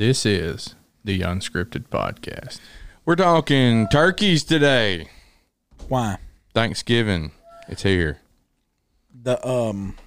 This 0.00 0.24
is 0.24 0.76
the 1.04 1.20
Unscripted 1.20 1.88
Podcast. 1.88 2.58
We're 3.04 3.16
talking 3.16 3.86
turkeys 3.88 4.42
today. 4.42 5.08
Why? 5.90 6.16
Thanksgiving. 6.54 7.32
It's 7.68 7.82
here. 7.82 8.16
The 9.12 9.46
um 9.46 9.98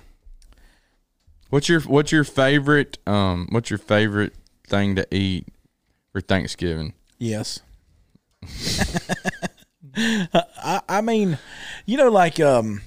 What's 1.52 1.70
your 1.70 1.82
what's 1.82 2.12
your 2.12 2.24
favorite 2.24 2.98
um 3.06 3.48
what's 3.52 3.70
your 3.70 3.78
favorite 3.78 4.34
thing 4.68 4.96
to 4.96 5.06
eat 5.16 5.46
for 6.12 6.22
Thanksgiving? 6.22 6.96
yes. 7.20 7.60
I 9.96 10.82
I 10.90 11.02
mean, 11.02 11.38
you 11.86 11.98
know, 11.98 12.10
like 12.10 12.40
um 12.40 12.82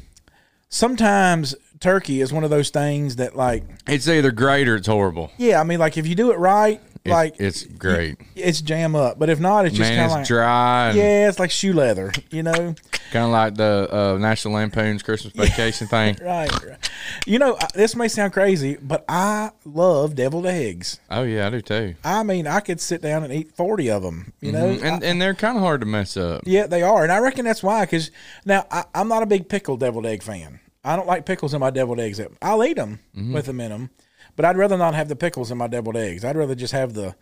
sometimes 0.69 1.55
turkey 1.79 2.21
is 2.21 2.33
one 2.33 2.43
of 2.43 2.51
those 2.51 2.71
things 2.71 3.15
that 3.15 3.37
like 3.37 3.63
It's 3.87 4.09
either 4.09 4.33
great 4.33 4.67
or 4.67 4.75
it's 4.75 4.89
horrible. 4.89 5.31
yeah, 5.39 5.61
I 5.61 5.63
mean 5.63 5.79
like 5.79 5.97
if 5.97 6.05
you 6.09 6.17
do 6.17 6.33
it 6.33 6.39
right, 6.41 6.81
It- 7.07 7.13
like 7.13 7.37
it's 7.41 7.65
great. 7.65 8.17
it's 8.35 8.61
jam 8.61 8.95
up. 8.95 9.19
But 9.19 9.31
if 9.31 9.41
not, 9.41 9.67
it's 9.67 9.77
just 9.77 9.91
kind 9.91 10.03
of 10.07 10.11
like 10.13 10.27
dry 10.27 10.93
yeah, 10.93 11.29
it's 11.29 11.39
like 11.39 11.51
shoe 11.51 11.73
leather, 11.73 12.13
you 12.31 12.43
know. 12.43 12.75
kind 13.13 13.25
of 13.25 13.31
like 13.31 13.55
the 13.55 13.89
uh, 13.91 14.19
National 14.19 14.55
Lampoon's 14.55 15.03
Christmas 15.03 15.33
Vacation 15.35 15.87
thing. 15.87 16.17
Right, 16.23 16.51
right. 16.65 16.91
You 17.27 17.39
know, 17.39 17.57
this 17.75 17.95
may 17.97 18.09
sound 18.09 18.33
crazy, 18.33 18.77
but 18.83 19.05
I 19.09 19.51
love 19.65 20.15
deviled 20.15 20.47
eggs. 20.47 20.99
Oh 21.11 21.23
yeah, 21.23 21.47
I 21.47 21.51
do 21.51 21.61
too. 21.61 21.95
I 22.05 22.23
mean, 22.23 22.47
I 22.47 22.61
could 22.61 22.81
sit 22.81 23.01
down 23.03 23.23
and 23.25 23.33
eat 23.33 23.53
40 23.57 23.91
of 23.91 24.03
them, 24.03 24.33
you 24.41 24.53
know? 24.53 24.75
Mhm. 24.77 24.83
And 24.83 25.03
and 25.05 25.23
they're 25.23 25.35
kind 25.35 25.57
of 25.57 25.63
hard 25.63 25.81
to 25.81 25.87
mess 25.87 26.17
up. 26.17 26.43
Yeah, 26.47 26.67
they 26.67 26.83
are, 26.83 27.03
and 27.03 27.13
I 27.13 27.19
reckon 27.19 27.45
that's 27.45 27.63
why. 27.63 27.85
Because 27.85 28.11
now 28.45 28.67
I, 28.71 28.85
I'm 28.95 29.09
not 29.09 29.23
a 29.23 29.27
big 29.27 29.49
pickled 29.49 29.81
deviled 29.81 30.07
egg 30.07 30.23
fan. 30.23 30.61
I 30.85 30.95
don't 30.97 31.07
like 31.07 31.27
pickles 31.27 31.53
in 31.55 31.61
my 31.61 31.71
deviled 31.71 31.99
eggs. 32.01 32.21
I'll 32.43 32.63
eat 32.65 32.77
them 32.77 33.01
Mm-hmm. 33.17 33.33
with 33.33 33.47
them 33.47 33.61
in 33.61 33.71
them, 33.71 33.91
but 34.37 34.45
I'd 34.45 34.57
rather 34.57 34.77
not 34.77 34.95
have 34.95 35.09
the 35.09 35.17
pickles 35.17 35.51
in 35.51 35.59
my 35.59 35.67
deviled 35.67 35.97
eggs. 35.97 36.25
I'd 36.25 36.37
rather 36.37 36.55
just 36.55 36.73
have 36.73 36.93
the 36.95 37.15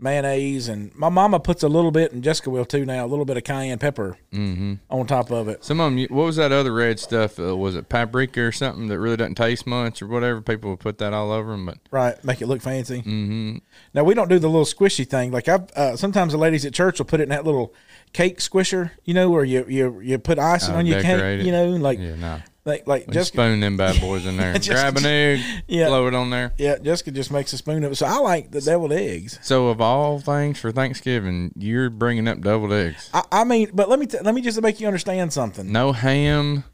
mayonnaise 0.00 0.68
and 0.68 0.94
my 0.94 1.08
mama 1.08 1.40
puts 1.40 1.62
a 1.64 1.68
little 1.68 1.90
bit, 1.90 2.12
and 2.12 2.22
Jessica 2.22 2.50
will 2.50 2.64
too 2.64 2.84
now, 2.84 3.04
a 3.04 3.08
little 3.08 3.24
bit 3.24 3.36
of 3.36 3.42
cayenne 3.44 3.78
pepper 3.78 4.16
Mm-hmm. 4.32 4.74
on 4.90 5.06
top 5.06 5.30
of 5.32 5.48
it. 5.48 5.64
Some 5.64 5.80
of 5.80 5.90
them. 5.92 6.06
What 6.14 6.26
was 6.26 6.36
that 6.36 6.52
other 6.52 6.72
red 6.72 7.00
stuff? 7.00 7.40
Uh, 7.40 7.56
was 7.56 7.74
it 7.74 7.88
paprika 7.88 8.40
or 8.42 8.52
something 8.52 8.86
that 8.88 8.98
really 9.00 9.16
doesn't 9.16 9.34
taste 9.34 9.66
much 9.66 10.00
or 10.02 10.06
whatever? 10.06 10.40
People 10.40 10.70
would 10.70 10.78
put 10.80 10.98
that 10.98 11.12
all 11.12 11.32
over 11.32 11.50
them, 11.50 11.66
but 11.66 11.78
Right, 11.90 12.22
make 12.24 12.40
it 12.40 12.46
look 12.46 12.60
fancy. 12.62 12.98
Mm-hmm. 12.98 13.56
Now 13.94 14.04
we 14.04 14.14
don't 14.14 14.28
do 14.28 14.38
the 14.38 14.48
little 14.48 14.64
squishy 14.66 15.04
thing. 15.08 15.32
Like 15.32 15.48
I've 15.48 15.68
uh, 15.72 15.96
sometimes 15.96 16.32
the 16.32 16.38
ladies 16.38 16.64
at 16.64 16.74
church 16.74 16.98
will 16.98 17.06
put 17.06 17.18
it 17.20 17.24
in 17.24 17.28
that 17.30 17.44
little 17.44 17.74
cake 18.12 18.38
squisher, 18.38 18.92
you 19.04 19.14
know, 19.14 19.30
where 19.30 19.44
you 19.44 19.64
you 19.68 19.98
you 20.00 20.18
put 20.18 20.38
icing 20.38 20.74
Oh, 20.74 20.78
on 20.78 20.86
your 20.86 21.02
cake, 21.02 21.20
it. 21.20 21.44
you 21.46 21.50
know, 21.50 21.70
like 21.70 21.98
yeah, 21.98 22.14
no. 22.14 22.38
Like 22.64 22.86
like 22.86 23.04
Just 23.06 23.14
Jessica. 23.14 23.36
spoon 23.36 23.60
them 23.60 23.76
bad 23.76 24.00
boys 24.00 24.26
in 24.26 24.36
there. 24.36 24.52
Just- 24.58 24.68
Grab 24.70 24.96
an 24.96 25.06
egg, 25.06 25.40
Yeah. 25.66 25.88
blow 25.88 26.06
it 26.06 26.14
on 26.14 26.30
there. 26.30 26.52
Yeah, 26.58 26.78
Jessica 26.78 27.10
just 27.10 27.30
makes 27.30 27.52
a 27.52 27.58
spoon 27.58 27.82
of 27.84 27.92
it. 27.92 27.94
So 27.96 28.06
I 28.06 28.18
like 28.18 28.50
the 28.50 28.60
deviled 28.60 28.92
eggs. 28.92 29.38
So 29.42 29.68
of 29.68 29.80
all 29.80 30.18
things 30.20 30.58
for 30.58 30.70
Thanksgiving, 30.72 31.52
you're 31.56 31.88
bringing 31.90 32.28
up 32.28 32.40
deviled 32.40 32.72
eggs. 32.72 33.08
I, 33.14 33.22
I 33.32 33.44
mean, 33.44 33.70
but 33.72 33.88
let 33.88 33.98
me 33.98 34.06
t- 34.06 34.18
let 34.22 34.34
me 34.34 34.40
just 34.42 34.60
make 34.60 34.80
you 34.80 34.86
understand 34.86 35.32
something. 35.32 35.70
No 35.72 35.92
ham, 35.92 36.64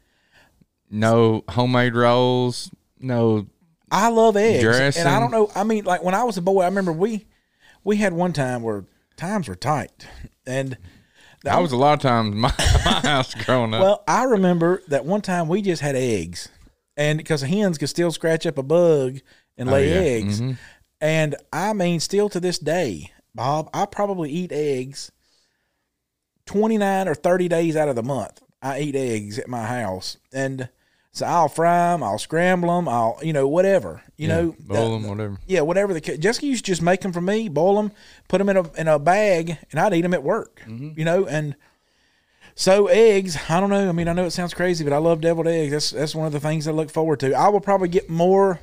no 0.89 1.43
homemade 1.49 1.95
rolls, 1.95 2.71
no. 2.99 3.47
I 3.91 4.09
love 4.09 4.35
eggs, 4.35 4.63
Dressing. 4.63 5.01
and 5.01 5.09
I 5.09 5.19
don't 5.19 5.31
know. 5.31 5.49
I 5.55 5.63
mean, 5.63 5.85
like 5.85 6.03
when 6.03 6.15
I 6.15 6.23
was 6.23 6.37
a 6.37 6.41
boy, 6.41 6.61
I 6.63 6.65
remember 6.65 6.91
we 6.91 7.27
we 7.83 7.97
had 7.97 8.13
one 8.13 8.33
time 8.33 8.63
where 8.63 8.83
times 9.15 9.47
were 9.47 9.55
tight, 9.55 10.07
and 10.45 10.77
I 11.47 11.59
was 11.59 11.71
a 11.71 11.77
lot 11.77 11.93
of 11.93 11.99
times 12.01 12.35
my, 12.35 12.53
my 12.85 12.99
house 13.01 13.33
growing 13.33 13.73
up. 13.73 13.81
well, 13.81 14.03
I 14.07 14.23
remember 14.23 14.81
that 14.87 15.05
one 15.05 15.21
time 15.21 15.47
we 15.47 15.61
just 15.61 15.81
had 15.81 15.95
eggs, 15.95 16.49
and 16.97 17.17
because 17.17 17.41
hens 17.41 17.77
could 17.77 17.89
still 17.89 18.11
scratch 18.11 18.45
up 18.45 18.57
a 18.57 18.63
bug 18.63 19.19
and 19.57 19.69
oh, 19.69 19.73
lay 19.73 19.91
Oh, 19.91 19.95
yeah. 19.95 20.01
eggs, 20.01 20.41
mm-hmm. 20.41 20.53
and 21.01 21.35
I 21.53 21.73
mean, 21.73 21.99
still 21.99 22.29
to 22.29 22.39
this 22.39 22.59
day, 22.59 23.11
Bob, 23.33 23.69
I 23.73 23.85
probably 23.85 24.29
eat 24.31 24.51
eggs 24.51 25.11
twenty 26.45 26.77
nine 26.77 27.07
or 27.07 27.15
thirty 27.15 27.47
days 27.47 27.75
out 27.75 27.89
of 27.89 27.95
the 27.95 28.03
month. 28.03 28.41
I 28.61 28.79
eat 28.79 28.95
eggs 28.95 29.37
at 29.37 29.47
my 29.47 29.65
house, 29.65 30.17
and 30.33 30.69
so 31.15 31.25
I'll 31.25 31.47
fry 31.47 31.91
them, 31.93 32.03
I'll 32.03 32.19
scramble 32.19 32.75
them, 32.75 32.87
I'll 32.87 33.17
you 33.23 33.33
know 33.33 33.47
whatever 33.47 34.01
you 34.17 34.27
know 34.27 34.55
boil 34.59 34.91
the- 34.91 34.99
them, 35.07 35.09
whatever. 35.09 35.37
yeah, 35.47 35.61
whatever 35.61 35.93
the 35.93 36.01
ca- 36.01 36.17
Jessica 36.17 36.45
used 36.45 36.65
to 36.65 36.71
just 36.71 36.81
make 36.81 37.01
them 37.01 37.11
for 37.13 37.21
me, 37.21 37.49
boil 37.49 37.75
them, 37.77 37.91
put 38.27 38.37
them 38.39 38.49
in 38.49 38.57
a 38.57 38.71
in 38.73 38.87
a 38.87 38.99
bag, 38.99 39.57
and 39.71 39.79
I'd 39.79 39.93
eat 39.93 40.01
them 40.01 40.13
at 40.13 40.23
work. 40.23 40.61
Mm-hmm. 40.67 40.99
You 40.99 41.05
know, 41.05 41.25
and 41.25 41.55
so 42.55 42.87
eggs. 42.87 43.37
I 43.49 43.59
don't 43.59 43.69
know. 43.69 43.89
I 43.89 43.91
mean, 43.91 44.07
I 44.07 44.13
know 44.13 44.25
it 44.25 44.31
sounds 44.31 44.53
crazy, 44.53 44.83
but 44.83 44.93
I 44.93 44.97
love 44.97 45.21
deviled 45.21 45.47
eggs. 45.47 45.71
That's 45.71 45.91
that's 45.91 46.15
one 46.15 46.27
of 46.27 46.33
the 46.33 46.39
things 46.39 46.67
I 46.67 46.71
look 46.71 46.89
forward 46.89 47.19
to. 47.21 47.33
I 47.33 47.49
will 47.49 47.59
probably 47.61 47.89
get 47.89 48.09
more. 48.09 48.59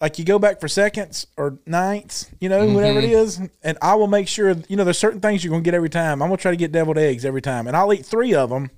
Like 0.00 0.18
you 0.18 0.24
go 0.24 0.38
back 0.38 0.60
for 0.60 0.68
seconds 0.68 1.26
or 1.38 1.58
ninths, 1.66 2.28
you 2.40 2.48
know, 2.50 2.66
whatever 2.74 3.00
Mm-hmm. 3.00 3.08
it 3.10 3.12
is, 3.14 3.40
and 3.62 3.78
I 3.80 3.94
will 3.94 4.06
make 4.08 4.28
sure. 4.28 4.54
You 4.68 4.76
know, 4.76 4.84
there's 4.84 4.98
certain 4.98 5.20
things 5.20 5.42
you're 5.44 5.50
gonna 5.52 5.62
get 5.62 5.72
every 5.74 5.88
time. 5.88 6.20
I'm 6.22 6.28
gonna 6.28 6.36
try 6.36 6.50
to 6.50 6.56
get 6.56 6.72
deviled 6.72 6.98
eggs 6.98 7.24
every 7.24 7.40
time, 7.42 7.66
and 7.66 7.76
I'll 7.76 7.92
eat 7.92 8.04
three 8.04 8.34
of 8.34 8.50
them 8.50 8.70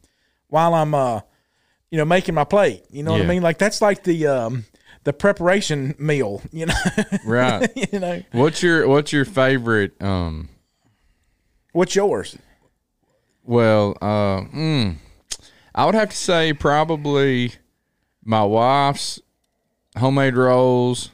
while 0.48 0.74
I'm, 0.74 0.94
uh, 0.94 1.20
you 1.96 2.02
know, 2.02 2.04
making 2.04 2.34
my 2.34 2.44
plate. 2.44 2.84
You 2.90 3.02
know 3.02 3.12
what 3.12 3.22
I 3.22 3.24
mean? 3.24 3.40
Like 3.42 3.56
that's 3.56 3.80
like 3.80 4.02
the 4.04 4.26
um, 4.26 4.66
the 5.04 5.14
preparation 5.14 5.94
meal. 5.98 6.42
You 6.52 6.66
know, 6.66 6.74
Right. 7.24 7.70
you 7.90 7.98
know. 7.98 8.22
What's 8.32 8.62
your 8.62 8.86
What's 8.86 9.14
your 9.14 9.24
favorite? 9.24 10.00
Um. 10.02 10.50
What's 11.72 11.96
yours? 11.96 12.36
Well, 13.44 13.96
uh, 14.02 14.42
mm, 14.42 14.96
I 15.74 15.86
would 15.86 15.94
have 15.94 16.10
to 16.10 16.16
say 16.16 16.52
probably 16.52 17.52
my 18.22 18.44
wife's 18.44 19.18
homemade 19.96 20.36
rolls 20.36 21.10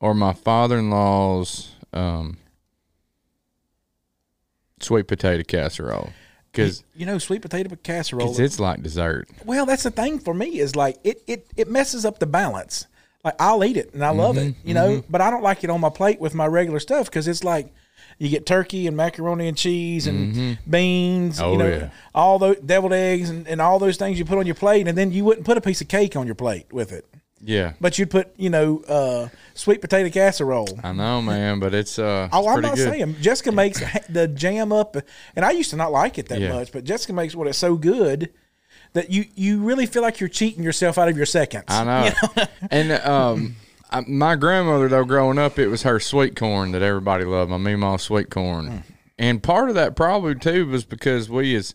or 0.00 0.14
my 0.14 0.32
father-in-law's 0.32 1.74
um, 1.92 2.38
sweet 4.80 5.08
potato 5.08 5.42
casserole 5.42 6.10
because 6.64 6.84
You 6.94 7.06
know, 7.06 7.18
sweet 7.18 7.42
potato 7.42 7.74
casserole. 7.82 8.38
it's 8.40 8.58
like 8.60 8.82
dessert. 8.82 9.28
well, 9.44 9.66
that's 9.66 9.82
the 9.84 9.90
thing 9.90 10.18
for 10.18 10.34
me 10.34 10.58
is 10.60 10.74
like 10.76 10.96
it 11.04 11.22
it 11.26 11.46
it 11.56 11.68
messes 11.68 12.04
up 12.04 12.18
the 12.18 12.26
balance. 12.26 12.86
Like 13.24 13.34
I'll 13.40 13.64
eat 13.64 13.76
it 13.76 13.92
and 13.94 14.04
I 14.04 14.10
love 14.10 14.36
Mm-hmm, 14.36 14.48
it, 14.50 14.54
you 14.64 14.74
know, 14.74 15.02
but 15.10 15.20
I 15.20 15.30
don't 15.30 15.42
like 15.42 15.64
it 15.64 15.70
on 15.70 15.80
my 15.80 15.90
plate 15.90 16.20
with 16.20 16.34
my 16.34 16.46
regular 16.46 16.78
stuff 16.80 17.06
because 17.06 17.26
it's 17.28 17.42
like 17.44 17.72
you 18.18 18.28
get 18.28 18.46
turkey 18.46 18.86
and 18.86 18.96
macaroni 18.96 19.46
and 19.48 19.56
cheese 19.56 20.06
and 20.06 20.58
beans, 20.68 21.40
Oh, 21.40 21.52
you 21.52 21.58
know, 21.58 21.68
yeah. 21.68 21.90
all 22.14 22.38
those 22.38 22.56
deviled 22.58 22.92
eggs 22.92 23.30
and, 23.30 23.46
and 23.46 23.60
all 23.60 23.78
those 23.78 23.96
things 23.96 24.18
you 24.18 24.24
put 24.24 24.38
on 24.38 24.46
your 24.46 24.54
plate, 24.56 24.88
and 24.88 24.96
then 24.98 25.12
you 25.12 25.24
wouldn't 25.24 25.46
put 25.46 25.56
a 25.56 25.60
piece 25.60 25.80
of 25.80 25.88
cake 25.88 26.16
on 26.16 26.26
your 26.26 26.34
plate 26.34 26.72
with 26.72 26.90
it, 26.92 27.04
Yeah, 27.40 27.74
but 27.80 27.98
you'd 27.98 28.10
put 28.10 28.32
you 28.36 28.50
know 28.50 28.82
uh, 28.88 29.28
sweet 29.54 29.80
potato 29.80 30.10
casserole. 30.10 30.78
I 30.82 30.92
know, 30.92 31.22
man, 31.22 31.60
but 31.60 31.72
it's 31.74 31.98
uh, 31.98 32.28
Oh, 32.32 32.40
it's 32.40 32.48
I'm 32.56 32.60
not 32.62 32.74
good. 32.76 32.90
saying 32.90 33.16
Jessica 33.20 33.52
makes 33.52 33.80
the 34.08 34.26
jam 34.28 34.72
up, 34.72 34.96
and 35.36 35.44
I 35.44 35.52
used 35.52 35.70
to 35.70 35.76
not 35.76 35.92
like 35.92 36.18
it 36.18 36.28
that 36.28 36.40
Yeah. 36.40 36.52
much, 36.54 36.72
but 36.72 36.84
Jessica 36.84 37.12
makes 37.12 37.34
what 37.36 37.46
it's 37.46 37.58
so 37.58 37.76
good 37.76 38.30
that 38.94 39.10
you 39.10 39.26
you 39.34 39.62
really 39.62 39.86
feel 39.86 40.02
like 40.02 40.18
you're 40.18 40.28
cheating 40.28 40.64
yourself 40.64 40.98
out 40.98 41.08
of 41.08 41.16
your 41.16 41.26
seconds. 41.26 41.64
I 41.68 41.84
know. 41.84 42.44
and 42.70 42.92
um, 42.92 43.56
I, 43.90 44.00
my 44.00 44.34
grandmother, 44.34 44.88
though, 44.88 45.04
growing 45.04 45.38
up, 45.38 45.58
it 45.58 45.68
was 45.68 45.82
her 45.84 46.00
sweet 46.00 46.34
corn 46.36 46.72
that 46.72 46.82
everybody 46.82 47.24
loved. 47.24 47.50
My 47.50 47.58
Meemaw 47.58 48.00
sweet 48.00 48.30
corn, 48.30 48.82
and 49.18 49.42
part 49.42 49.68
of 49.68 49.74
that 49.76 49.94
probably 49.94 50.34
too 50.34 50.66
was 50.66 50.84
because 50.84 51.30
we 51.30 51.54
as 51.54 51.74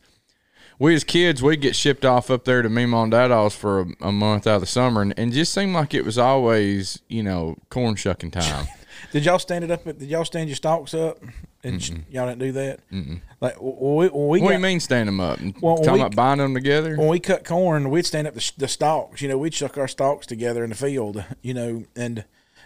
we 0.79 0.94
as 0.95 1.03
kids 1.03 1.41
we'd 1.41 1.61
get 1.61 1.75
shipped 1.75 2.06
off 2.06 2.29
up 2.29 2.45
there 2.45 2.61
to 2.61 2.69
Meemaw 2.69 3.03
and 3.03 3.13
Dadaw's 3.13 3.56
for 3.56 3.81
a, 3.81 3.85
a 4.01 4.11
month 4.11 4.47
out 4.47 4.56
of 4.56 4.61
the 4.61 4.67
summer, 4.67 5.01
and, 5.01 5.13
and 5.17 5.31
just 5.31 5.53
seemed 5.53 5.73
like 5.73 5.94
it 5.94 6.03
was 6.06 6.17
always 6.17 7.00
you 7.07 7.23
know 7.23 7.57
corn 7.69 7.95
shucking 7.95 8.31
time. 8.31 8.67
Did 9.12 9.25
y'all 9.25 9.39
stand 9.39 9.63
it 9.63 9.69
up? 9.72 9.83
Did 9.83 10.01
y'all 10.03 10.25
stand 10.25 10.50
your 10.50 10.56
stalks 10.56 10.94
up? 10.94 11.19
And 11.66 11.81
sh- 11.81 11.91
y'all 12.09 12.28
didn't 12.28 12.39
do 12.39 12.51
that. 12.53 12.79
Like 13.39 13.56
when 13.62 13.95
we, 13.95 14.07
when 14.09 14.28
we 14.28 14.41
what 14.41 14.47
do 14.50 14.53
you 14.53 14.59
mean 14.59 14.79
stand 14.79 15.07
them 15.07 15.19
up? 15.19 15.39
Well, 15.62 15.78
Talking 15.78 15.94
we- 15.94 16.00
about 16.01 16.16
binding 16.16 16.45
them 16.45 16.53
together? 16.53 16.97
when 16.97 17.07
we 17.07 17.19
cut 17.19 17.45
corn, 17.45 17.89
we'd 17.89 18.06
stand 18.06 18.28
up 18.28 18.33
the, 18.33 18.51
the 18.57 18.67
stalks. 18.67 19.22
You 19.22 19.29
know, 19.29 19.38
we'd 19.38 19.53
chuck 19.53 19.78
our 19.78 19.88
stalks 19.88 20.25
together 20.28 20.63
in 20.63 20.72
the 20.72 20.75
field. 20.75 21.23
You 21.41 21.53
know, 21.53 21.83
and 21.95 22.25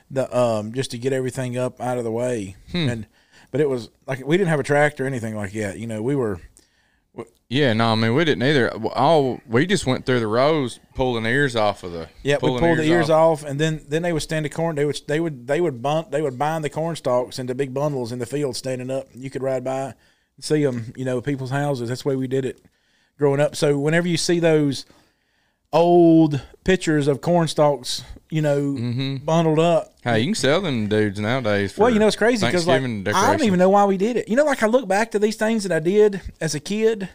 the 0.10 0.36
um 0.38 0.74
just 0.74 0.92
to 0.92 0.98
get 0.98 1.12
everything 1.14 1.58
up 1.58 1.82
out 1.82 1.98
of 1.98 2.04
the 2.06 2.12
way. 2.12 2.56
Hmm. 2.72 2.90
And 2.90 3.08
but 3.52 3.60
it 3.62 3.70
was 3.70 3.90
like 4.08 4.26
we 4.26 4.38
didn't 4.38 4.50
have 4.50 4.60
a 4.60 4.64
tractor 4.64 5.04
or 5.04 5.08
anything 5.08 5.36
like 5.36 5.52
that. 5.54 5.78
You 5.80 5.86
know, 5.88 6.02
we 6.02 6.16
were 6.16 6.40
Yeah, 7.50 7.72
no, 7.72 7.94
I 7.94 7.96
mean 7.96 8.14
we 8.14 8.26
didn't 8.26 8.44
either. 8.44 8.70
All 8.94 9.40
we 9.48 9.66
just 9.66 9.86
went 9.86 10.06
through 10.06 10.20
the 10.20 10.28
rows, 10.28 10.80
pulling 10.96 11.26
ears 11.26 11.56
off 11.56 11.84
of 11.84 11.94
the. 11.94 12.10
Yeah, 12.22 12.36
we 12.36 12.40
pulling 12.50 12.60
pulled 12.60 12.78
the 12.80 12.84
ears 12.84 13.10
off. 13.10 13.44
and 13.44 13.58
then 13.60 13.86
then 13.88 14.02
they 14.02 14.12
would 14.12 14.22
stand 14.22 14.44
the 14.44 14.50
corn. 14.50 14.76
They 14.76 14.84
would 14.84 15.00
they 15.08 15.22
would 15.22 15.48
they 15.48 15.62
would 15.62 15.82
bunt 15.82 16.12
they 16.12 16.22
would 16.22 16.38
bind 16.38 16.66
the 16.66 16.70
corn 16.70 16.98
stalks 16.98 17.40
into 17.40 17.56
big 17.56 17.74
bundles 17.74 18.12
in 18.12 18.20
the 18.20 18.26
field, 18.26 18.58
standing 18.58 18.92
up. 18.92 19.08
You 19.14 19.30
could 19.30 19.42
ride 19.42 19.64
by, 19.64 19.94
and 20.36 20.44
see 20.44 20.64
them. 20.64 20.92
You 20.98 21.06
know, 21.06 21.22
people's 21.22 21.52
houses. 21.52 21.88
That's 21.88 22.04
the 22.04 22.10
way 22.10 22.16
we 22.18 22.28
did 22.28 22.44
it 22.44 22.62
growing 23.18 23.40
up. 23.40 23.56
So 23.56 23.78
whenever 23.78 24.10
you 24.10 24.18
see 24.18 24.40
those 24.40 24.86
old 25.74 26.42
pictures 26.64 27.08
of 27.08 27.22
corn 27.22 27.48
stalks, 27.48 28.04
you 28.30 28.42
know, 28.42 28.60
mm-hmm. 28.60 29.18
bundled 29.18 29.60
up. 29.60 29.94
Hey, 30.04 30.20
you 30.20 30.28
can 30.28 30.36
sell 30.36 30.62
them 30.62 30.88
dudes 30.88 31.20
nowadays. 31.20 31.74
For 31.74 31.84
Well, 31.84 31.90
you 31.92 32.00
know, 32.00 32.08
it's 32.08 32.16
crazy 32.16 32.46
because 32.46 32.68
like 32.68 32.82
I 32.82 33.32
don't 33.32 33.44
even 33.44 33.60
know 33.60 33.70
why 33.70 33.86
we 33.86 33.98
did 33.98 34.18
it. 34.18 34.28
You 34.28 34.36
know, 34.36 34.46
like 34.46 34.64
I 34.64 34.68
look 34.68 34.88
back 34.88 35.12
to 35.12 35.20
these 35.20 35.36
things 35.36 35.64
that 35.64 35.72
I 35.72 35.80
did 35.80 36.22
as 36.42 36.56
a 36.56 36.60
kid, 36.60 37.10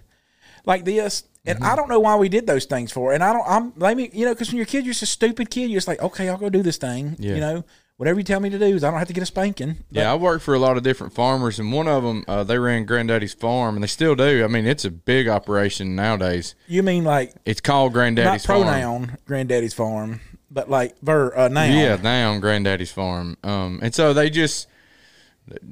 like 0.65 0.85
this, 0.85 1.25
and 1.45 1.59
Mm-hmm. 1.59 1.65
I 1.73 1.75
don't 1.77 1.89
know 1.89 1.99
why 2.01 2.15
we 2.17 2.29
did 2.29 2.47
those 2.47 2.67
things 2.67 2.93
for. 2.93 3.13
And 3.13 3.23
I 3.25 3.33
don't. 3.33 3.45
I'm 3.47 3.73
let 3.77 3.97
me, 3.97 4.11
you 4.13 4.25
know, 4.27 4.33
because 4.33 4.49
when 4.49 4.57
you're 4.57 4.63
a 4.63 4.67
kid, 4.67 4.85
you're 4.85 4.93
just 4.93 5.03
a 5.03 5.07
stupid 5.07 5.51
kid. 5.51 5.71
You're 5.71 5.79
just 5.79 5.89
like, 5.89 6.01
okay, 6.01 6.29
I'll 6.29 6.37
go 6.39 6.49
do 6.49 6.63
this 6.63 6.77
thing. 6.77 7.17
Yeah. 7.19 7.35
You 7.35 7.41
know, 7.41 7.65
whatever 7.97 8.21
you 8.21 8.25
tell 8.25 8.39
me 8.39 8.49
to 8.51 8.59
do, 8.61 8.67
is 8.67 8.85
I 8.85 8.91
don't 8.91 8.99
have 9.01 9.09
to 9.09 9.15
get 9.15 9.25
a 9.25 9.27
spanking. 9.27 9.79
But 9.91 10.01
Yeah, 10.01 10.13
I 10.13 10.15
worked 10.15 10.45
for 10.45 10.55
a 10.55 10.59
lot 10.61 10.77
of 10.77 10.85
different 10.85 11.13
farmers, 11.15 11.59
and 11.59 11.73
one 11.73 11.89
of 11.89 12.05
them 12.05 12.25
uh, 12.29 12.45
they 12.45 12.59
ran 12.59 12.85
Granddaddy's 12.85 13.35
farm, 13.35 13.75
and 13.75 13.83
they 13.83 13.89
still 13.89 14.15
do. 14.15 14.45
I 14.45 14.47
mean, 14.47 14.67
it's 14.67 14.85
a 14.85 14.91
big 14.91 15.27
operation 15.29 15.97
nowadays. 15.97 16.55
You 16.69 16.85
mean 16.85 17.03
like 17.03 17.35
It's 17.45 17.61
called 17.61 17.91
not 17.93 17.95
Granddaddy's 17.99 18.47
farm. 18.47 18.63
pronoun, 18.63 19.19
granddaddy's 19.27 19.75
farm, 19.75 20.21
but 20.49 20.71
like 20.71 20.97
ver 21.01 21.37
uh, 21.37 21.49
noun. 21.49 21.73
Yeah, 21.73 21.97
now 22.01 22.31
on 22.33 22.41
Granddaddy's 22.41 22.93
farm. 22.93 23.37
Um, 23.43 23.81
and 23.83 23.93
so 23.93 24.13
they 24.13 24.31
just 24.31 24.69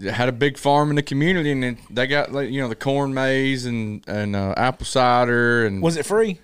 had 0.03 0.29
a 0.29 0.33
big 0.33 0.59
farm 0.59 0.91
in 0.91 0.97
the 0.97 1.03
community, 1.03 1.53
and 1.53 1.79
they 1.91 2.07
got 2.07 2.33
like 2.33 2.51
you 2.51 2.61
know 2.61 2.69
the 2.69 2.75
corn 2.75 3.15
maze 3.15 3.67
and 3.67 4.05
and 4.09 4.35
uh, 4.35 4.55
apple 4.57 4.87
cider 4.87 5.67
and 5.67 5.83
Was 5.83 5.97
it 5.97 6.07
free? 6.07 6.41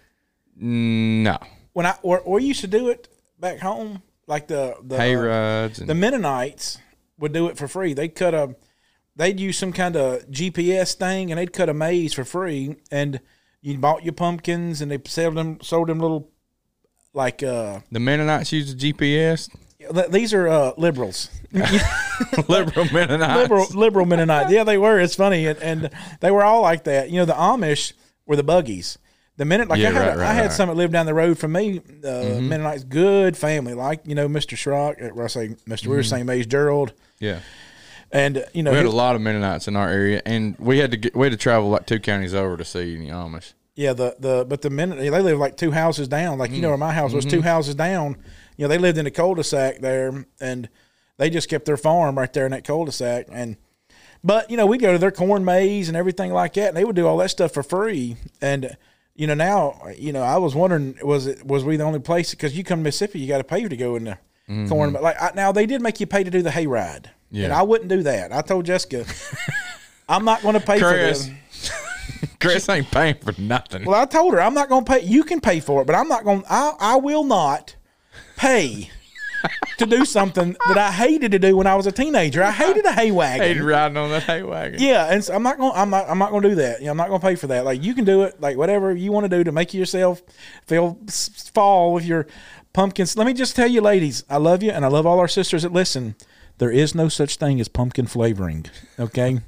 no 0.58 1.38
When 1.72 1.86
I 1.86 1.96
or, 2.02 2.20
or 2.20 2.40
you 2.40 2.48
used 2.48 2.62
to 2.62 2.66
do 2.66 2.88
it 2.88 3.08
back 3.38 3.58
home, 3.58 4.02
like 4.26 4.46
the 4.46 4.76
the 4.82 4.96
hay 4.96 5.16
rides 5.16 5.78
and 5.78 5.88
the 5.88 5.94
Mennonites 5.94 6.78
would 7.18 7.32
do 7.32 7.48
it 7.48 7.56
for 7.56 7.68
free. 7.68 7.94
They'd 7.94 8.14
cut 8.14 8.34
a, 8.34 8.54
they'd 9.14 9.40
use 9.40 9.58
some 9.58 9.72
kind 9.72 9.96
of 9.96 10.28
GPS 10.28 10.94
thing, 10.94 11.30
and 11.30 11.38
they'd 11.38 11.52
cut 11.52 11.68
a 11.68 11.74
maze 11.74 12.12
for 12.14 12.24
free. 12.24 12.76
And 12.90 13.20
you 13.60 13.78
bought 13.78 14.04
your 14.04 14.12
pumpkins, 14.12 14.80
and 14.80 14.90
they 14.90 14.98
sold 15.06 15.34
them, 15.34 15.58
sold 15.62 15.88
them 15.88 15.98
little, 15.98 16.30
like 17.12 17.42
uh, 17.42 17.80
the 17.90 18.00
Mennonites 18.00 18.52
use 18.52 18.74
the 18.74 18.92
GPS. 18.92 19.50
Th- 19.92 20.10
these 20.10 20.32
are 20.34 20.48
uh, 20.48 20.72
liberals, 20.76 21.30
Liberal 22.48 22.86
Mennonites. 22.92 23.40
liberal 23.40 23.66
liberal 23.74 24.06
Mennonites. 24.06 24.50
Yeah, 24.52 24.64
they 24.64 24.78
were. 24.78 24.98
It's 25.00 25.14
funny, 25.16 25.46
and, 25.46 25.58
and 25.60 25.90
they 26.20 26.30
were 26.30 26.44
all 26.44 26.62
like 26.62 26.84
that. 26.84 27.10
You 27.10 27.16
know, 27.18 27.24
the 27.24 27.32
Amish 27.34 27.92
were 28.26 28.36
the 28.36 28.42
buggies. 28.42 28.98
The 29.38 29.44
minute, 29.44 29.68
like 29.68 29.80
Yeah, 29.80 29.90
I 29.90 29.92
had, 29.92 30.06
right, 30.08 30.16
right, 30.16 30.26
I 30.28 30.32
had 30.32 30.42
right. 30.46 30.52
some 30.52 30.68
that 30.68 30.76
lived 30.76 30.92
down 30.94 31.04
the 31.04 31.12
road 31.14 31.38
from 31.38 31.52
me. 31.52 31.80
Uh, 32.02 32.40
Mennonites, 32.40 32.84
good 32.84 33.36
family, 33.36 33.74
like 33.74 34.00
you 34.06 34.14
know, 34.14 34.28
Mister 34.28 34.56
Schrock. 34.56 35.02
uh, 35.02 35.14
Well, 35.14 35.24
I 35.24 35.28
say 35.28 35.56
Mister, 35.66 35.90
we 35.90 35.96
were 35.96 36.02
same 36.02 36.30
age, 36.30 36.48
Gerald, 36.48 36.94
Yeah, 37.20 37.40
and 38.10 38.38
uh, 38.38 38.42
you 38.54 38.62
know, 38.62 38.70
we 38.70 38.78
had 38.78 38.86
a 38.86 38.90
lot 38.90 39.14
of 39.14 39.20
Mennonites 39.20 39.68
in 39.68 39.76
our 39.76 39.88
area, 39.90 40.22
and 40.24 40.56
we 40.58 40.78
had 40.78 40.90
to 40.92 40.96
get, 40.96 41.14
we 41.14 41.26
had 41.26 41.32
to 41.32 41.36
travel 41.38 41.68
like 41.68 41.86
two 41.86 42.00
counties 42.00 42.32
over 42.34 42.56
to 42.56 42.64
see 42.64 42.96
the 42.96 43.08
Amish. 43.08 43.52
Yeah, 43.74 43.92
the 43.92 44.16
the 44.18 44.46
but 44.48 44.62
the 44.62 44.70
minute 44.70 44.96
they 44.98 45.10
live 45.10 45.38
like 45.38 45.58
two 45.58 45.70
houses 45.70 46.08
down, 46.08 46.38
like 46.38 46.50
you 46.50 46.62
know 46.62 46.68
where 46.70 46.78
my 46.78 46.94
house 46.94 47.12
was 47.12 47.26
two 47.26 47.42
houses 47.42 47.74
down. 47.74 48.16
You 48.56 48.64
know 48.64 48.68
they 48.68 48.78
lived 48.78 48.98
in 48.98 49.06
a 49.06 49.10
cul-de-sac 49.10 49.80
there, 49.80 50.26
and 50.40 50.68
they 51.18 51.30
just 51.30 51.48
kept 51.48 51.66
their 51.66 51.76
farm 51.76 52.18
right 52.18 52.32
there 52.32 52.46
in 52.46 52.52
that 52.52 52.64
cul-de-sac. 52.64 53.26
And 53.30 53.56
but 54.24 54.50
you 54.50 54.56
know 54.56 54.66
we'd 54.66 54.80
go 54.80 54.92
to 54.92 54.98
their 54.98 55.10
corn 55.10 55.44
maze 55.44 55.88
and 55.88 55.96
everything 55.96 56.32
like 56.32 56.54
that, 56.54 56.68
and 56.68 56.76
they 56.76 56.84
would 56.84 56.96
do 56.96 57.06
all 57.06 57.18
that 57.18 57.30
stuff 57.30 57.52
for 57.52 57.62
free. 57.62 58.16
And 58.40 58.76
you 59.14 59.26
know 59.26 59.34
now 59.34 59.80
you 59.96 60.12
know 60.12 60.22
I 60.22 60.38
was 60.38 60.54
wondering 60.54 60.98
was 61.02 61.26
it 61.26 61.46
was 61.46 61.64
we 61.64 61.76
the 61.76 61.84
only 61.84 62.00
place 62.00 62.30
because 62.30 62.56
you 62.56 62.64
come 62.64 62.80
to 62.80 62.84
Mississippi 62.84 63.20
you 63.20 63.28
got 63.28 63.38
to 63.38 63.44
pay 63.44 63.66
to 63.66 63.76
go 63.76 63.96
in 63.96 64.04
the 64.04 64.18
mm-hmm. 64.48 64.68
corn. 64.68 64.92
But 64.92 65.02
like 65.02 65.20
I, 65.20 65.32
now 65.34 65.52
they 65.52 65.66
did 65.66 65.82
make 65.82 66.00
you 66.00 66.06
pay 66.06 66.24
to 66.24 66.30
do 66.30 66.42
the 66.42 66.50
hayride, 66.50 67.06
and 67.06 67.12
Yeah. 67.30 67.58
I 67.58 67.62
wouldn't 67.62 67.88
do 67.88 68.02
that. 68.04 68.32
I 68.32 68.42
told 68.42 68.64
Jessica. 68.64 69.04
I'm 70.08 70.24
not 70.24 70.42
going 70.42 70.54
to 70.54 70.60
pay 70.60 70.78
Chris. 70.78 71.26
for 71.26 71.32
this. 71.32 72.36
Chris 72.40 72.68
ain't 72.68 72.90
paying 72.90 73.16
for 73.16 73.34
nothing. 73.40 73.84
Well, 73.84 74.00
I 74.00 74.04
told 74.04 74.34
her 74.34 74.40
I'm 74.40 74.54
not 74.54 74.68
going 74.68 74.84
to 74.84 74.92
pay. 74.92 75.00
You 75.02 75.24
can 75.24 75.40
pay 75.40 75.60
for 75.60 75.82
it, 75.82 75.86
but 75.86 75.96
I'm 75.96 76.08
not 76.08 76.24
going. 76.24 76.44
I 76.48 76.72
I 76.78 76.96
will 76.96 77.24
not 77.24 77.75
pay 78.36 78.90
to 79.78 79.86
do 79.86 80.04
something 80.04 80.56
that 80.68 80.78
I 80.78 80.90
hated 80.90 81.32
to 81.32 81.38
do 81.38 81.56
when 81.56 81.66
I 81.66 81.74
was 81.74 81.86
a 81.86 81.92
teenager. 81.92 82.42
I 82.42 82.50
hated 82.50 82.84
a 82.84 82.92
hay 82.92 83.10
wagon. 83.10 83.46
Hated 83.46 83.62
riding 83.62 83.96
on 83.96 84.10
that 84.10 84.24
hay 84.24 84.42
wagon. 84.42 84.80
Yeah, 84.80 85.06
and 85.06 85.22
so 85.22 85.34
I'm 85.34 85.42
not 85.42 85.58
going. 85.58 85.72
I'm 85.74 85.90
not. 85.90 86.08
I'm 86.08 86.18
not 86.18 86.30
going 86.30 86.42
to 86.42 86.48
do 86.50 86.54
that. 86.56 86.80
You 86.80 86.86
know, 86.86 86.92
I'm 86.92 86.96
not 86.96 87.08
going 87.08 87.20
to 87.20 87.26
pay 87.26 87.34
for 87.36 87.46
that. 87.48 87.64
Like 87.64 87.82
you 87.82 87.94
can 87.94 88.04
do 88.04 88.22
it. 88.22 88.40
Like 88.40 88.56
whatever 88.56 88.94
you 88.94 89.12
want 89.12 89.24
to 89.24 89.28
do 89.28 89.44
to 89.44 89.52
make 89.52 89.74
yourself 89.74 90.22
feel 90.66 90.98
fall 91.54 91.92
with 91.92 92.04
your 92.04 92.26
pumpkins. 92.72 93.16
Let 93.16 93.26
me 93.26 93.34
just 93.34 93.56
tell 93.56 93.68
you, 93.68 93.80
ladies, 93.80 94.24
I 94.28 94.38
love 94.38 94.62
you, 94.62 94.70
and 94.70 94.84
I 94.84 94.88
love 94.88 95.06
all 95.06 95.18
our 95.18 95.28
sisters 95.28 95.62
that 95.62 95.72
listen. 95.72 96.14
There 96.58 96.70
is 96.70 96.94
no 96.94 97.08
such 97.08 97.36
thing 97.36 97.60
as 97.60 97.68
pumpkin 97.68 98.06
flavoring. 98.06 98.66
Okay, 98.98 99.40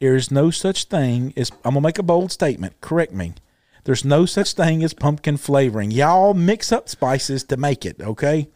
there 0.00 0.16
is 0.16 0.30
no 0.30 0.50
such 0.50 0.84
thing 0.84 1.32
as. 1.36 1.50
I'm 1.64 1.74
gonna 1.74 1.80
make 1.82 1.98
a 1.98 2.02
bold 2.02 2.32
statement. 2.32 2.80
Correct 2.80 3.12
me. 3.12 3.34
There's 3.84 4.04
no 4.04 4.26
such 4.26 4.52
thing 4.52 4.82
as 4.84 4.94
pumpkin 4.94 5.36
flavoring. 5.36 5.90
Y'all 5.90 6.34
mix 6.34 6.70
up 6.72 6.88
spices 6.88 7.42
to 7.44 7.56
make 7.56 7.84
it. 7.84 8.00
Okay, 8.00 8.48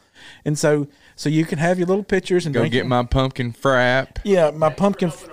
and 0.45 0.59
so 0.59 0.87
so 1.15 1.29
you 1.29 1.45
can 1.45 1.59
have 1.59 1.79
your 1.79 1.87
little 1.89 2.05
pictures 2.05 2.47
and 2.47 2.55
Go 2.55 2.61
drink 2.61 2.73
get 2.73 2.79
your- 2.79 2.87
my 2.87 3.03
pumpkin 3.05 3.53
frap. 3.53 4.19
yeah 4.25 4.51
my 4.51 4.71
pumpkin. 4.71 5.09
f- 5.09 5.29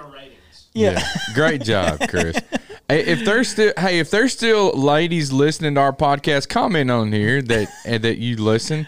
Yeah. 0.73 1.03
Great 1.35 1.61
job, 1.63 1.99
Chris. 2.09 2.37
Hey, 2.89 3.05
if 3.05 3.23
there's 3.23 3.47
still 3.47 3.71
hey, 3.77 3.99
if 3.99 4.11
there's 4.11 4.33
still 4.33 4.71
ladies 4.77 5.31
listening 5.31 5.75
to 5.75 5.79
our 5.81 5.93
podcast, 5.93 6.49
comment 6.49 6.91
on 6.91 7.13
here 7.13 7.41
that 7.41 7.69
uh, 7.87 7.97
that 7.97 8.17
you 8.17 8.35
listen 8.35 8.87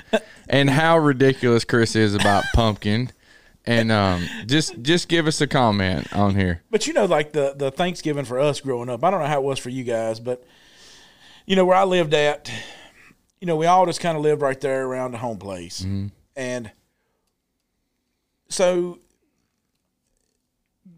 and 0.49 0.69
how 0.69 0.97
ridiculous 0.97 1.63
Chris 1.63 1.95
is 1.95 2.13
about 2.13 2.43
pumpkin. 2.53 3.09
And 3.65 3.93
um, 3.93 4.27
just 4.47 4.79
just 4.81 5.07
give 5.07 5.27
us 5.27 5.39
a 5.39 5.47
comment 5.47 6.11
on 6.13 6.35
here. 6.35 6.61
But 6.69 6.87
you 6.87 6.93
know, 6.93 7.05
like 7.05 7.31
the 7.31 7.53
the 7.55 7.71
Thanksgiving 7.71 8.25
for 8.25 8.37
us 8.37 8.59
growing 8.59 8.89
up, 8.89 9.01
I 9.01 9.09
don't 9.09 9.21
know 9.21 9.27
how 9.27 9.39
it 9.39 9.45
was 9.45 9.59
for 9.59 9.69
you 9.69 9.85
guys, 9.85 10.19
but 10.19 10.45
you 11.45 11.55
know 11.55 11.65
where 11.65 11.77
I 11.77 11.83
lived 11.83 12.13
at, 12.13 12.51
you 13.39 13.47
know, 13.47 13.55
we 13.55 13.65
all 13.65 13.85
just 13.85 13.99
kind 13.99 14.17
of 14.17 14.23
lived 14.23 14.41
right 14.41 14.59
there 14.59 14.85
around 14.85 15.11
the 15.11 15.17
home 15.17 15.37
place, 15.37 15.81
mm-hmm. 15.81 16.07
and 16.35 16.71
so 18.49 18.99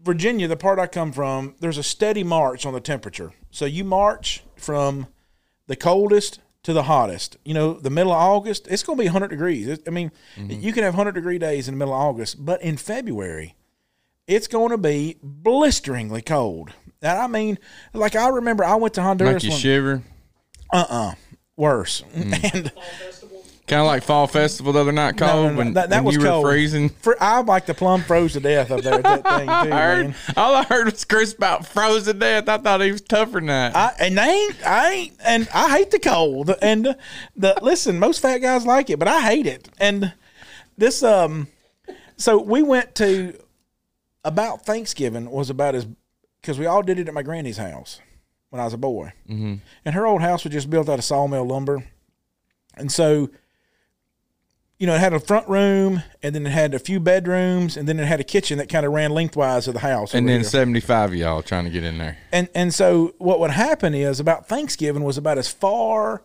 Virginia, 0.02 0.48
the 0.48 0.56
part 0.56 0.78
I 0.78 0.86
come 0.86 1.12
from, 1.12 1.54
there's 1.60 1.78
a 1.78 1.82
steady 1.82 2.24
march 2.24 2.64
on 2.64 2.72
the 2.72 2.80
temperature. 2.80 3.32
So 3.50 3.64
you 3.64 3.84
march 3.84 4.42
from 4.56 5.06
the 5.66 5.76
coldest 5.76 6.40
to 6.62 6.72
the 6.72 6.84
hottest. 6.84 7.36
You 7.44 7.54
know, 7.54 7.74
the 7.74 7.90
middle 7.90 8.12
of 8.12 8.18
August, 8.18 8.68
it's 8.70 8.82
going 8.82 8.96
to 8.96 9.02
be 9.02 9.06
100 9.08 9.28
degrees. 9.28 9.66
It- 9.66 9.82
I 9.86 9.90
mean, 9.90 10.10
mm-hmm. 10.36 10.60
you 10.60 10.72
can 10.72 10.82
have 10.82 10.94
100 10.94 11.12
degree 11.12 11.38
days 11.38 11.68
in 11.68 11.74
the 11.74 11.78
middle 11.78 11.94
of 11.94 12.00
August, 12.00 12.44
but 12.44 12.62
in 12.62 12.76
February, 12.76 13.54
it's 14.26 14.46
going 14.46 14.70
to 14.70 14.78
be 14.78 15.16
blisteringly 15.22 16.22
cold. 16.22 16.70
And 17.00 17.18
I 17.18 17.26
mean, 17.26 17.58
like 17.92 18.16
I 18.16 18.28
remember 18.28 18.64
I 18.64 18.74
went 18.76 18.94
to 18.94 19.02
Honduras 19.02 19.34
Make 19.34 19.42
you 19.44 19.50
one, 19.50 19.58
shiver. 19.58 20.02
Worse, 21.56 22.02
Mm. 22.14 22.54
and 22.54 22.72
Kind 23.68 23.80
of 23.82 23.86
like 23.86 24.02
fall 24.02 24.26
festival 24.26 24.72
the 24.72 24.80
other 24.80 24.92
night 24.92 25.18
cold 25.18 25.30
no, 25.30 25.50
no, 25.50 25.56
when, 25.58 25.74
that, 25.74 25.90
that 25.90 25.96
when 25.96 26.06
was 26.06 26.14
you 26.14 26.22
cold. 26.22 26.42
were 26.42 26.52
freezing. 26.52 26.88
For, 26.88 27.22
I 27.22 27.42
like 27.42 27.66
the 27.66 27.74
plum 27.74 28.00
froze 28.00 28.32
to 28.32 28.40
death 28.40 28.70
up 28.70 28.80
there 28.80 28.94
at 28.94 29.02
that 29.02 29.22
thing 29.24 29.46
too, 29.46 29.74
I 29.74 29.80
heard, 29.82 30.14
all 30.38 30.54
I 30.54 30.62
heard 30.62 30.86
was 30.86 31.04
Chris 31.04 31.34
about 31.34 31.66
froze 31.66 32.04
to 32.04 32.14
death. 32.14 32.48
I 32.48 32.56
thought 32.56 32.80
he 32.80 32.92
was 32.92 33.02
tougher 33.02 33.40
than 33.40 33.48
that. 33.48 33.76
I, 33.76 33.92
and 34.00 34.16
they 34.16 34.22
ain't, 34.22 34.66
I 34.66 34.92
ain't, 34.92 35.16
and 35.22 35.48
I 35.52 35.76
hate 35.76 35.90
the 35.90 35.98
cold. 35.98 36.54
And 36.62 36.86
the, 36.86 36.96
the 37.36 37.58
listen, 37.60 37.98
most 37.98 38.20
fat 38.22 38.38
guys 38.38 38.64
like 38.64 38.88
it, 38.88 38.98
but 38.98 39.06
I 39.06 39.20
hate 39.20 39.46
it. 39.46 39.68
And 39.78 40.14
this, 40.78 41.02
um, 41.02 41.48
so 42.16 42.40
we 42.40 42.62
went 42.62 42.94
to 42.94 43.38
about 44.24 44.64
Thanksgiving 44.64 45.30
was 45.30 45.50
about 45.50 45.74
as 45.74 45.86
because 46.40 46.58
we 46.58 46.64
all 46.64 46.80
did 46.80 46.98
it 46.98 47.06
at 47.06 47.12
my 47.12 47.22
granny's 47.22 47.58
house 47.58 48.00
when 48.50 48.60
I 48.60 48.64
was 48.64 48.74
a 48.74 48.78
boy, 48.78 49.12
mm-hmm. 49.28 49.54
and 49.84 49.94
her 49.94 50.06
old 50.06 50.22
house 50.22 50.44
was 50.44 50.52
just 50.52 50.70
built 50.70 50.88
out 50.88 50.98
of 50.98 51.04
sawmill 51.04 51.44
lumber, 51.46 51.84
and 52.76 52.90
so. 52.90 53.30
You 54.80 54.86
know, 54.86 54.94
it 54.94 55.00
had 55.00 55.12
a 55.12 55.18
front 55.18 55.48
room, 55.48 56.04
and 56.22 56.32
then 56.36 56.46
it 56.46 56.50
had 56.50 56.72
a 56.72 56.78
few 56.78 57.00
bedrooms, 57.00 57.76
and 57.76 57.88
then 57.88 57.98
it 57.98 58.06
had 58.06 58.20
a 58.20 58.22
kitchen 58.22 58.58
that 58.58 58.68
kind 58.68 58.86
of 58.86 58.92
ran 58.92 59.10
lengthwise 59.10 59.66
of 59.66 59.74
the 59.74 59.80
house. 59.80 60.14
and 60.14 60.28
then 60.28 60.42
here. 60.42 60.48
75 60.48 61.10
of 61.10 61.16
y'all 61.16 61.42
trying 61.42 61.64
to 61.64 61.70
get 61.70 61.82
in 61.82 61.98
there. 61.98 62.16
and 62.30 62.48
and 62.54 62.72
so 62.72 63.12
what 63.18 63.40
would 63.40 63.50
happen 63.50 63.92
is 63.92 64.20
about 64.20 64.48
Thanksgiving 64.48 65.02
was 65.02 65.18
about 65.18 65.36
as 65.36 65.48
far 65.48 66.22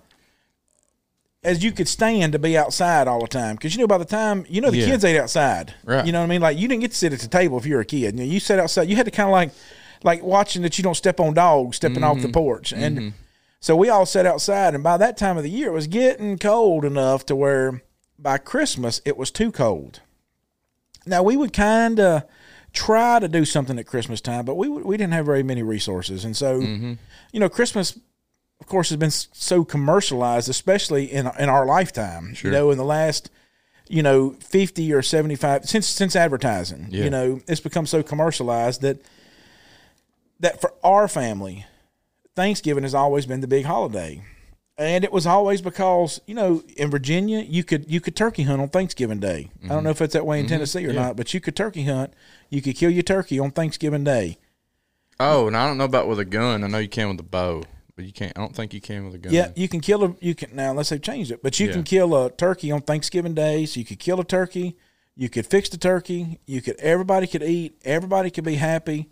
as 1.44 1.64
you 1.64 1.72
could 1.72 1.88
stand 1.88 2.34
to 2.34 2.38
be 2.38 2.56
outside 2.56 3.08
all 3.08 3.22
the 3.22 3.28
time 3.28 3.56
because 3.56 3.74
you 3.76 3.82
know 3.82 3.88
by 3.88 3.98
the 3.98 4.06
time 4.06 4.46
you 4.48 4.62
know 4.62 4.70
the 4.70 4.78
Yeah. 4.78 4.86
kids 4.86 5.04
ate 5.04 5.18
outside 5.18 5.74
Right. 5.84 6.06
you 6.06 6.12
know 6.12 6.20
what 6.20 6.26
I 6.26 6.28
mean 6.28 6.42
like 6.42 6.56
you 6.58 6.68
didn't 6.68 6.82
get 6.82 6.92
to 6.92 6.98
sit 6.98 7.12
at 7.12 7.20
the 7.22 7.28
table 7.28 7.58
if 7.58 7.66
you 7.66 7.74
were 7.74 7.82
a 7.82 7.86
kid 7.86 8.18
you, 8.20 8.26
know, 8.26 8.32
you 8.32 8.40
sat 8.40 8.60
outside 8.60 8.88
you 8.88 8.96
had 8.96 9.06
to 9.06 9.12
kind 9.12 9.28
of 9.28 9.34
like 9.34 9.52
like 10.04 10.22
watching 10.24 10.62
that 10.62 10.78
you 10.78 10.84
don't 10.84 10.96
step 10.96 11.20
on 11.20 11.34
dogs 11.34 11.78
stepping 11.78 12.04
off 12.04 12.18
the 12.18 12.24
mm-hmm. 12.24 12.32
porch. 12.32 12.74
And 12.74 12.98
mm-hmm. 12.98 13.10
so 13.60 13.76
we 13.76 13.90
all 13.90 14.06
sat 14.06 14.26
outside 14.26 14.74
and 14.74 14.84
by 14.84 14.98
that 14.98 15.18
time 15.18 15.38
of 15.38 15.44
the 15.44 15.50
year 15.50 15.70
it 15.70 15.74
was 15.74 15.88
getting 15.88 16.38
cold 16.38 16.86
enough 16.86 17.26
to 17.28 17.36
where 17.36 17.82
by 18.20 18.38
Christmas 18.38 19.02
it 19.06 19.18
was 19.18 19.32
too 19.32 19.52
cold. 19.52 20.02
Now 21.06 21.24
we 21.24 21.36
would 21.36 21.54
kind 21.54 22.00
of 22.00 22.24
try 22.74 23.20
to 23.20 23.28
do 23.28 23.46
something 23.46 23.78
at 23.78 23.86
Christmas 23.86 24.20
time, 24.20 24.46
but 24.46 24.56
we 24.56 24.68
we 24.68 24.98
didn't 24.98 25.14
have 25.14 25.26
very 25.26 25.44
many 25.44 25.64
resources, 25.64 26.26
and 26.26 26.36
so 26.36 26.60
mm-hmm. 26.60 26.94
you 27.32 27.40
know 27.40 27.50
Christmas, 27.50 27.98
of 28.60 28.68
course, 28.68 28.90
has 28.90 28.98
been 28.98 29.12
so 29.12 29.64
commercialized, 29.64 30.50
especially 30.50 31.06
in 31.06 31.30
in 31.40 31.50
our 31.50 31.66
lifetime. 31.66 32.36
You 32.42 32.52
know, 32.52 32.72
in 32.72 32.78
the 32.78 32.86
last 32.86 33.30
you 33.88 34.04
know 34.04 34.32
fifty 34.40 34.92
or 34.92 35.02
seventy 35.02 35.36
five 35.36 35.66
since 35.66 35.88
since 35.88 36.16
advertising, 36.16 36.88
Yeah. 36.90 37.04
you 37.06 37.10
know, 37.10 37.42
it's 37.48 37.62
become 37.62 37.86
so 37.86 38.04
commercialized 38.04 38.82
that 38.82 39.02
that 40.40 40.62
for 40.62 40.74
our 40.84 41.08
family, 41.08 41.66
Thanksgiving 42.36 42.84
has 42.84 42.96
always 42.96 43.26
been 43.26 43.42
the 43.42 43.48
big 43.48 43.66
holiday. 43.66 44.24
And 44.78 45.04
it 45.04 45.12
was 45.12 45.28
always 45.28 45.62
because 45.62 46.20
you 46.26 46.34
know 46.34 46.64
in 46.78 46.90
Virginia 46.90 47.42
you 47.42 47.64
could 47.64 47.92
you 47.92 48.02
could 48.02 48.16
turkey 48.16 48.44
hunt 48.44 48.60
on 48.60 48.70
Thanksgiving 48.70 49.20
Day. 49.20 49.52
I 49.64 49.68
don't 49.68 49.78
mm-hmm. 49.78 49.84
know 49.86 49.90
if 49.92 50.02
it's 50.02 50.14
that 50.14 50.26
way 50.26 50.40
in 50.40 50.46
mm-hmm. 50.46 50.56
Tennessee 50.56 50.86
or 50.88 50.94
not, 50.94 51.16
but 51.16 51.32
you 51.34 51.40
could 51.40 51.56
turkey 51.56 51.84
hunt. 51.84 52.14
You 52.50 52.62
could 52.62 52.76
kill 52.76 52.90
your 52.90 53.04
turkey 53.04 53.40
on 53.40 53.52
Thanksgiving 53.52 54.04
Day. 54.04 54.40
Oh, 55.20 55.46
and 55.48 55.56
I 55.56 55.68
don't 55.68 55.78
know 55.78 55.84
about 55.84 56.08
with 56.08 56.20
a 56.20 56.26
gun. 56.26 56.64
I 56.64 56.68
know 56.68 56.80
you 56.80 56.90
can 56.90 57.08
with 57.10 57.20
a 57.20 57.24
bow, 57.24 57.64
but 57.96 58.06
you 58.06 58.12
can't. 58.12 58.34
I 58.36 58.42
don't 58.42 58.56
think 58.56 58.74
you 58.74 58.82
can 58.82 59.06
with 59.06 59.14
a 59.14 59.18
gun. 59.20 59.32
Yeah, 59.32 59.52
you 59.56 59.70
can 59.70 59.80
kill 59.80 60.04
a 60.04 60.16
you 60.20 60.34
can 60.34 60.56
now 60.56 60.72
unless 60.72 60.90
they've 60.90 61.02
changed 61.02 61.30
it, 61.30 61.44
but 61.44 61.60
you 61.60 61.68
Yeah. 61.68 61.74
can 61.74 61.84
kill 61.84 62.16
a 62.16 62.32
turkey 62.32 62.72
on 62.72 62.82
Thanksgiving 62.82 63.36
Day. 63.36 63.68
So 63.68 63.80
you 63.80 63.86
could 63.86 64.00
kill 64.00 64.20
a 64.20 64.26
turkey, 64.26 64.76
You 65.16 65.30
could 65.30 65.46
fix 65.46 65.70
the 65.70 65.78
turkey. 65.78 66.40
You 66.48 66.64
could 66.64 66.78
everybody 66.80 67.28
could 67.28 67.44
eat. 67.44 67.80
Everybody 67.86 68.32
could 68.32 68.44
be 68.44 68.56
happy. 68.56 69.12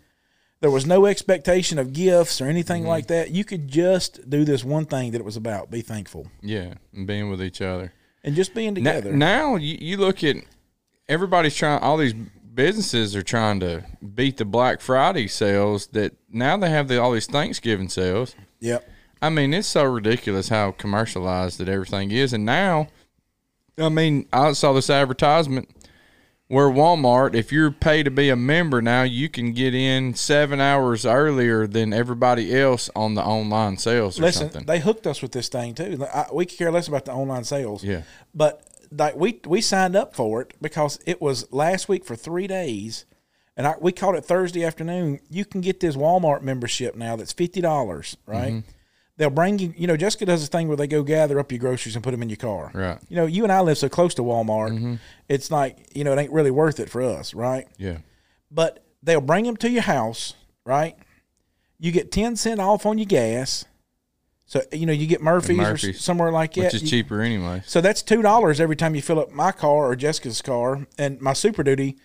There 0.62 0.70
was 0.70 0.86
no 0.86 1.06
expectation 1.06 1.78
of 1.78 1.92
gifts 1.92 2.40
or 2.40 2.46
anything 2.46 2.82
mm-hmm. 2.82 2.88
like 2.90 3.08
that. 3.08 3.30
You 3.32 3.44
could 3.44 3.68
just 3.68 4.30
do 4.30 4.44
this 4.44 4.62
one 4.64 4.86
thing 4.86 5.10
that 5.10 5.18
it 5.18 5.24
was 5.24 5.36
about: 5.36 5.70
be 5.70 5.82
thankful 5.82 6.28
Yeah, 6.40 6.74
and 6.94 7.06
being 7.06 7.28
with 7.28 7.42
each 7.42 7.60
other. 7.60 7.92
and 8.24 8.34
just 8.34 8.54
being 8.54 8.72
Now, 8.74 8.92
together. 8.92 9.12
now 9.12 9.56
you, 9.56 9.76
you 9.80 9.96
look 9.98 10.22
at 10.24 10.36
everybody's 11.08 11.54
trying. 11.56 11.80
All 11.82 11.96
these 11.98 12.14
businesses 12.14 13.16
are 13.16 13.22
trying 13.22 13.58
to 13.60 13.84
beat 14.14 14.36
the 14.36 14.44
Black 14.44 14.80
Friday 14.80 15.26
sales. 15.26 15.88
That 15.88 16.14
now 16.30 16.56
they 16.56 16.70
have 16.70 16.86
the, 16.88 17.02
all 17.02 17.12
these 17.12 17.26
Thanksgiving 17.26 17.88
sales. 17.88 18.34
yep. 18.60 18.88
I 19.20 19.30
mean, 19.30 19.54
it's 19.54 19.68
so 19.68 19.84
ridiculous 19.84 20.48
how 20.48 20.72
commercialized 20.72 21.58
that 21.58 21.68
everything 21.68 22.10
is. 22.10 22.32
And 22.32 22.44
now, 22.44 22.88
I 23.78 23.88
mean, 23.88 24.26
I 24.32 24.52
saw 24.52 24.72
this 24.72 24.90
advertisement 24.90 25.68
where 26.52 26.68
Walmart, 26.68 27.34
if 27.34 27.50
you're 27.50 27.70
paid 27.70 28.02
to 28.02 28.10
be 28.10 28.28
a 28.28 28.36
member 28.36 28.82
now, 28.82 29.04
you 29.04 29.30
can 29.30 29.54
get 29.54 29.74
in 29.74 30.12
seven 30.12 30.60
hours 30.60 31.06
earlier 31.06 31.66
than 31.66 31.94
everybody 31.94 32.54
else 32.54 32.90
on 32.94 33.14
the 33.14 33.22
online 33.22 33.78
sales 33.78 34.18
or 34.18 34.24
Listen, 34.24 34.50
something. 34.50 34.66
they 34.66 34.78
hooked 34.78 35.06
us 35.06 35.22
with 35.22 35.32
this 35.32 35.48
thing 35.48 35.74
too. 35.74 36.04
I, 36.12 36.26
we 36.30 36.44
could 36.44 36.58
care 36.58 36.70
less 36.70 36.88
about 36.88 37.06
the 37.06 37.12
online 37.12 37.44
sales. 37.44 37.82
Yeah. 37.82 38.02
But 38.34 38.68
like 38.90 39.16
we 39.16 39.40
we 39.46 39.62
signed 39.62 39.96
up 39.96 40.14
for 40.14 40.42
it 40.42 40.52
because 40.60 40.98
it 41.06 41.22
was 41.22 41.50
last 41.54 41.88
week 41.88 42.04
for 42.04 42.16
three 42.16 42.46
days, 42.46 43.06
and 43.56 43.66
I, 43.66 43.76
we 43.80 43.90
called 43.90 44.16
it 44.16 44.26
Thursday 44.26 44.62
afternoon. 44.62 45.20
You 45.30 45.46
can 45.46 45.62
get 45.62 45.80
this 45.80 45.96
Walmart 45.96 46.42
membership 46.42 46.96
now. 46.96 47.16
That's 47.16 47.32
fifty 47.32 47.62
dollars, 47.62 48.18
right? 48.26 48.52
Mm-hmm. 48.52 48.68
They'll 49.18 49.30
bring 49.30 49.58
you. 49.58 49.74
You 49.76 49.86
know, 49.86 49.96
Jessica 49.96 50.24
does 50.24 50.40
this 50.40 50.48
thing 50.48 50.68
where 50.68 50.76
they 50.76 50.86
go 50.86 51.02
gather 51.02 51.38
up 51.38 51.52
your 51.52 51.58
groceries 51.58 51.94
and 51.94 52.02
put 52.02 52.12
them 52.12 52.22
in 52.22 52.28
your 52.30 52.36
car. 52.38 52.70
Right. 52.74 52.98
You 53.08 53.16
know, 53.16 53.26
you 53.26 53.42
and 53.44 53.52
I 53.52 53.60
live 53.60 53.76
so 53.78 53.88
close 53.88 54.14
to 54.14 54.22
Walmart. 54.22 54.70
Mm-hmm. 54.72 54.94
It's 55.28 55.50
like 55.50 55.76
you 55.94 56.02
know, 56.04 56.12
it 56.14 56.18
ain't 56.18 56.32
really 56.32 56.50
worth 56.50 56.80
it 56.80 56.88
for 56.88 57.02
us, 57.02 57.34
right? 57.34 57.66
yeah. 57.78 57.98
but 58.50 58.84
they'll 59.02 59.20
bring 59.20 59.44
them 59.44 59.56
to 59.58 59.70
your 59.70 59.82
house, 59.82 60.34
right? 60.64 60.96
You 61.78 61.92
get 61.92 62.10
ten 62.10 62.36
cent 62.36 62.60
off 62.60 62.86
on 62.86 62.96
your 62.98 63.06
gas, 63.06 63.64
so 64.46 64.62
you 64.72 64.86
know 64.86 64.92
you 64.92 65.06
get 65.06 65.20
Murphy's, 65.22 65.58
or 65.58 65.62
Murphy's, 65.62 65.96
s- 65.96 66.02
somewhere 66.02 66.32
like 66.32 66.54
that. 66.54 66.64
Which 66.64 66.74
is 66.74 66.82
You- 66.82 66.88
cheaper 66.88 67.20
anyway. 67.20 67.62
So 67.66 67.80
that's 67.80 68.02
two 68.02 68.22
dollars 68.22 68.60
every 68.60 68.76
time 68.76 68.94
you 68.94 69.02
fill 69.02 69.20
up 69.20 69.30
my 69.30 69.52
car 69.52 69.86
or 69.90 69.96
Jessica's 69.96 70.40
car, 70.40 70.86
and 70.96 71.20
my 71.20 71.32
Super 71.34 71.62
Duty, 71.62 71.98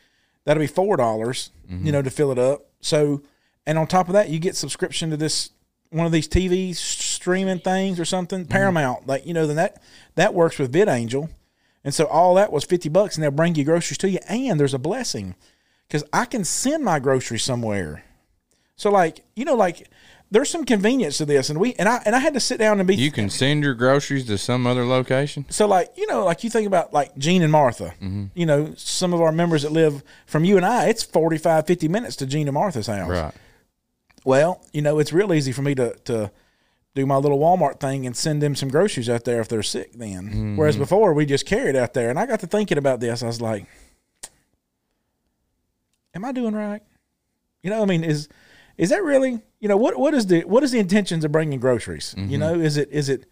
that'll 0.45 0.59
be 0.61 0.67
four 0.67 0.97
dollars. 0.97 1.51
Mm-hmm. 1.71 1.85
You 1.85 1.91
know 1.93 2.01
to 2.01 2.09
fill 2.09 2.31
it 2.31 2.39
up. 2.39 2.65
So, 2.81 3.21
and 3.65 3.77
on 3.77 3.87
top 3.87 4.07
of 4.07 4.13
that, 4.13 4.29
you 4.29 4.39
get 4.39 4.55
subscription 4.55 5.09
to 5.11 5.17
this 5.17 5.51
one 5.89 6.05
of 6.05 6.11
these 6.11 6.27
TV 6.27 6.75
streaming 6.75 7.59
things 7.59 7.99
or 7.99 8.05
something, 8.05 8.41
mm-hmm. 8.41 8.51
Paramount. 8.51 9.07
Like 9.07 9.25
you 9.25 9.33
know, 9.33 9.47
then 9.47 9.55
that 9.57 9.81
that 10.15 10.33
works 10.33 10.59
with 10.59 10.71
VidAngel, 10.71 11.29
and 11.83 11.93
so 11.93 12.05
all 12.05 12.35
that 12.35 12.51
was 12.51 12.63
fifty 12.63 12.89
bucks, 12.89 13.15
and 13.15 13.23
they'll 13.23 13.31
bring 13.31 13.55
you 13.55 13.63
groceries 13.63 13.97
to 13.99 14.09
you. 14.09 14.19
And 14.27 14.59
there's 14.59 14.73
a 14.73 14.79
blessing 14.79 15.35
because 15.87 16.03
I 16.11 16.25
can 16.25 16.43
send 16.43 16.83
my 16.83 16.99
groceries 16.99 17.43
somewhere. 17.43 18.03
So 18.75 18.91
like 18.91 19.23
you 19.35 19.45
know 19.45 19.55
like. 19.55 19.89
There's 20.29 20.49
some 20.49 20.65
convenience 20.65 21.19
to 21.19 21.25
this, 21.25 21.49
and 21.49 21.57
we 21.57 21.73
and 21.75 21.87
I 21.87 22.01
and 22.05 22.13
I 22.13 22.19
had 22.19 22.33
to 22.33 22.41
sit 22.41 22.59
down 22.59 22.79
and 22.81 22.85
be 22.85 22.97
You 22.97 23.11
can 23.11 23.29
send 23.29 23.63
your 23.63 23.73
groceries 23.73 24.25
to 24.25 24.37
some 24.37 24.67
other 24.67 24.83
location. 24.83 25.45
so 25.47 25.65
like 25.67 25.93
you 25.95 26.05
know 26.05 26.25
like 26.25 26.43
you 26.43 26.49
think 26.49 26.67
about 26.67 26.91
like 26.91 27.17
gene 27.17 27.41
and 27.43 27.49
martha 27.49 27.93
mm-hmm. 28.01 28.25
you 28.33 28.45
know 28.45 28.73
some 28.75 29.13
of 29.13 29.21
our 29.21 29.31
members 29.31 29.61
that 29.63 29.71
live 29.71 30.03
from 30.25 30.43
you 30.43 30.57
and 30.57 30.65
i 30.65 30.87
it's 30.87 31.01
45 31.01 31.65
50 31.65 31.87
minutes 31.87 32.17
to 32.17 32.25
gene 32.25 32.49
and 32.49 32.55
martha's 32.55 32.87
house 32.87 33.07
Right. 33.09 33.33
Well 34.27 34.61
you 34.73 34.81
know 34.81 34.99
it's 34.99 35.13
real 35.13 35.33
easy 35.33 35.51
for 35.51 35.61
me 35.61 35.73
to 35.73 35.95
to 36.03 36.29
do 36.93 37.05
my 37.05 37.15
little 37.15 37.37
walmart 37.37 37.79
thing 37.79 38.05
and 38.05 38.17
send 38.17 38.41
them 38.41 38.55
some 38.55 38.69
groceries 38.69 39.07
out 39.07 39.23
there 39.23 39.39
if 39.39 39.47
they're 39.47 39.61
sick 39.61 39.93
then. 39.93 40.57
Whereas 40.57 40.73
mm-hmm. 40.75 40.81
before 40.81 41.13
we 41.13 41.27
just 41.27 41.45
carried 41.45 41.75
out 41.75 41.93
there. 41.93 42.09
And 42.09 42.17
i 42.17 42.25
got 42.25 42.39
to 42.39 42.47
thinking 42.47 42.79
about 42.79 42.99
this. 42.99 43.21
I 43.21 43.27
was 43.27 43.39
like 43.39 43.67
am 46.15 46.25
i 46.25 46.31
doing 46.31 46.55
right? 46.55 46.81
You 47.61 47.69
know 47.69 47.81
i 47.81 47.85
mean 47.85 48.03
is 48.03 48.27
is 48.77 48.89
that 48.89 49.03
really 49.03 49.41
you 49.59 49.67
know 49.67 49.77
what 49.77 49.97
what 49.97 50.13
is 50.13 50.25
the 50.25 50.41
what 50.41 50.63
is 50.63 50.71
the 50.71 50.79
intentions 50.79 51.23
of 51.23 51.31
bringing 51.31 51.59
groceries? 51.59 52.13
You 52.17 52.23
mm-hmm. 52.23 52.39
know 52.39 52.59
is 52.59 52.77
it 52.77 52.89
is 52.91 53.09
it 53.09 53.25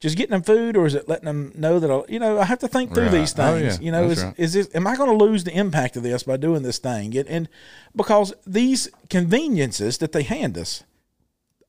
just 0.00 0.16
getting 0.16 0.32
them 0.32 0.42
food 0.42 0.76
or 0.76 0.86
is 0.86 0.94
it 0.94 1.08
letting 1.08 1.26
them 1.26 1.52
know 1.54 1.78
that 1.78 1.90
I'll, 1.90 2.06
you 2.08 2.18
know 2.18 2.38
I 2.38 2.44
have 2.44 2.58
to 2.60 2.68
think 2.68 2.94
through 2.94 3.04
Right. 3.04 3.12
these 3.12 3.38
Oh, 3.38 3.58
things 3.58 3.76
yeah. 3.76 3.84
you 3.84 3.92
know 3.92 4.08
That's 4.08 4.20
is 4.20 4.24
right. 4.24 4.34
is 4.38 4.52
this 4.54 4.68
am 4.74 4.86
I 4.86 4.96
going 4.96 5.16
to 5.16 5.24
lose 5.24 5.44
the 5.44 5.52
impact 5.56 5.96
of 5.96 6.02
this 6.02 6.22
by 6.24 6.36
doing 6.36 6.62
this 6.62 6.78
thing 6.78 7.16
and, 7.16 7.28
and 7.28 7.48
because 7.94 8.32
these 8.46 8.88
conveniences 9.10 9.98
that 9.98 10.12
they 10.12 10.22
hand 10.22 10.56
us 10.58 10.82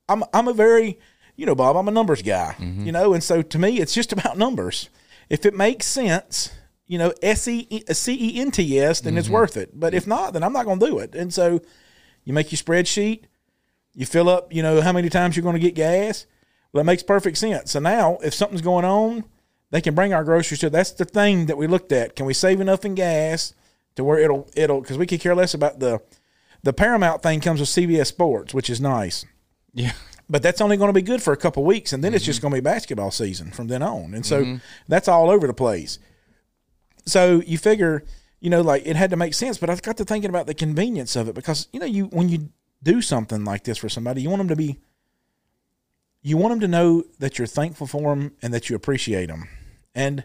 I'm 0.10 0.24
I'm 0.34 0.48
a 0.48 0.54
very 0.54 1.00
you 1.36 1.46
know 1.46 1.56
Bob 1.56 1.76
I'm 1.76 1.88
a 1.88 1.92
numbers 1.92 2.22
guy 2.22 2.56
Mm-hmm. 2.60 2.86
you 2.86 2.92
know 2.92 3.14
and 3.14 3.24
so 3.24 3.42
to 3.42 3.60
me 3.60 3.80
it's 3.80 3.94
just 3.94 4.12
about 4.14 4.38
numbers 4.38 4.90
if 5.30 5.46
it 5.46 5.54
makes 5.54 5.86
sense 5.86 6.52
you 6.88 6.98
know 6.98 7.14
S 7.22 7.48
E 7.48 7.84
C 7.92 8.14
E 8.14 8.40
N 8.42 8.52
T 8.52 8.80
S 8.80 9.02
then 9.02 9.18
it's 9.18 9.28
Mm-hmm. 9.28 9.34
worth 9.34 9.58
it 9.58 9.78
but 9.80 9.94
if 9.94 10.08
not 10.08 10.34
then 10.34 10.44
I'm 10.44 10.54
not 10.54 10.66
going 10.66 10.80
to 10.80 10.86
do 10.86 11.00
it 11.00 11.16
and 11.16 11.34
so 11.34 11.62
you 12.24 12.34
make 12.34 12.52
your 12.52 12.58
spreadsheet 12.60 13.24
you 13.94 14.06
fill 14.06 14.30
up, 14.30 14.54
you 14.56 14.64
know, 14.64 14.80
how 14.80 14.94
many 14.94 15.10
times 15.10 15.36
you're 15.36 15.44
going 15.44 15.56
to 15.56 15.60
get 15.60 15.76
gas. 15.76 16.26
Well, 16.72 16.82
that 16.82 16.86
makes 16.86 17.04
perfect 17.04 17.38
sense. 17.38 17.72
So 17.72 17.80
now, 17.80 18.18
if 18.24 18.34
something's 18.34 18.62
going 18.62 18.86
on, 18.86 19.26
they 19.72 19.82
can 19.82 19.96
bring 19.96 20.14
our 20.14 20.24
groceries 20.24 20.60
to. 20.62 20.70
That's 20.70 20.92
the 20.92 21.06
thing 21.06 21.48
that 21.48 21.58
we 21.58 21.68
looked 21.68 21.92
at. 21.92 22.16
Can 22.16 22.26
we 22.26 22.34
save 22.34 22.62
enough 22.62 22.86
in 22.86 22.96
gas 22.96 23.54
to 23.96 24.04
where 24.04 24.20
it'll 24.20 24.48
it'll 24.56 24.82
because 24.82 24.98
we 24.98 25.08
could 25.08 25.20
care 25.20 25.36
less 25.36 25.54
about 25.54 25.80
the 25.80 26.02
the 26.64 26.74
Paramount 26.74 27.24
thing 27.24 27.40
comes 27.42 27.60
with 27.60 27.70
CBS 27.70 28.08
Sports, 28.08 28.54
which 28.54 28.70
is 28.70 28.80
nice, 28.80 29.26
Yeah. 29.74 29.94
but 30.30 30.44
that's 30.44 30.62
only 30.62 30.78
going 30.78 30.90
to 30.90 30.94
be 30.94 31.02
good 31.02 31.22
for 31.22 31.34
a 31.34 31.38
couple 31.38 31.64
weeks, 31.64 31.92
and 31.92 32.04
then 32.04 32.14
it's 32.14 32.24
just 32.24 32.38
mm-hmm. 32.38 32.50
going 32.50 32.62
to 32.62 32.62
be 32.62 32.74
basketball 32.74 33.12
season 33.12 33.52
from 33.52 33.68
then 33.68 33.82
on, 33.82 34.14
and 34.14 34.26
so 34.26 34.44
mm-hmm. 34.44 34.58
that's 34.88 35.08
all 35.08 35.30
over 35.30 35.48
the 35.48 35.54
place. 35.54 35.98
So 37.06 37.42
you 37.46 37.58
figure, 37.58 38.04
you 38.40 38.50
know, 38.50 38.62
like 38.62 38.86
it 38.86 38.96
had 38.96 39.10
to 39.10 39.18
make 39.18 39.34
sense, 39.34 39.58
but 39.58 39.70
I 39.70 39.76
got 39.76 39.98
to 39.98 40.06
thinking 40.06 40.30
about 40.30 40.46
the 40.46 40.54
convenience 40.54 41.16
of 41.16 41.28
it 41.28 41.36
because 41.36 41.68
you 41.74 41.80
know, 41.80 41.88
you 41.88 42.06
when 42.06 42.30
you 42.30 42.50
do 42.84 43.02
something 43.02 43.44
like 43.44 43.64
this 43.64 43.78
for 43.78 43.90
somebody, 43.90 44.22
you 44.22 44.30
want 44.30 44.40
them 44.40 44.48
to 44.50 44.56
be, 44.56 44.80
you 46.22 46.38
want 46.38 46.52
them 46.54 46.60
to 46.62 46.68
know 46.68 47.04
that 47.20 47.38
you're 47.38 47.48
thankful 47.48 47.88
for 47.88 48.16
them 48.16 48.34
and 48.42 48.54
that 48.54 48.70
you 48.70 48.76
appreciate 48.76 49.28
them, 49.28 49.48
and 49.96 50.24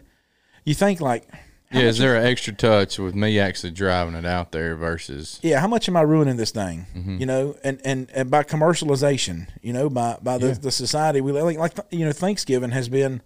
you 0.65 0.73
think 0.73 1.01
like, 1.01 1.23
Yeah. 1.71 1.81
Is 1.81 1.97
there 1.97 2.15
an 2.15 2.25
extra 2.25 2.53
touch 2.53 2.97
with 2.99 3.13
me 3.15 3.39
actually 3.39 3.71
driving 3.71 4.13
it 4.15 4.25
out 4.25 4.51
there 4.51 4.75
versus? 4.75 5.39
yeah, 5.43 5.59
how 5.59 5.67
much 5.67 5.89
am 5.89 5.97
I 5.97 6.01
ruining 6.01 6.37
this 6.37 6.51
thing? 6.51 6.85
You 7.19 7.25
know, 7.25 7.57
and, 7.63 7.81
and 7.83 8.09
and 8.13 8.29
by 8.31 8.43
commercialization, 8.43 9.47
you 9.61 9.73
know, 9.73 9.89
by 9.89 10.17
by 10.21 10.37
the, 10.37 10.53
the 10.53 10.71
society 10.71 11.19
we 11.21 11.31
like, 11.33 11.57
like 11.57 11.73
you 11.91 12.05
know, 12.05 12.11
Thanksgiving 12.13 12.71
has 12.71 12.87
been. 12.89 13.21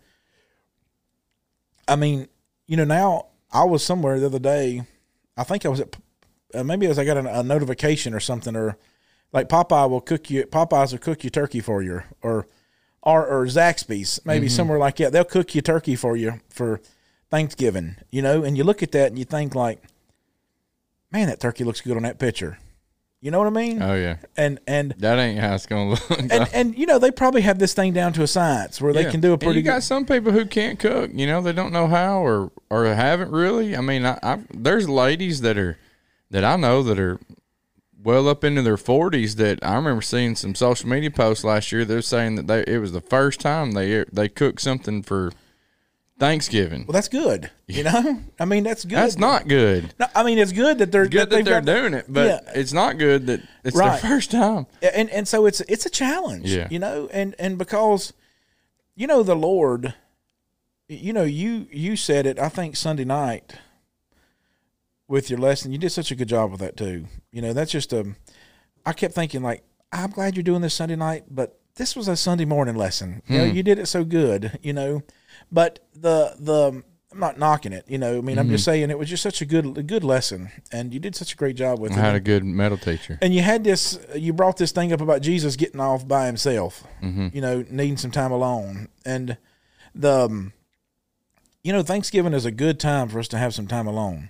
I 1.87 1.95
mean, 1.95 2.27
you 2.67 2.77
know, 2.77 2.83
now 2.85 3.27
I 3.51 3.65
was 3.65 3.83
somewhere 3.83 4.19
the 4.19 4.27
other 4.27 4.39
day. 4.39 4.83
I 5.35 5.43
think 5.43 5.65
I 5.65 5.69
was 5.69 5.81
at 5.81 5.95
uh, 6.53 6.63
maybe 6.63 6.85
it 6.85 6.89
was 6.89 6.99
I 6.99 7.05
got 7.05 7.17
a, 7.17 7.39
a 7.39 7.43
notification 7.43 8.13
or 8.13 8.19
something, 8.19 8.55
or 8.55 8.77
like 9.33 9.49
Popeye 9.49 9.89
will 9.89 10.01
cook 10.01 10.29
you. 10.29 10.45
Popeyes 10.45 10.91
will 10.91 10.99
cook 10.99 11.23
you 11.23 11.29
turkey 11.29 11.59
for 11.59 11.81
you, 11.81 12.03
or 12.21 12.47
or 13.03 13.25
or 13.25 13.45
Zaxby's 13.45 14.19
maybe 14.25 14.47
mm-hmm. 14.47 14.55
somewhere 14.55 14.79
like 14.79 14.97
that. 14.97 15.11
They'll 15.11 15.23
cook 15.23 15.55
you 15.55 15.61
turkey 15.61 15.95
for 15.95 16.15
you 16.15 16.39
for 16.49 16.81
Thanksgiving. 17.29 17.95
You 18.11 18.21
know, 18.21 18.43
and 18.43 18.57
you 18.57 18.63
look 18.63 18.83
at 18.83 18.91
that 18.93 19.07
and 19.07 19.17
you 19.19 19.25
think 19.25 19.55
like, 19.55 19.81
man, 21.11 21.27
that 21.27 21.39
turkey 21.39 21.63
looks 21.63 21.81
good 21.81 21.97
on 21.97 22.03
that 22.03 22.19
picture. 22.19 22.57
You 23.23 23.29
know 23.29 23.37
what 23.37 23.45
I 23.47 23.51
mean? 23.51 23.81
Oh 23.83 23.93
yeah. 23.93 24.17
and 24.35 24.59
and 24.65 24.95
That 24.97 25.19
ain't 25.19 25.39
how 25.39 25.53
it's 25.53 25.67
gonna 25.67 25.91
look. 25.91 26.09
and, 26.19 26.49
and 26.53 26.75
you 26.77 26.87
know 26.87 26.97
they 26.97 27.11
probably 27.11 27.41
have 27.41 27.59
this 27.59 27.73
thing 27.75 27.93
down 27.93 28.13
to 28.13 28.23
a 28.23 28.27
science 28.27 28.81
where 28.81 28.93
they 28.93 29.03
Yeah. 29.03 29.11
can 29.11 29.19
do 29.21 29.29
a 29.29 29.33
And 29.33 29.41
pretty 29.41 29.57
you 29.59 29.63
good. 29.63 29.69
got 29.69 29.83
some 29.83 30.05
people 30.07 30.31
who 30.31 30.43
can't 30.45 30.79
cook. 30.79 31.11
You 31.13 31.27
know, 31.27 31.39
they 31.39 31.53
don't 31.53 31.71
know 31.71 31.85
how 31.87 32.25
or 32.25 32.51
or 32.71 32.85
haven't 32.85 33.29
really. 33.31 33.75
I 33.77 33.81
mean, 33.81 34.05
I, 34.07 34.17
I 34.23 34.39
there's 34.51 34.89
ladies 34.89 35.41
that 35.41 35.55
are 35.57 35.77
that 36.31 36.43
I 36.43 36.55
know 36.55 36.81
that 36.81 36.97
are 36.97 37.19
well 38.03 38.27
up 38.27 38.43
into 38.43 38.61
their 38.61 38.77
forties. 38.77 39.35
That 39.37 39.59
I 39.63 39.75
remember 39.75 40.01
seeing 40.01 40.35
some 40.35 40.55
social 40.55 40.89
media 40.89 41.11
posts 41.11 41.43
last 41.43 41.71
year. 41.71 41.85
They're 41.85 42.01
saying 42.01 42.35
that 42.35 42.47
they 42.47 42.63
it 42.67 42.79
was 42.79 42.91
the 42.91 43.01
first 43.01 43.39
time 43.39 43.71
they 43.71 44.03
they 44.11 44.29
cooked 44.29 44.61
something 44.61 45.03
for 45.03 45.31
Thanksgiving. 46.19 46.85
well, 46.87 46.93
that's 46.93 47.07
good. 47.07 47.49
You 47.67 47.83
know, 47.83 48.19
I 48.39 48.45
mean 48.45 48.63
that's 48.63 48.83
good. 48.85 48.97
That's 48.97 49.17
not 49.17 49.47
good. 49.47 49.93
No, 49.99 50.05
I 50.13 50.23
mean 50.23 50.37
it's 50.37 50.51
good 50.51 50.77
that 50.79 50.91
they're 50.91 51.07
Good 51.07 51.21
that 51.21 51.29
they've 51.29 51.45
they're 51.45 51.61
got- 51.61 51.65
doing 51.65 51.93
it, 51.93 52.05
but 52.07 52.27
Yeah. 52.27 52.51
it's 52.53 52.73
not 52.73 52.97
good 52.99 53.27
that 53.27 53.41
it's 53.63 53.75
Right. 53.75 53.99
their 54.01 54.11
first 54.11 54.29
time. 54.29 54.67
and 54.81 55.09
and 55.09 55.27
so 55.27 55.45
it's 55.45 55.61
it's 55.61 55.85
a 55.85 55.89
challenge. 55.89 56.45
Yeah. 56.53 56.67
you 56.69 56.79
know, 56.79 57.09
and 57.11 57.33
and 57.39 57.57
because 57.57 58.13
you 58.95 59.07
know 59.07 59.23
the 59.23 59.35
Lord, 59.35 59.93
you 60.89 61.11
know 61.13 61.23
you 61.23 61.65
you 61.71 61.95
said 61.95 62.25
it. 62.27 62.37
I 62.37 62.49
think 62.49 62.75
Sunday 62.75 63.05
night 63.05 63.53
with 65.11 65.29
your 65.29 65.39
lesson, 65.39 65.71
you 65.71 65.77
did 65.77 65.91
such 65.91 66.09
a 66.09 66.15
good 66.15 66.29
job 66.29 66.51
with 66.51 66.61
that 66.61 66.77
too. 66.77 67.05
You 67.31 67.41
know, 67.41 67.53
that's 67.53 67.71
just 67.71 67.93
a. 67.93 68.15
I 68.85 68.93
kept 68.93 69.13
thinking 69.13 69.43
like 69.43 69.63
I'm 69.91 70.09
glad 70.09 70.35
you're 70.35 70.43
doing 70.43 70.61
this 70.61 70.73
Sunday 70.73 70.95
night, 70.95 71.25
but 71.29 71.59
this 71.75 71.95
was 71.95 72.07
a 72.07 72.15
Sunday 72.15 72.45
morning 72.45 72.75
lesson. 72.75 73.21
You 73.27 73.37
know, 73.37 73.49
hmm. 73.49 73.55
you 73.55 73.61
did 73.61 73.77
it 73.77 73.87
so 73.87 74.03
good. 74.03 74.57
You 74.63 74.73
know, 74.73 75.03
but 75.51 75.79
the 75.93 76.35
the. 76.39 76.69
Um, 76.69 76.83
I'm 77.13 77.19
not 77.19 77.37
knocking 77.37 77.73
it, 77.73 77.83
you 77.89 77.97
know. 77.97 78.19
I 78.19 78.21
mean, 78.21 78.39
I'm 78.39 78.47
just 78.47 78.61
mm-hmm. 78.61 78.71
saying 78.71 78.89
it 78.89 78.97
was 78.97 79.09
just 79.09 79.21
such 79.21 79.41
a 79.41 79.45
good, 79.45 79.77
a 79.77 79.83
good 79.83 80.01
lesson, 80.01 80.49
and 80.71 80.93
you 80.93 80.99
did 81.01 81.13
such 81.13 81.33
a 81.33 81.35
great 81.35 81.57
job 81.57 81.77
with 81.77 81.91
I 81.91 81.95
it. 81.95 81.97
I 81.97 82.05
had 82.05 82.15
a 82.15 82.21
good 82.21 82.45
metal 82.45 82.77
teacher. 82.77 83.19
And 83.21 83.35
you 83.35 83.41
had 83.41 83.65
this, 83.65 83.99
you 84.15 84.31
brought 84.31 84.55
this 84.55 84.71
thing 84.71 84.93
up 84.93 85.01
about 85.01 85.21
Jesus 85.21 85.57
getting 85.57 85.81
off 85.81 86.07
by 86.07 86.25
himself, 86.25 86.85
mm-hmm. 87.03 87.27
you 87.33 87.41
know, 87.41 87.65
needing 87.69 87.97
some 87.97 88.11
time 88.11 88.31
alone. 88.31 88.87
And 89.03 89.35
the, 89.93 90.21
um, 90.21 90.53
you 91.65 91.73
know, 91.73 91.83
Thanksgiving 91.83 92.31
is 92.31 92.45
a 92.45 92.51
good 92.51 92.79
time 92.79 93.09
for 93.09 93.19
us 93.19 93.27
to 93.27 93.37
have 93.37 93.53
some 93.53 93.67
time 93.67 93.87
alone. 93.87 94.29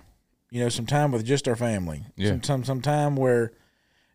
You 0.52 0.60
know, 0.62 0.68
some 0.68 0.84
time 0.84 1.12
with 1.12 1.24
just 1.24 1.48
our 1.48 1.56
family. 1.56 2.02
Yeah. 2.14 2.28
Some, 2.32 2.42
some 2.42 2.64
some 2.64 2.80
time 2.82 3.16
where, 3.16 3.52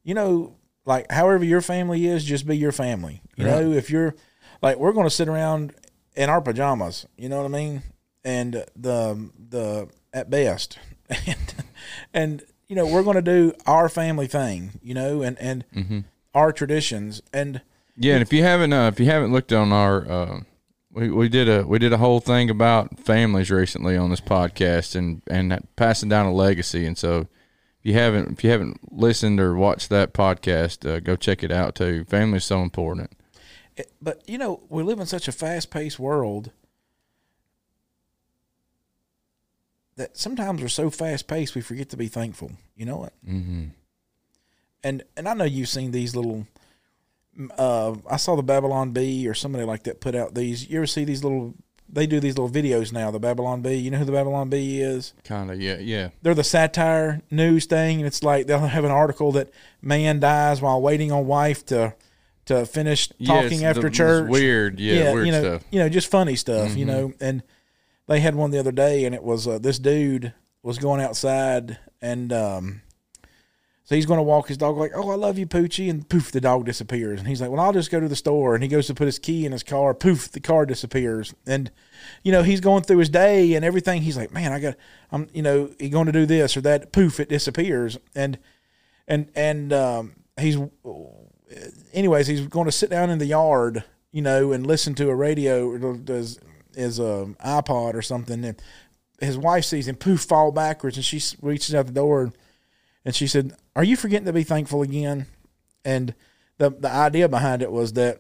you 0.04 0.14
know, 0.14 0.56
like 0.86 1.12
however 1.12 1.44
your 1.44 1.62
family 1.62 2.06
is, 2.06 2.24
just 2.24 2.46
be 2.46 2.56
your 2.56 2.72
family. 2.72 3.22
You 3.36 3.48
Right. 3.48 3.64
know, 3.66 3.72
if 3.72 3.90
you're 3.90 4.14
like 4.62 4.78
we're 4.78 4.92
going 4.94 5.08
to 5.08 5.16
sit 5.16 5.28
around 5.28 5.74
in 6.16 6.30
our 6.30 6.40
pajamas. 6.40 7.08
You 7.18 7.28
know 7.30 7.38
what 7.38 7.46
I 7.46 7.48
mean? 7.50 7.82
And 8.24 8.64
the 8.76 9.32
the 9.50 9.90
at 10.14 10.30
best, 10.30 10.78
and 11.10 11.54
and 12.14 12.44
you 12.68 12.76
know 12.76 12.86
we're 12.86 13.02
going 13.04 13.16
to 13.16 13.22
do 13.24 13.54
our 13.66 13.90
family 13.90 14.28
thing. 14.28 14.74
You 14.84 14.94
know, 14.94 15.24
and 15.24 15.40
and 15.40 15.66
Mm-hmm. 15.76 16.00
our 16.36 16.52
traditions 16.52 17.22
and. 17.34 17.62
Yeah, 18.00 18.14
and 18.14 18.22
if 18.22 18.32
you 18.32 18.44
haven't 18.44 18.74
uh, 18.74 18.90
if 18.90 19.00
you 19.00 19.08
haven't 19.08 19.32
looked 19.34 19.52
on 19.52 19.72
our 19.74 20.08
uh, 20.08 20.40
we, 20.98 21.12
we 21.12 21.30
did 21.30 21.48
a 21.48 21.66
we 21.66 21.78
did 21.78 21.94
a 21.94 21.98
whole 21.98 22.20
thing 22.20 22.50
about 22.50 23.00
families 23.00 23.52
recently 23.52 23.96
on 23.96 24.10
this 24.10 24.20
podcast 24.20 24.96
and 24.96 25.22
and 25.28 25.66
passing 25.76 26.10
down 26.10 26.26
a 26.26 26.34
legacy. 26.34 26.88
And 26.88 26.98
so 26.98 27.28
if 27.80 27.84
you 27.84 27.94
haven't 27.94 28.32
if 28.32 28.44
you 28.44 28.50
haven't 28.50 28.92
listened 28.92 29.40
or 29.40 29.56
watched 29.56 29.90
that 29.90 30.12
podcast 30.14 30.90
uh, 30.90 31.00
go 31.00 31.16
check 31.16 31.44
it 31.44 31.52
out 31.52 31.76
too. 31.76 32.04
Family's 32.06 32.46
so 32.46 32.64
important. 32.64 33.12
But 34.02 34.28
you 34.28 34.40
know 34.40 34.64
we 34.70 34.82
live 34.82 35.00
in 35.00 35.06
such 35.06 35.28
a 35.28 35.32
fast-paced 35.32 36.00
world 36.00 36.50
that 39.98 40.18
sometimes 40.18 40.62
we're 40.64 40.68
so 40.68 40.90
fast-paced 40.90 41.54
we 41.54 41.62
forget 41.62 41.90
to 41.90 41.98
be 41.98 42.08
thankful. 42.08 42.54
You 42.76 42.88
know 42.88 42.98
what? 42.98 43.14
Mm-hmm. 43.28 43.66
and 44.84 45.04
and 45.16 45.30
i 45.30 45.34
know 45.36 45.44
you've 45.44 45.70
seen 45.70 45.92
these 45.92 46.16
little 46.16 46.48
uh, 47.58 47.94
i 48.10 48.18
saw 48.18 48.36
the 48.36 48.44
babylon 48.44 48.92
bee 48.92 49.28
or 49.28 49.34
somebody 49.34 49.64
like 49.64 49.84
that 49.84 50.00
put 50.02 50.16
out 50.16 50.34
these 50.36 50.70
you 50.70 50.78
ever 50.78 50.88
see 50.88 51.04
these 51.04 51.24
little 51.24 51.54
they 51.90 52.06
do 52.08 52.20
these 52.20 52.38
little 52.38 52.50
videos 52.50 52.92
now 52.92 53.12
the 53.12 53.20
babylon 53.20 53.62
bee 53.62 53.76
you 53.76 53.90
know 53.92 53.98
who 54.00 54.06
the 54.06 54.12
babylon 54.12 54.50
bee 54.50 54.82
is 54.82 55.14
kind 55.24 55.50
of 55.52 55.62
yeah 55.62 55.78
yeah 55.78 56.10
they're 56.22 56.34
the 56.34 56.44
satire 56.44 57.22
news 57.32 57.66
thing, 57.66 57.98
and 58.00 58.08
it's 58.08 58.24
like 58.24 58.48
they'll 58.48 58.60
have 58.60 58.84
an 58.84 58.92
article 58.92 59.32
that 59.32 59.50
man 59.82 60.20
dies 60.20 60.62
while 60.62 60.82
waiting 60.82 61.12
on 61.12 61.26
wife 61.28 61.66
to 61.66 61.94
to 62.46 62.66
finish 62.66 63.08
talking 63.26 63.64
after 63.66 63.84
the- 63.84 63.90
church. 63.90 64.30
weird 64.30 64.80
yeah, 64.80 65.14
weird 65.14 65.26
you 65.28 65.32
know, 65.32 65.42
stuff 65.42 65.64
you 65.70 65.80
know, 65.80 65.90
just 65.90 66.10
funny 66.10 66.36
stuff, 66.36 66.76
you 66.78 66.86
Mhm. 66.86 66.88
know. 66.88 67.14
And 67.22 67.44
they 68.08 68.20
had 68.22 68.36
one 68.36 68.52
the 68.52 68.60
other 68.60 68.72
day, 68.72 69.04
and 69.06 69.14
it 69.14 69.22
was 69.24 69.48
uh, 69.48 69.60
this 69.60 69.80
dude 69.80 70.34
was 70.64 70.78
going 70.78 71.02
outside, 71.02 71.78
and 72.02 72.32
um, 72.34 72.82
so 73.88 73.96
he's 73.96 74.06
going 74.06 74.20
to 74.20 74.24
walk 74.24 74.50
his 74.50 74.58
dog 74.58 74.78
like, 74.78 74.92
"Oh, 74.94 75.10
I 75.10 75.16
love 75.16 75.40
you, 75.40 75.48
Poochie," 75.48 75.90
and 75.90 76.08
poof, 76.08 76.32
the 76.32 76.42
dog 76.42 76.66
disappears. 76.66 77.20
And 77.20 77.28
he's 77.28 77.40
like, 77.42 77.50
"Well, 77.50 77.62
I'll 77.62 77.74
just 77.74 77.90
go 77.90 78.00
to 78.00 78.08
the 78.10 78.18
store." 78.18 78.54
And 78.54 78.62
he 78.62 78.68
goes 78.68 78.86
to 78.88 78.94
put 78.94 79.06
his 79.06 79.18
key 79.18 79.46
in 79.46 79.54
his 79.54 79.64
car, 79.64 79.94
poof, 79.94 80.30
the 80.32 80.42
car 80.42 80.66
disappears. 80.66 81.34
And 81.46 81.72
you 82.22 82.32
know, 82.32 82.44
he's 82.44 82.60
going 82.60 82.84
through 82.84 82.98
his 82.98 83.10
day 83.10 83.56
and 83.56 83.64
everything. 83.64 84.02
He's 84.02 84.18
like, 84.18 84.32
"Man, 84.32 84.52
I 84.52 84.60
got, 84.60 84.76
I'm, 85.10 85.30
you 85.34 85.42
know, 85.42 85.72
he 85.80 85.90
going 85.90 86.06
to 86.06 86.12
do 86.12 86.26
this 86.26 86.58
or 86.58 86.62
that." 86.62 86.92
Poof, 86.92 87.20
it 87.20 87.30
disappears. 87.30 87.98
And 88.14 88.38
and 89.08 89.32
and 89.36 89.72
um, 89.72 90.16
he's 90.38 90.58
anyways 91.94 92.28
he's 92.28 92.46
going 92.48 92.66
to 92.66 92.72
sit 92.72 92.90
down 92.90 93.10
in 93.10 93.20
the 93.20 93.26
yard 93.26 93.84
you 94.12 94.22
know 94.22 94.52
and 94.52 94.66
listen 94.66 94.96
to 94.96 95.10
a 95.10 95.16
radio 95.16 95.70
or 95.70 95.96
does 95.98 96.40
is 96.74 97.00
a 97.00 97.34
ipod 97.46 97.94
or 97.94 98.02
something 98.02 98.44
and 98.44 98.62
his 99.20 99.38
wife 99.38 99.66
sees 99.66 99.88
him 99.88 99.96
poof 99.96 100.22
fall 100.22 100.52
backwards 100.52 100.98
and 100.98 101.06
she 101.06 101.22
reaches 101.42 101.74
out 101.74 101.88
the 101.88 101.94
door 101.94 102.32
and 103.06 103.16
she 103.16 103.28
said 103.28 103.54
are 103.78 103.84
you 103.84 103.96
forgetting 103.96 104.26
to 104.26 104.34
be 104.34 104.44
thankful 104.44 104.82
again 104.82 105.26
and 105.86 106.14
the 106.58 106.70
the 106.70 106.92
idea 106.92 107.30
behind 107.30 107.62
it 107.62 107.72
was 107.72 107.94
that 107.94 108.20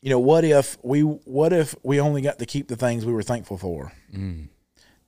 you 0.00 0.10
know 0.10 0.20
what 0.20 0.44
if 0.44 0.78
we 0.84 1.00
what 1.00 1.52
if 1.52 1.74
we 1.82 1.98
only 1.98 2.22
got 2.22 2.38
to 2.38 2.46
keep 2.46 2.68
the 2.68 2.76
things 2.76 3.04
we 3.04 3.12
were 3.12 3.22
thankful 3.22 3.58
for 3.58 3.92
mm. 4.14 4.46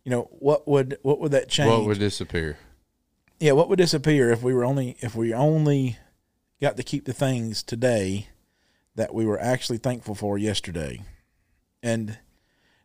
you 0.04 0.10
know 0.10 0.28
what 0.32 0.66
would 0.66 0.98
what 1.02 1.20
would 1.20 1.30
that 1.30 1.48
change 1.48 1.70
what 1.70 1.86
would 1.86 2.00
disappear 2.00 2.58
yeah, 3.40 3.52
what 3.52 3.68
would 3.68 3.78
disappear 3.78 4.30
if 4.30 4.42
we 4.42 4.54
were 4.54 4.64
only 4.64 4.96
if 5.00 5.14
we 5.14 5.34
only 5.34 5.98
got 6.60 6.76
to 6.76 6.82
keep 6.82 7.04
the 7.04 7.12
things 7.12 7.62
today 7.62 8.28
that 8.94 9.12
we 9.12 9.26
were 9.26 9.40
actually 9.40 9.78
thankful 9.78 10.14
for 10.14 10.38
yesterday? 10.38 11.02
And 11.82 12.18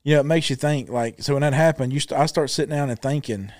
you 0.03 0.15
know, 0.15 0.21
it 0.21 0.25
makes 0.25 0.49
you 0.49 0.55
think 0.55 0.89
like 0.89 1.21
so 1.21 1.33
when 1.33 1.41
that 1.41 1.53
happened, 1.53 1.93
you 1.93 1.99
st- 1.99 2.19
I 2.19 2.25
start 2.25 2.49
sitting 2.49 2.75
down 2.75 2.89
and 2.89 3.01
thinking 3.01 3.51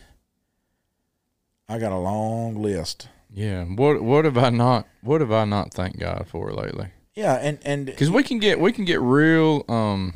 I 1.70 1.78
got 1.78 1.92
a 1.92 1.98
long 1.98 2.56
list. 2.62 3.08
yeah 3.32 3.64
what 3.64 4.02
what 4.02 4.26
have 4.26 4.38
I 4.38 4.50
not 4.50 4.88
what 5.02 5.22
have 5.22 5.32
I 5.32 5.46
not 5.46 5.74
thanked 5.74 6.00
God 6.00 6.26
for 6.28 6.52
lately 6.52 6.88
Yeah, 7.16 7.36
and 7.36 7.60
and 7.64 7.86
because 7.86 8.10
we 8.10 8.24
can 8.24 8.40
get 8.40 8.60
we 8.60 8.72
can 8.72 8.86
get 8.86 9.00
real 9.02 9.64
um 9.70 10.14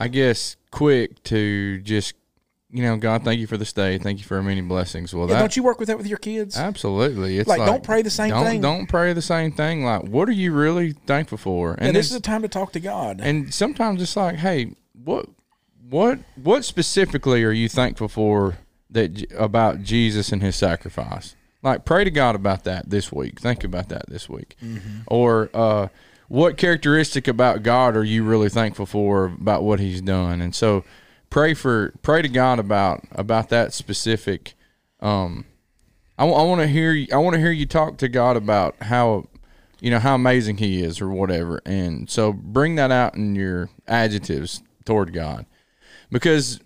i 0.00 0.06
guess 0.06 0.56
quick 0.70 1.20
to 1.24 1.80
just 1.80 2.14
you 2.70 2.82
know 2.82 2.96
god 2.96 3.24
thank 3.24 3.40
you 3.40 3.46
for 3.48 3.56
this 3.56 3.72
day 3.72 3.98
thank 3.98 4.18
you 4.20 4.24
for 4.24 4.40
many 4.42 4.60
blessings 4.60 5.12
well 5.12 5.26
yeah, 5.26 5.34
that 5.34 5.40
don't 5.40 5.56
you 5.56 5.62
work 5.64 5.80
with 5.80 5.88
that 5.88 5.96
with 5.98 6.06
your 6.06 6.18
kids? 6.18 6.56
absolutely 6.56 7.38
it's 7.38 7.48
Like, 7.48 7.58
like, 7.58 7.66
don't 7.66 7.82
pray 7.82 8.02
the 8.02 8.10
same 8.10 8.30
don't, 8.30 8.44
thing. 8.44 8.60
don't 8.60 8.86
pray 8.86 9.12
the 9.12 9.22
same 9.22 9.50
thing 9.50 9.84
like 9.84 10.02
what 10.02 10.28
are 10.28 10.32
you 10.32 10.52
really 10.52 10.92
thankful 10.92 11.38
for 11.38 11.72
and 11.72 11.88
and 11.88 11.96
this 11.96 12.10
is 12.10 12.16
a 12.16 12.20
time 12.20 12.42
to 12.42 12.48
talk 12.48 12.70
to 12.72 12.80
God. 12.80 13.20
and 13.20 13.52
sometimes 13.52 14.00
it's 14.00 14.14
like 14.16 14.36
hey 14.36 14.70
what 15.04 15.26
what 15.90 16.20
what 16.36 16.64
specifically 16.64 17.42
are 17.42 17.50
you 17.50 17.68
thankful 17.68 18.06
for 18.08 18.58
that 18.90 19.30
about 19.36 19.82
jesus 19.82 20.32
and 20.32 20.42
his 20.42 20.56
sacrifice. 20.56 21.34
Like 21.62 21.84
pray 21.84 22.04
to 22.04 22.10
god 22.10 22.34
about 22.34 22.64
that 22.64 22.90
this 22.90 23.12
week. 23.12 23.40
Think 23.40 23.64
about 23.64 23.88
that 23.88 24.08
this 24.08 24.28
week. 24.28 24.56
Or 25.06 25.50
uh 25.54 25.88
what 26.28 26.56
characteristic 26.56 27.26
about 27.26 27.62
god 27.62 27.96
are 27.96 28.04
you 28.04 28.22
really 28.22 28.48
thankful 28.48 28.86
for 28.86 29.26
about 29.26 29.62
what 29.62 29.80
he's 29.80 30.00
done? 30.00 30.40
And 30.40 30.54
so 30.54 30.84
pray 31.30 31.54
for 31.54 31.92
pray 32.02 32.22
to 32.22 32.28
god 32.28 32.58
about 32.58 33.04
about 33.12 33.50
that 33.50 33.74
specific 33.74 34.54
um 35.00 35.44
i, 36.18 36.24
want 36.24 36.60
to 36.60 36.66
hear 36.66 37.06
i 37.12 37.16
want 37.16 37.34
to 37.34 37.40
hear 37.40 37.50
you 37.52 37.66
talk 37.66 37.98
to 37.98 38.08
god 38.08 38.34
about 38.36 38.74
how 38.80 39.28
you 39.80 39.90
know 39.90 39.98
how 39.98 40.14
amazing 40.14 40.58
he 40.58 40.82
is 40.82 41.00
or 41.00 41.08
whatever. 41.08 41.60
And 41.64 42.10
so 42.10 42.32
bring 42.32 42.76
that 42.76 42.90
out 42.90 43.14
in 43.14 43.34
your 43.34 43.70
adjectives 43.86 44.62
toward 44.84 45.12
god. 45.12 45.46
Because 46.10 46.60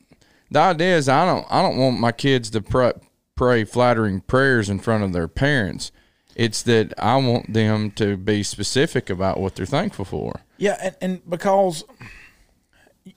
the 0.52 0.60
idea 0.60 0.96
is 0.96 1.08
i 1.08 1.24
don't 1.24 1.46
i 1.50 1.62
don't 1.62 1.76
want 1.76 1.98
my 1.98 2.12
kids 2.12 2.50
to 2.50 2.60
pray, 2.60 2.92
pray 3.34 3.64
flattering 3.64 4.20
prayers 4.20 4.68
in 4.68 4.78
front 4.78 5.04
of 5.04 5.12
their 5.12 5.28
parents. 5.28 5.92
It's 6.34 6.62
that 6.62 6.94
i 6.98 7.16
want 7.16 7.52
them 7.52 7.90
to 7.92 8.16
be 8.16 8.42
specific 8.42 9.10
about 9.10 9.38
what 9.38 9.54
they're 9.54 9.66
thankful 9.66 10.04
for. 10.04 10.40
Yeah, 10.56 10.78
and, 10.80 10.96
and 11.00 11.30
because 11.30 11.84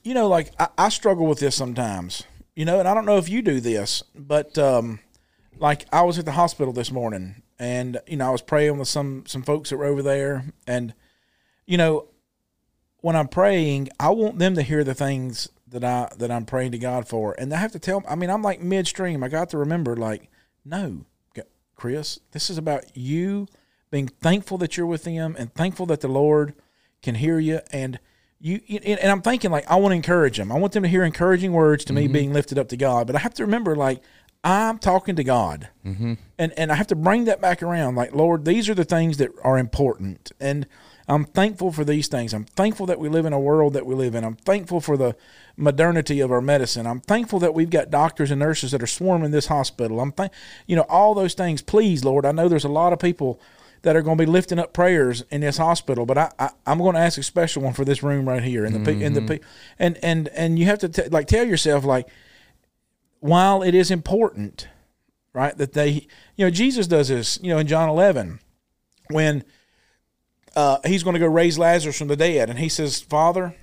you 0.02 0.14
know, 0.14 0.28
like 0.28 0.52
I, 0.58 0.68
I 0.78 0.88
struggle 0.88 1.26
with 1.26 1.38
this 1.38 1.54
sometimes, 1.54 2.24
you 2.54 2.64
know, 2.64 2.78
and 2.78 2.88
I 2.88 2.94
don't 2.94 3.06
know 3.06 3.18
if 3.18 3.28
you 3.28 3.42
do 3.42 3.60
this, 3.60 4.02
but 4.14 4.56
um, 4.58 5.00
like 5.58 5.86
I 5.92 6.02
was 6.02 6.18
at 6.18 6.24
the 6.24 6.32
hospital 6.32 6.72
this 6.72 6.90
morning, 6.90 7.42
and 7.58 7.98
you 8.06 8.16
know, 8.16 8.28
I 8.28 8.30
was 8.30 8.42
praying 8.42 8.78
with 8.78 8.88
some 8.88 9.24
some 9.26 9.42
folks 9.42 9.70
that 9.70 9.76
were 9.76 9.84
over 9.84 10.02
there, 10.02 10.44
and 10.66 10.94
you 11.66 11.78
know, 11.78 12.08
when 13.00 13.16
I'm 13.16 13.28
praying, 13.28 13.90
I 14.00 14.10
want 14.10 14.38
them 14.38 14.54
to 14.54 14.62
hear 14.62 14.84
the 14.84 14.94
things 14.94 15.48
that 15.68 15.84
I 15.84 16.08
that 16.18 16.30
I'm 16.30 16.44
praying 16.44 16.72
to 16.72 16.78
God 16.78 17.08
for, 17.08 17.34
and 17.38 17.52
I 17.52 17.56
have 17.56 17.72
to 17.72 17.78
tell. 17.78 18.04
I 18.08 18.14
mean, 18.14 18.30
I'm 18.30 18.42
like 18.42 18.60
midstream. 18.60 19.22
I 19.22 19.28
got 19.28 19.50
to 19.50 19.58
remember, 19.58 19.96
like, 19.96 20.30
no, 20.64 21.04
Chris, 21.76 22.20
this 22.32 22.48
is 22.50 22.58
about 22.58 22.96
you 22.96 23.46
being 23.90 24.08
thankful 24.08 24.58
that 24.58 24.76
you're 24.76 24.86
with 24.86 25.04
them 25.04 25.36
and 25.38 25.52
thankful 25.54 25.86
that 25.86 26.00
the 26.00 26.08
Lord 26.08 26.54
can 27.02 27.14
hear 27.14 27.38
you 27.38 27.60
and 27.70 28.00
you 28.40 28.60
and 28.68 29.10
I'm 29.10 29.22
thinking 29.22 29.50
like 29.50 29.70
I 29.70 29.76
want 29.76 29.92
to 29.92 29.96
encourage 29.96 30.38
them. 30.38 30.50
I 30.50 30.58
want 30.58 30.72
them 30.72 30.82
to 30.82 30.88
hear 30.88 31.04
encouraging 31.04 31.52
words 31.52 31.84
to 31.86 31.92
me 31.92 32.08
being 32.08 32.32
lifted 32.32 32.58
up 32.58 32.68
to 32.70 32.76
God. 32.76 33.06
But 33.06 33.16
I 33.16 33.20
have 33.20 33.34
to 33.34 33.44
remember 33.44 33.76
like 33.76 34.02
I'm 34.42 34.78
talking 34.78 35.16
to 35.16 35.24
God, 35.24 35.68
mm-hmm. 35.84 36.14
and 36.38 36.52
and 36.58 36.72
I 36.72 36.74
have 36.76 36.86
to 36.88 36.96
bring 36.96 37.24
that 37.24 37.40
back 37.40 37.62
around. 37.62 37.94
Like 37.94 38.14
Lord, 38.14 38.44
these 38.44 38.68
are 38.68 38.74
the 38.74 38.84
things 38.84 39.18
that 39.18 39.30
are 39.42 39.58
important, 39.58 40.32
and 40.40 40.66
I'm 41.08 41.24
thankful 41.24 41.70
for 41.70 41.84
these 41.84 42.08
things. 42.08 42.34
I'm 42.34 42.44
thankful 42.44 42.86
that 42.86 42.98
we 42.98 43.08
live 43.08 43.26
in 43.26 43.32
a 43.32 43.38
world 43.38 43.74
that 43.74 43.86
we 43.86 43.94
live 43.94 44.14
in. 44.14 44.24
I'm 44.24 44.34
thankful 44.34 44.80
for 44.80 44.96
the 44.96 45.14
modernity 45.56 46.20
of 46.20 46.32
our 46.32 46.40
medicine. 46.40 46.86
I'm 46.86 47.00
thankful 47.00 47.38
that 47.40 47.54
we've 47.54 47.70
got 47.70 47.90
doctors 47.90 48.30
and 48.30 48.40
nurses 48.40 48.72
that 48.72 48.82
are 48.82 48.88
swarming 48.88 49.30
this 49.30 49.46
hospital. 49.46 50.00
I'm 50.00 50.12
thank 50.12 50.32
you 50.66 50.74
know 50.74 50.86
all 50.88 51.14
those 51.14 51.34
things. 51.34 51.62
Please, 51.62 52.04
Lord, 52.04 52.26
I 52.26 52.32
know 52.32 52.48
there's 52.48 52.64
a 52.64 52.68
lot 52.68 52.92
of 52.92 52.98
people 52.98 53.40
that 53.82 53.94
are 53.94 54.02
going 54.02 54.18
to 54.18 54.24
be 54.24 54.30
lifting 54.30 54.58
up 54.58 54.72
prayers 54.72 55.22
in 55.30 55.42
this 55.42 55.58
hospital. 55.58 56.06
But 56.06 56.18
I, 56.18 56.32
I 56.40 56.50
I'm 56.66 56.78
going 56.78 56.94
to 56.94 57.00
ask 57.00 57.18
a 57.18 57.22
special 57.22 57.62
one 57.62 57.72
for 57.72 57.84
this 57.84 58.02
room 58.02 58.28
right 58.28 58.42
here 58.42 58.66
in 58.66 58.72
the 58.72 58.80
pe 58.80 59.00
in 59.00 59.14
the 59.14 59.20
mm-hmm. 59.20 59.44
and 59.78 59.96
and 60.02 60.28
and 60.28 60.58
you 60.58 60.66
have 60.66 60.80
to 60.80 60.88
t- 60.88 61.08
like 61.08 61.28
tell 61.28 61.46
yourself 61.46 61.84
like 61.84 62.08
while 63.20 63.62
it 63.62 63.74
is 63.74 63.92
important, 63.92 64.68
right, 65.32 65.56
that 65.56 65.72
they 65.72 66.08
you 66.34 66.46
know 66.46 66.50
Jesus 66.50 66.88
does 66.88 67.08
this 67.08 67.38
you 67.42 67.50
know 67.50 67.58
in 67.58 67.68
John 67.68 67.88
11 67.88 68.40
when 69.10 69.44
uh, 70.56 70.78
he's 70.84 71.04
going 71.04 71.14
to 71.14 71.20
go 71.20 71.26
raise 71.26 71.58
Lazarus 71.58 71.98
from 71.98 72.08
the 72.08 72.16
dead. 72.16 72.50
And 72.50 72.58
he 72.58 72.68
says 72.68 73.00
Father 73.00 73.54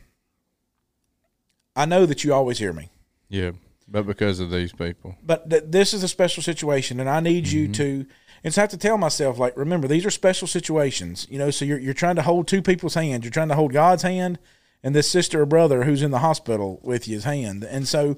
I 1.75 1.85
know 1.85 2.05
that 2.05 2.23
you 2.23 2.33
always 2.33 2.59
hear 2.59 2.73
me. 2.73 2.89
Yeah 3.29 3.51
but 3.85 4.07
because 4.07 4.39
of 4.39 4.49
these 4.49 4.71
people. 4.71 5.13
But 5.21 5.49
th- 5.49 5.65
this 5.67 5.93
is 5.93 6.03
a 6.03 6.07
special 6.07 6.41
situation 6.41 7.01
and 7.01 7.09
i 7.09 7.19
need 7.19 7.49
you 7.49 7.67
to 7.67 8.05
and 8.43 8.53
so 8.53 8.61
i 8.61 8.63
have 8.63 8.69
to 8.71 8.77
tell 8.77 8.97
myself 8.97 9.37
like 9.37 9.55
remember 9.57 9.89
these 9.89 10.05
are 10.05 10.09
special 10.09 10.47
situations 10.47 11.27
you 11.29 11.37
know 11.37 11.51
so 11.51 11.65
you're, 11.65 11.77
you're 11.77 11.93
trying 11.93 12.15
to 12.15 12.21
hold 12.21 12.47
two 12.47 12.61
people's 12.61 12.93
hands 12.93 13.25
you're 13.25 13.31
trying 13.31 13.49
to 13.49 13.55
hold 13.55 13.73
god's 13.73 14.01
hand 14.01 14.39
and 14.83 14.93
this 14.93 15.09
sister 15.09 15.41
or 15.41 15.45
brother 15.45 15.85
who's 15.85 16.03
in 16.03 16.11
the 16.11 16.19
hospital 16.19 16.79
with 16.83 17.07
you's 17.07 17.23
hand. 17.23 17.63
And 17.63 17.87
so 17.87 18.17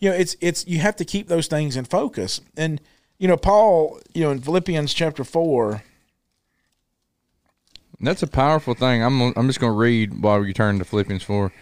you 0.00 0.10
know, 0.10 0.16
it's 0.16 0.36
it's 0.40 0.66
you 0.66 0.80
have 0.80 0.96
to 0.96 1.04
keep 1.04 1.28
those 1.28 1.46
things 1.46 1.76
in 1.76 1.84
focus. 1.84 2.40
And 2.56 2.80
you 3.18 3.28
know, 3.28 3.36
Paul, 3.36 4.00
you 4.12 4.24
know, 4.24 4.32
in 4.32 4.40
Philippians 4.40 4.92
chapter 4.92 5.22
four, 5.22 5.84
That's 8.00 8.22
a 8.22 8.26
powerful 8.26 8.74
thing. 8.74 9.02
I'm 9.02 9.20
I'm 9.20 9.46
just 9.46 9.60
going 9.60 9.72
to 9.72 9.78
read 9.78 10.22
while 10.22 10.44
you 10.44 10.52
turn 10.52 10.78
to 10.78 10.84
Philippians 10.84 11.22
four. 11.22 11.52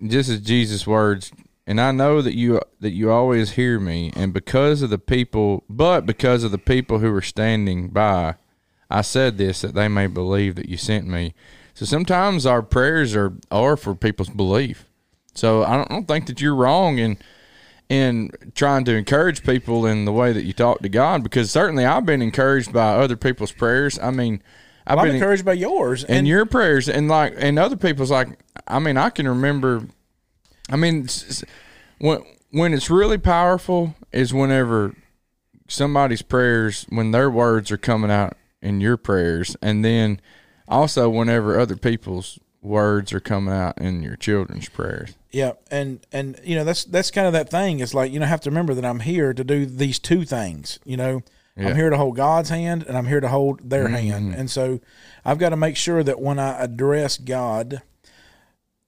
This 0.00 0.28
is 0.28 0.40
Jesus' 0.40 0.86
words, 0.86 1.32
and 1.66 1.80
I 1.80 1.92
know 1.92 2.22
that 2.22 2.34
you 2.34 2.60
that 2.80 2.92
you 2.92 3.10
always 3.10 3.52
hear 3.52 3.78
me, 3.78 4.10
and 4.16 4.32
because 4.32 4.82
of 4.82 4.90
the 4.90 4.98
people, 4.98 5.62
but 5.68 6.06
because 6.06 6.44
of 6.44 6.50
the 6.50 6.58
people 6.58 6.98
who 6.98 7.14
are 7.14 7.22
standing 7.22 7.88
by, 7.88 8.34
I 8.90 9.02
said 9.02 9.38
this 9.38 9.60
that 9.60 9.74
they 9.74 9.86
may 9.86 10.06
believe 10.06 10.56
that 10.56 10.68
you 10.68 10.76
sent 10.76 11.06
me. 11.06 11.34
So 11.74 11.84
sometimes 11.84 12.46
our 12.46 12.62
prayers 12.62 13.14
are 13.14 13.34
are 13.50 13.76
for 13.76 13.94
people's 13.94 14.30
belief. 14.30 14.86
So 15.34 15.62
I 15.62 15.76
don't, 15.76 15.90
I 15.90 15.94
don't 15.94 16.08
think 16.08 16.26
that 16.26 16.40
you're 16.40 16.54
wrong 16.54 16.98
in 16.98 17.18
in 17.88 18.30
trying 18.54 18.84
to 18.86 18.96
encourage 18.96 19.44
people 19.44 19.86
in 19.86 20.04
the 20.06 20.12
way 20.12 20.32
that 20.32 20.44
you 20.44 20.54
talk 20.54 20.80
to 20.80 20.88
God, 20.88 21.22
because 21.22 21.50
certainly 21.50 21.84
I've 21.84 22.06
been 22.06 22.22
encouraged 22.22 22.72
by 22.72 22.94
other 22.94 23.16
people's 23.16 23.52
prayers. 23.52 23.98
I 23.98 24.10
mean. 24.10 24.42
I've 24.86 24.98
I'm 24.98 25.06
been 25.06 25.16
encouraged 25.16 25.44
by 25.44 25.54
yours. 25.54 26.04
and 26.04 26.26
your 26.28 26.46
prayers 26.46 26.88
and 26.88 27.08
like 27.08 27.34
and 27.38 27.58
other 27.58 27.76
people's 27.76 28.10
like 28.10 28.28
i 28.68 28.78
mean 28.78 28.96
i 28.96 29.10
can 29.10 29.26
remember 29.28 29.86
i 30.70 30.76
mean 30.76 31.08
when 31.98 32.22
when 32.50 32.74
it's 32.74 32.90
really 32.90 33.18
powerful 33.18 33.94
is 34.12 34.32
whenever 34.34 34.94
somebody's 35.68 36.22
prayers 36.22 36.86
when 36.90 37.10
their 37.10 37.30
words 37.30 37.70
are 37.70 37.78
coming 37.78 38.10
out 38.10 38.36
in 38.60 38.80
your 38.80 38.96
prayers 38.96 39.56
and 39.62 39.84
then 39.84 40.20
also 40.68 41.08
whenever 41.08 41.58
other 41.58 41.76
people's 41.76 42.38
words 42.62 43.12
are 43.12 43.20
coming 43.20 43.52
out 43.54 43.76
in 43.78 44.02
your 44.02 44.16
children's 44.16 44.68
prayers 44.68 45.14
Yeah, 45.32 45.52
and 45.70 45.98
and 46.12 46.38
you 46.44 46.54
know 46.54 46.64
that's 46.64 46.84
that's 46.84 47.10
kind 47.10 47.26
of 47.26 47.32
that 47.32 47.50
thing. 47.50 47.80
It's 47.80 47.92
like 47.92 48.12
you 48.12 48.20
know 48.20 48.26
have 48.26 48.40
to 48.42 48.50
remember 48.50 48.72
that 48.74 48.84
I'm 48.84 49.00
here 49.00 49.34
to 49.34 49.42
do 49.42 49.66
these 49.66 49.98
two 49.98 50.24
things. 50.24 50.78
You 50.84 50.96
know, 50.96 51.22
Yeah. 51.56 51.68
I'm 51.68 51.76
here 51.76 51.90
to 51.90 51.96
hold 51.96 52.16
God's 52.16 52.48
hand 52.48 52.84
and 52.88 52.96
I'm 52.96 53.06
here 53.06 53.20
to 53.20 53.28
hold 53.28 53.68
their 53.68 53.84
mm-hmm. 53.84 53.94
hand, 53.94 54.34
and 54.34 54.50
so 54.50 54.80
I've 55.24 55.38
got 55.38 55.50
to 55.50 55.56
make 55.56 55.76
sure 55.76 56.02
that 56.02 56.20
when 56.20 56.38
I 56.38 56.60
address 56.62 57.16
God, 57.16 57.82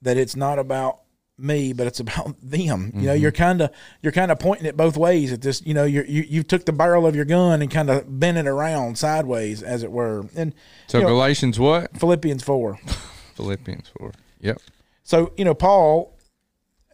that 0.03 0.17
it's 0.17 0.35
not 0.35 0.59
about 0.59 1.03
me, 1.39 1.73
but 1.73 1.87
it's 1.87 2.01
about 2.01 2.35
them. 2.43 2.93
You 2.95 3.07
know, 3.07 3.13
you're 3.13 3.31
mm-hmm. 3.31 3.43
kind 3.43 3.61
of 3.63 3.71
you're 4.03 4.13
kind 4.13 4.31
of 4.31 4.39
pointing 4.39 4.67
it 4.67 4.77
both 4.77 4.97
ways 4.97 5.33
at 5.33 5.43
this. 5.43 5.63
You 5.65 5.75
know, 5.75 5.85
you're, 5.85 6.07
you 6.07 6.23
you 6.23 6.43
took 6.43 6.65
the 6.65 6.73
barrel 6.73 7.07
of 7.07 7.15
your 7.15 7.25
gun 7.25 7.63
and 7.63 7.71
kind 7.71 7.91
of 7.91 8.19
bent 8.19 8.39
it 8.39 8.47
around 8.47 8.99
sideways, 8.99 9.63
as 9.63 9.83
it 9.83 9.91
were. 9.91 10.27
And 10.35 10.55
so 10.87 10.99
you 10.99 11.05
know, 11.05 11.11
galatians 11.11 11.61
what 11.61 11.97
Philippians 11.99 12.43
four. 12.43 12.79
philippians 13.37 13.91
4 13.99 14.13
yep 14.41 14.57
So 15.05 15.33
you 15.37 15.45
know 15.45 15.55
Paul, 15.55 16.17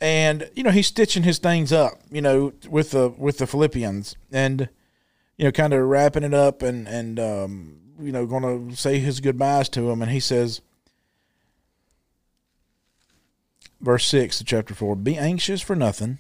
and 0.01 0.51
you 0.55 0.63
know 0.63 0.71
he's 0.71 0.89
stitching 0.89 1.23
his 1.23 1.39
things 1.39 1.73
up, 1.73 1.95
you 2.11 2.21
know, 2.21 2.53
with 2.69 2.91
the 2.91 3.11
with 3.17 3.39
the 3.39 3.47
Philippians, 3.47 4.17
and 4.31 4.69
you 5.43 5.49
know, 5.49 5.53
kind 5.53 5.75
of 5.75 5.85
wrapping 5.87 6.23
it 6.23 6.33
up, 6.33 6.63
and 6.63 6.87
and 6.87 7.19
um, 7.19 7.81
you 8.01 8.13
know, 8.13 8.27
going 8.27 8.71
to 8.71 8.77
say 8.77 9.01
his 9.01 9.19
goodbyes 9.19 9.69
to 9.71 9.91
him, 9.91 10.01
and 10.01 10.13
he 10.13 10.21
says, 10.21 10.61
verse 13.81 14.07
six 14.07 14.41
of 14.41 14.47
chapter 14.47 14.73
four: 14.73 14.95
Be 14.95 15.19
anxious 15.19 15.61
for 15.61 15.75
nothing. 15.75 16.19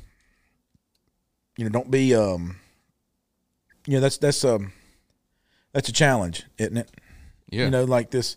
You 1.56 1.64
know, 1.64 1.70
don't 1.70 1.90
be 1.90 2.14
um. 2.14 2.56
You 3.86 3.94
know 3.94 4.00
that's 4.00 4.18
that's 4.18 4.44
um, 4.44 4.72
that's 5.72 5.88
a 5.88 5.92
challenge, 5.92 6.44
isn't 6.58 6.76
it? 6.76 6.90
yeah 7.52 7.66
you 7.66 7.70
know 7.70 7.84
like 7.84 8.10
this 8.10 8.36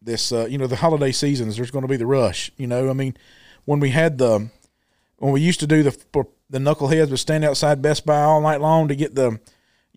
this 0.00 0.32
uh, 0.32 0.46
you 0.46 0.56
know 0.56 0.66
the 0.66 0.76
holiday 0.76 1.12
seasons 1.12 1.56
there's 1.56 1.70
going 1.70 1.82
to 1.82 1.88
be 1.88 1.96
the 1.96 2.06
rush 2.06 2.50
you 2.56 2.66
know 2.66 2.88
i 2.88 2.92
mean 2.92 3.14
when 3.66 3.80
we 3.80 3.90
had 3.90 4.16
the 4.16 4.48
when 5.18 5.32
we 5.32 5.40
used 5.40 5.60
to 5.60 5.66
do 5.66 5.82
the 5.82 6.26
the 6.48 6.58
knuckleheads 6.58 7.10
would 7.10 7.18
stand 7.18 7.44
outside 7.44 7.82
best 7.82 8.06
buy 8.06 8.22
all 8.22 8.40
night 8.40 8.60
long 8.60 8.88
to 8.88 8.94
get 8.94 9.14
the 9.14 9.38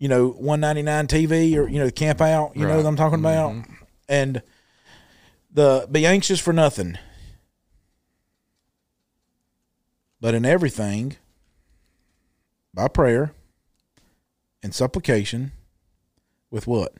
you 0.02 0.08
know 0.08 0.30
199 0.30 1.06
tv 1.06 1.56
or 1.56 1.68
you 1.68 1.78
know 1.78 1.88
camp 1.88 2.20
out 2.20 2.56
you 2.56 2.66
know 2.66 2.76
what 2.76 2.84
i'm 2.84 2.96
talking 2.96 3.20
about? 3.20 3.52
Mm-hmm. 3.52 3.72
And 4.08 4.42
the 5.48 5.86
be 5.90 6.04
anxious 6.04 6.40
for 6.40 6.52
nothing. 6.52 6.98
But 10.20 10.34
in 10.34 10.44
everything 10.44 11.18
by 12.74 12.88
prayer 12.88 13.32
and 14.60 14.74
supplication 14.74 15.52
with 16.50 16.66
what? 16.66 16.94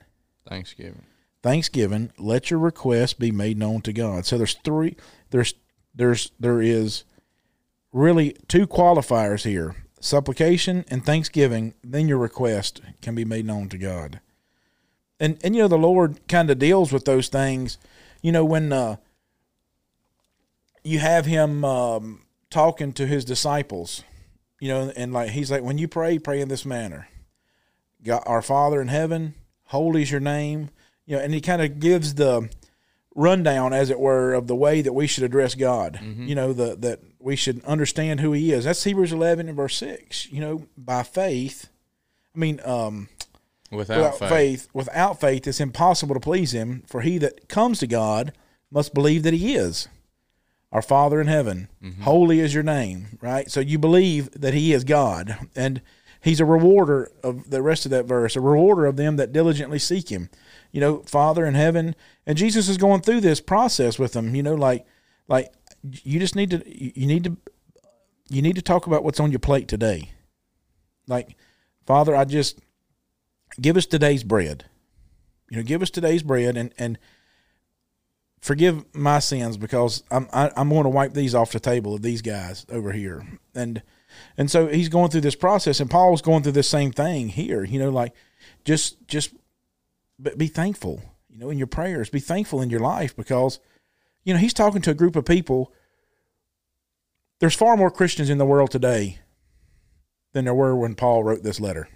Thanksgiving. 0.48 1.02
Thanksgiving 1.42 2.12
let 2.18 2.52
your 2.52 2.60
request 2.60 3.18
be 3.18 3.32
made 3.32 3.58
known 3.58 3.80
to 3.82 3.92
god. 3.92 4.26
So 4.26 4.38
there's 4.38 4.54
three 4.54 4.94
there's 5.30 5.54
there's 5.92 6.30
there 6.38 6.62
is 6.62 7.02
really 7.92 8.36
two 8.46 8.68
qualifiers 8.68 9.42
here 9.42 9.74
supplication 10.02 10.84
and 10.88 11.06
thanksgiving 11.06 11.72
then 11.84 12.08
your 12.08 12.18
request 12.18 12.80
can 13.00 13.14
be 13.14 13.24
made 13.24 13.46
known 13.46 13.68
to 13.68 13.78
god. 13.78 14.20
And 15.20 15.38
and 15.44 15.54
you 15.54 15.62
know 15.62 15.68
the 15.68 15.78
lord 15.78 16.26
kind 16.28 16.50
of 16.50 16.58
deals 16.58 16.92
with 16.92 17.04
those 17.04 17.28
things. 17.28 17.78
You 18.20 18.32
know 18.32 18.44
when 18.44 18.72
uh 18.72 18.96
you 20.82 20.98
have 20.98 21.24
him 21.24 21.64
um 21.64 22.22
talking 22.50 22.92
to 22.92 23.06
his 23.06 23.24
disciples 23.24 24.02
you 24.60 24.68
know 24.68 24.92
and 24.96 25.12
like 25.12 25.30
he's 25.30 25.50
like 25.50 25.62
when 25.62 25.78
you 25.78 25.86
pray 25.88 26.18
pray 26.18 26.40
in 26.40 26.48
this 26.48 26.66
manner. 26.66 27.08
God 28.04 28.24
our 28.26 28.42
father 28.42 28.82
in 28.82 28.88
heaven 28.88 29.34
holy 29.66 30.02
is 30.02 30.10
your 30.10 30.20
name. 30.20 30.70
You 31.06 31.16
know 31.16 31.22
and 31.22 31.32
he 31.32 31.40
kind 31.40 31.62
of 31.62 31.78
gives 31.78 32.14
the 32.14 32.50
rundown 33.14 33.72
as 33.72 33.88
it 33.90 34.00
were 34.00 34.34
of 34.34 34.48
the 34.48 34.56
way 34.56 34.82
that 34.82 34.94
we 34.94 35.06
should 35.06 35.22
address 35.22 35.54
god. 35.54 36.00
You 36.02 36.34
know 36.34 36.52
the 36.52 36.74
that 36.80 36.98
we 37.22 37.36
should 37.36 37.64
understand 37.64 38.20
who 38.20 38.32
he 38.32 38.52
is. 38.52 38.64
That's 38.64 38.84
hebrews 38.84 39.12
11 39.12 39.48
and 39.48 39.56
verse 39.56 39.76
6 39.76 40.30
you 40.32 40.40
know 40.40 40.66
by 40.76 41.02
faith 41.02 41.68
i 42.34 42.38
mean 42.38 42.60
um 42.64 43.08
without, 43.70 43.96
without 43.96 44.18
faith. 44.18 44.28
faith. 44.30 44.68
without 44.72 45.20
faith 45.20 45.46
it's 45.46 45.60
impossible 45.60 46.14
to 46.14 46.20
please 46.20 46.52
him 46.52 46.82
for 46.86 47.00
he 47.02 47.18
that 47.18 47.48
comes 47.48 47.78
to 47.78 47.86
god 47.86 48.32
must 48.70 48.94
believe 48.94 49.22
that 49.22 49.34
he 49.34 49.54
is. 49.54 49.86
Our 50.72 50.80
father 50.80 51.20
in 51.20 51.26
heaven 51.26 51.68
holy 52.02 52.40
is 52.40 52.54
your 52.54 52.62
name 52.62 53.18
right? 53.20 53.50
So 53.50 53.60
you 53.60 53.78
believe 53.78 54.30
that 54.32 54.54
he 54.54 54.72
is 54.72 54.84
god 54.84 55.36
and 55.54 55.82
he's 56.20 56.40
a 56.40 56.44
rewarder 56.46 57.10
of 57.22 57.50
the 57.50 57.62
rest 57.62 57.84
of 57.84 57.90
that 57.90 58.06
verse 58.06 58.36
a 58.36 58.40
rewarder 58.40 58.86
of 58.86 58.96
them 58.96 59.16
that 59.16 59.32
diligently 59.32 59.78
seek 59.78 60.10
him. 60.10 60.30
You 60.72 60.80
know 60.80 60.98
father 61.00 61.44
in 61.44 61.54
heaven 61.54 61.94
and 62.26 62.38
jesus 62.38 62.68
is 62.70 62.78
going 62.78 63.02
through 63.02 63.20
this 63.20 63.40
process 63.42 63.98
with 63.98 64.14
them 64.14 64.34
you 64.34 64.42
know 64.42 64.54
like 64.54 64.86
like 65.28 65.52
you 65.82 66.20
just 66.20 66.36
need 66.36 66.50
to 66.50 66.62
you 66.66 67.06
need 67.06 67.24
to 67.24 67.36
you 68.28 68.42
need 68.42 68.56
to 68.56 68.62
talk 68.62 68.86
about 68.86 69.04
what's 69.04 69.20
on 69.20 69.30
your 69.30 69.38
plate 69.38 69.68
today 69.68 70.10
like 71.06 71.36
father 71.86 72.14
i 72.14 72.24
just 72.24 72.58
give 73.60 73.76
us 73.76 73.86
today's 73.86 74.24
bread. 74.24 74.64
You 75.50 75.58
know, 75.58 75.62
give 75.62 75.82
us 75.82 75.90
today's 75.90 76.22
bread 76.22 76.56
and 76.56 76.72
and 76.78 76.98
forgive 78.40 78.84
my 78.94 79.18
sins 79.18 79.56
because 79.56 80.02
I'm 80.10 80.28
I, 80.32 80.50
I'm 80.56 80.70
going 80.70 80.84
to 80.84 80.88
wipe 80.88 81.14
these 81.14 81.34
off 81.34 81.52
the 81.52 81.60
table 81.60 81.94
of 81.94 82.02
these 82.02 82.22
guys 82.22 82.64
over 82.70 82.92
here. 82.92 83.26
And 83.54 83.82
and 84.36 84.50
so 84.50 84.66
he's 84.68 84.88
going 84.88 85.10
through 85.10 85.22
this 85.22 85.34
process, 85.34 85.80
and 85.80 85.90
Paul's 85.90 86.22
going 86.22 86.42
through 86.42 86.52
the 86.52 86.62
same 86.62 86.92
thing 86.92 87.28
here. 87.28 87.64
You 87.64 87.78
know, 87.78 87.90
like 87.90 88.14
just 88.64 89.06
just 89.06 89.34
be 90.36 90.46
thankful. 90.46 91.02
You 91.28 91.38
know, 91.38 91.50
in 91.50 91.58
your 91.58 91.66
prayers, 91.66 92.10
be 92.10 92.20
thankful 92.20 92.60
in 92.60 92.70
your 92.70 92.80
life 92.80 93.16
because 93.16 93.58
you 94.24 94.34
know 94.34 94.40
he's 94.40 94.54
talking 94.54 94.82
to 94.82 94.90
a 94.90 94.94
group 94.94 95.16
of 95.16 95.24
people. 95.24 95.72
There's 97.40 97.54
far 97.54 97.76
more 97.76 97.90
Christians 97.90 98.30
in 98.30 98.38
the 98.38 98.46
world 98.46 98.70
today 98.70 99.18
than 100.32 100.44
there 100.44 100.54
were 100.54 100.76
when 100.76 100.94
Paul 100.94 101.24
wrote 101.24 101.42
this 101.42 101.60
letter 101.60 101.88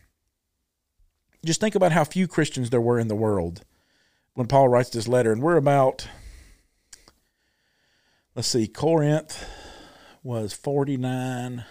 just 1.47 1.61
think 1.61 1.75
about 1.75 1.93
how 1.93 2.05
few 2.05 2.27
Christians 2.27 2.71
there 2.71 2.81
were 2.81 2.99
in 2.99 3.09
the 3.09 3.15
world 3.15 3.63
when 4.35 4.47
Paul 4.47 4.69
writes 4.69 4.91
this 4.91 5.09
letter. 5.09 5.33
And 5.33 5.43
we're 5.43 5.57
about, 5.57 6.09
let's 8.35 8.49
see, 8.49 8.67
Corinth 8.67 9.49
was 10.23 10.53
49. 10.53 11.65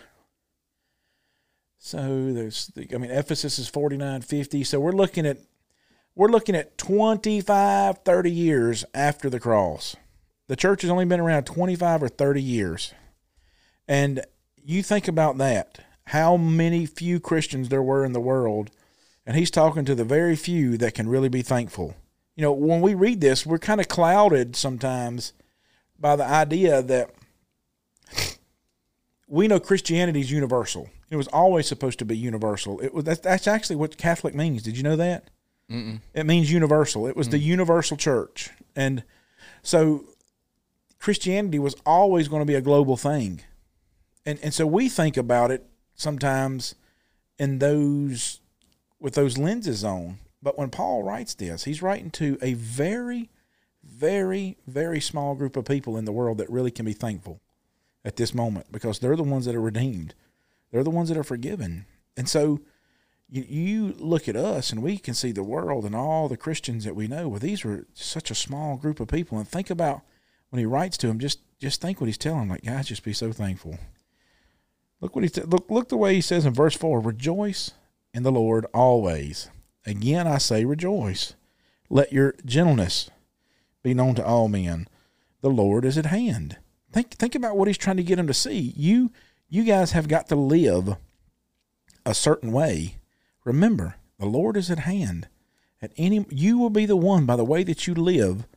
So 1.78 2.34
there's, 2.34 2.72
I 2.78 2.98
mean, 2.98 3.12
Ephesus 3.12 3.60
is 3.60 3.68
49, 3.68 4.22
50. 4.22 4.64
So 4.64 4.80
we're 4.80 4.92
looking 4.92 5.28
at, 5.28 5.38
we're 6.16 6.30
looking 6.30 6.56
at 6.56 6.78
25, 6.78 8.00
30 8.00 8.32
years 8.32 8.86
after 8.94 9.30
the 9.30 9.40
cross. 9.40 9.96
The 10.48 10.56
church 10.56 10.82
has 10.84 10.92
only 10.92 11.06
been 11.06 11.20
around 11.20 11.46
25 11.46 12.04
or 12.04 12.08
30 12.08 12.42
years. 12.42 12.94
And 13.88 14.22
you 14.56 14.84
think 14.84 15.08
about 15.08 15.38
that, 15.40 15.80
how 16.08 16.38
many 16.38 16.86
few 16.86 17.20
Christians 17.20 17.70
there 17.70 17.82
were 17.82 18.06
in 18.06 18.14
the 18.14 18.20
world 18.20 18.72
and 19.26 19.36
he's 19.36 19.52
talking 19.52 19.86
to 19.86 19.96
the 19.96 20.04
very 20.04 20.36
few 20.36 20.78
that 20.78 20.94
can 20.94 21.10
really 21.10 21.30
be 21.30 21.42
thankful. 21.42 21.96
You 22.36 22.44
know, 22.44 22.52
when 22.52 22.82
we 22.82 22.94
read 22.94 23.22
this, 23.22 23.46
we're 23.46 23.58
kind 23.58 23.82
of 23.82 23.88
clouded 23.88 24.56
sometimes 24.56 25.34
by 26.00 26.16
the 26.16 26.26
idea 26.26 26.82
that 26.84 27.10
we 29.28 29.48
know 29.48 29.60
Christianity 29.60 30.20
is 30.20 30.32
universal. 30.32 30.90
It 31.10 31.16
was 31.16 31.28
always 31.30 31.68
supposed 31.68 32.00
to 32.00 32.06
be 32.06 32.18
universal. 32.18 32.80
It 32.82 32.94
was 32.94 33.06
that's, 33.06 33.22
that's 33.22 33.48
actually 33.48 33.78
what 33.78 33.98
Catholic 33.98 34.36
means. 34.36 34.62
Did 34.62 34.78
you 34.78 34.84
know 34.84 34.96
that? 34.96 35.30
Mm-mm. 35.72 36.02
It 36.14 36.26
means 36.26 36.52
universal. 36.52 37.08
It 37.08 37.16
was 37.16 37.30
the 37.30 37.40
universal 37.40 37.98
church, 37.98 38.52
and 38.76 39.04
so 39.64 40.06
Christianity 41.00 41.60
was 41.60 41.76
always 41.86 42.28
going 42.28 42.42
to 42.42 42.46
be 42.46 42.56
a 42.56 42.62
global 42.62 42.98
thing. 42.98 43.42
And 44.26 44.40
and 44.42 44.54
so 44.54 44.66
we 44.66 44.90
think 44.90 45.18
about 45.18 45.52
it 45.52 45.66
sometimes 45.96 46.76
in 47.38 47.60
those 47.60 48.40
with 49.00 49.14
those 49.14 49.38
lenses 49.38 49.84
on. 49.84 50.20
But 50.42 50.58
when 50.58 50.70
Paul 50.70 51.04
writes 51.04 51.34
this, 51.34 51.64
he's 51.64 51.82
writing 51.82 52.12
to 52.12 52.38
a 52.42 52.54
very, 52.54 53.30
very, 53.84 54.58
very 54.68 55.02
small 55.02 55.34
group 55.36 55.58
of 55.58 55.66
people 55.66 55.98
in 55.98 56.06
the 56.06 56.12
world 56.12 56.38
that 56.38 56.50
really 56.50 56.72
can 56.72 56.86
be 56.86 56.94
thankful 56.94 57.42
at 58.04 58.16
this 58.16 58.34
moment 58.34 58.72
because 58.72 59.00
they're 59.00 59.16
the 59.16 59.24
ones 59.24 59.46
that 59.46 59.56
are 59.56 59.62
redeemed. 59.62 60.14
They're 60.72 60.84
the 60.84 60.92
ones 60.92 61.10
that 61.10 61.18
are 61.18 61.24
forgiven. 61.24 61.88
And 62.16 62.30
so 62.30 62.62
you, 63.28 63.46
you 63.48 63.96
look 63.98 64.28
at 64.28 64.36
us 64.36 64.72
and 64.72 64.84
we 64.84 64.98
can 64.98 65.16
see 65.16 65.32
the 65.32 65.44
world 65.44 65.84
and 65.84 65.96
all 65.96 66.30
the 66.30 66.38
Christians 66.38 66.84
that 66.86 66.96
we 66.96 67.08
know. 67.08 67.28
Well, 67.28 67.40
these 67.40 67.64
were 67.64 67.88
such 67.94 68.30
a 68.30 68.36
small 68.36 68.78
group 68.78 69.00
of 69.00 69.08
people. 69.08 69.40
And 69.40 69.48
think 69.48 69.70
about 69.70 70.02
when 70.50 70.60
he 70.60 70.66
writes 70.66 70.98
to 70.98 71.08
him, 71.08 71.20
just 71.20 71.40
just 71.60 71.82
think 71.82 72.00
what 72.00 72.08
he's 72.08 72.18
telling 72.18 72.42
them. 72.42 72.50
Like, 72.50 72.64
guys, 72.64 72.88
just 72.88 73.04
be 73.04 73.14
so 73.14 73.32
thankful. 73.32 73.78
Look 75.02 75.16
what 75.16 75.24
he 75.24 75.42
look 75.42 75.70
look 75.70 75.90
the 75.90 75.98
way 75.98 76.16
he 76.16 76.22
says 76.22 76.46
in 76.46 76.54
verse 76.54 76.76
four: 76.76 77.00
Rejoice 77.00 77.72
in 78.14 78.24
the 78.24 78.32
Lord 78.32 78.66
always. 78.74 79.50
Again, 79.86 80.26
I 80.26 80.40
say, 80.40 80.66
rejoice. 80.66 81.36
Let 81.90 82.12
your 82.12 82.34
gentleness 82.44 83.12
be 83.84 83.94
known 83.94 84.16
to 84.16 84.26
all 84.26 84.48
men. 84.48 84.88
The 85.42 85.50
Lord 85.50 85.86
is 85.86 85.98
at 85.98 86.08
hand. 86.08 86.58
Think 86.92 87.12
think 87.12 87.36
about 87.36 87.58
what 87.58 87.68
he's 87.68 87.78
trying 87.78 87.98
to 87.98 88.04
get 88.04 88.16
them 88.16 88.28
to 88.28 88.34
see. 88.34 88.74
You 88.76 89.12
you 89.48 89.64
guys 89.64 89.92
have 89.92 90.08
got 90.08 90.28
to 90.30 90.36
live 90.36 90.96
a 92.06 92.14
certain 92.16 92.52
way. 92.52 92.96
Remember, 93.44 93.96
the 94.18 94.26
Lord 94.26 94.58
is 94.58 94.72
at 94.72 94.80
hand. 94.80 95.28
At 95.82 95.92
any 95.98 96.26
you 96.30 96.58
will 96.58 96.72
be 96.72 96.86
the 96.86 96.96
one 96.96 97.26
by 97.26 97.36
the 97.36 97.46
way 97.46 97.64
that 97.64 97.86
you 97.86 97.94
live 97.94 98.48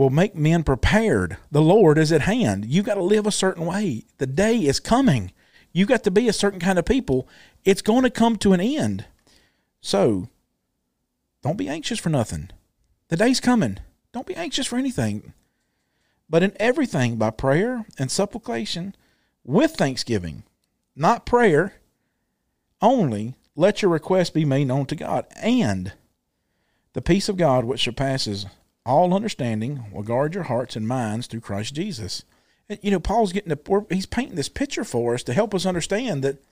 will 0.00 0.08
make 0.08 0.34
men 0.34 0.62
prepared. 0.62 1.36
The 1.50 1.60
Lord 1.60 1.98
is 1.98 2.10
at 2.10 2.22
hand. 2.22 2.64
You 2.64 2.82
got 2.82 2.94
to 2.94 3.02
live 3.02 3.26
a 3.26 3.30
certain 3.30 3.66
way. 3.66 4.04
The 4.16 4.26
day 4.26 4.56
is 4.60 4.80
coming. 4.80 5.30
You 5.74 5.84
got 5.84 6.04
to 6.04 6.10
be 6.10 6.26
a 6.26 6.32
certain 6.32 6.58
kind 6.58 6.78
of 6.78 6.86
people. 6.86 7.28
It's 7.66 7.82
going 7.82 8.04
to 8.04 8.10
come 8.10 8.36
to 8.36 8.54
an 8.54 8.62
end. 8.62 9.04
So, 9.82 10.30
don't 11.42 11.58
be 11.58 11.68
anxious 11.68 11.98
for 11.98 12.08
nothing. 12.08 12.48
The 13.08 13.18
day's 13.18 13.40
coming. 13.40 13.76
Don't 14.10 14.26
be 14.26 14.34
anxious 14.36 14.66
for 14.66 14.78
anything. 14.78 15.34
But 16.30 16.42
in 16.42 16.56
everything, 16.58 17.16
by 17.16 17.28
prayer 17.28 17.84
and 17.98 18.10
supplication, 18.10 18.94
with 19.44 19.72
thanksgiving, 19.72 20.44
not 20.96 21.26
prayer 21.26 21.74
only, 22.80 23.34
let 23.54 23.82
your 23.82 23.90
request 23.90 24.32
be 24.32 24.46
made 24.46 24.68
known 24.68 24.86
to 24.86 24.96
God. 24.96 25.26
And 25.36 25.92
the 26.94 27.02
peace 27.02 27.28
of 27.28 27.36
God, 27.36 27.66
which 27.66 27.82
surpasses 27.84 28.46
all 28.90 29.14
understanding, 29.14 29.84
will 29.92 30.02
guard 30.02 30.34
your 30.34 30.44
hearts 30.44 30.76
and 30.76 30.86
minds 30.86 31.26
through 31.26 31.40
Christ 31.40 31.74
Jesus. 31.74 32.24
And, 32.68 32.78
you 32.82 32.90
know, 32.90 33.00
Paul's 33.00 33.32
getting 33.32 33.48
the, 33.48 33.86
he's 33.90 34.06
painting 34.06 34.36
this 34.36 34.48
picture 34.48 34.84
for 34.84 35.14
us 35.14 35.22
to 35.24 35.32
help 35.32 35.54
us 35.54 35.66
understand 35.66 36.22
that 36.24 36.42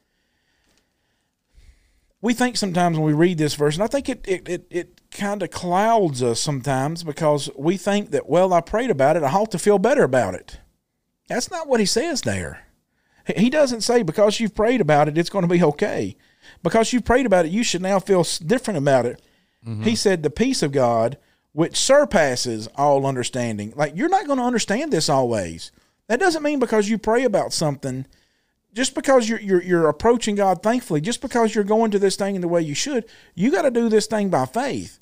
we 2.20 2.35
think 2.35 2.57
sometimes 2.57 2.98
when 2.98 3.07
we 3.07 3.12
read 3.12 3.38
this 3.38 3.55
verse, 3.55 3.77
and 3.77 3.85
I 3.85 3.87
think 3.87 4.09
it 4.09 4.24
it, 4.27 4.48
it, 4.48 4.66
it 4.70 5.01
kind 5.12 5.42
of 5.42 5.51
clouds 5.51 6.22
us 6.22 6.40
sometimes 6.40 7.05
because 7.05 7.48
we 7.57 7.77
think 7.77 8.11
that, 8.11 8.29
well, 8.29 8.53
I 8.53 8.61
prayed 8.61 8.90
about 8.90 9.16
it, 9.16 9.22
I 9.22 9.33
ought 9.33 9.53
to 9.53 9.59
feel 9.59 9.79
better 9.79 10.03
about 10.03 10.35
it. 10.35 10.59
That's 11.29 11.51
not 11.51 11.68
what 11.68 11.81
he 11.81 11.87
says 11.87 12.22
there. 12.22 12.64
He 13.37 13.51
doesn't 13.51 13.83
say 13.83 14.03
because 14.03 14.40
you've 14.40 14.55
prayed 14.55 14.81
about 14.81 15.07
it, 15.07 15.18
it's 15.18 15.31
going 15.31 15.46
to 15.46 15.55
be 15.55 15.62
okay. 15.62 16.16
Because 16.62 16.92
you've 16.92 17.05
prayed 17.05 17.27
about 17.27 17.46
it, 17.46 17.53
you 17.53 17.62
should 17.62 17.83
now 17.83 18.01
feel 18.01 18.24
different 18.44 18.79
about 18.79 19.07
it. 19.07 19.22
Mm-hmm. 19.66 19.83
He 19.83 19.94
said, 19.94 20.22
the 20.22 20.31
peace 20.31 20.62
of 20.62 20.72
God, 20.72 21.18
which 21.52 21.76
surpasses 21.76 22.68
all 22.76 23.06
understanding. 23.06 23.72
Like, 23.74 23.96
you're 23.96 24.08
not 24.08 24.26
going 24.26 24.38
to 24.38 24.44
understand 24.44 24.92
this 24.92 25.08
always. 25.08 25.72
That 26.06 26.20
doesn't 26.20 26.42
mean 26.42 26.58
because 26.58 26.88
you 26.88 26.98
pray 26.98 27.24
about 27.24 27.52
something 27.52 28.06
just 28.74 28.94
because 28.94 29.28
you're, 29.28 29.40
you're, 29.40 29.62
you're 29.62 29.88
approaching 29.88 30.34
God 30.34 30.62
thankfully, 30.62 31.00
just 31.00 31.20
because 31.20 31.54
you're 31.54 31.64
going 31.64 31.90
to 31.90 31.98
this 31.98 32.16
thing 32.16 32.34
in 32.34 32.40
the 32.40 32.48
way 32.48 32.62
you 32.62 32.74
should, 32.74 33.04
you 33.34 33.50
got 33.50 33.62
to 33.62 33.70
do 33.70 33.88
this 33.88 34.06
thing 34.06 34.28
by 34.28 34.46
faith. 34.46 34.98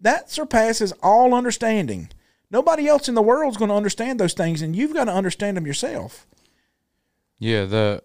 That 0.00 0.30
surpasses 0.30 0.92
all 1.02 1.34
understanding. 1.34 2.10
Nobody 2.50 2.86
else 2.86 3.08
in 3.08 3.14
the 3.14 3.22
world 3.22 3.52
is 3.52 3.56
going 3.56 3.70
to 3.70 3.74
understand 3.74 4.20
those 4.20 4.34
things, 4.34 4.62
and 4.62 4.76
you've 4.76 4.94
got 4.94 5.04
to 5.04 5.12
understand 5.12 5.56
them 5.56 5.66
yourself. 5.66 6.26
Yeah, 7.38 7.64
the 7.64 8.02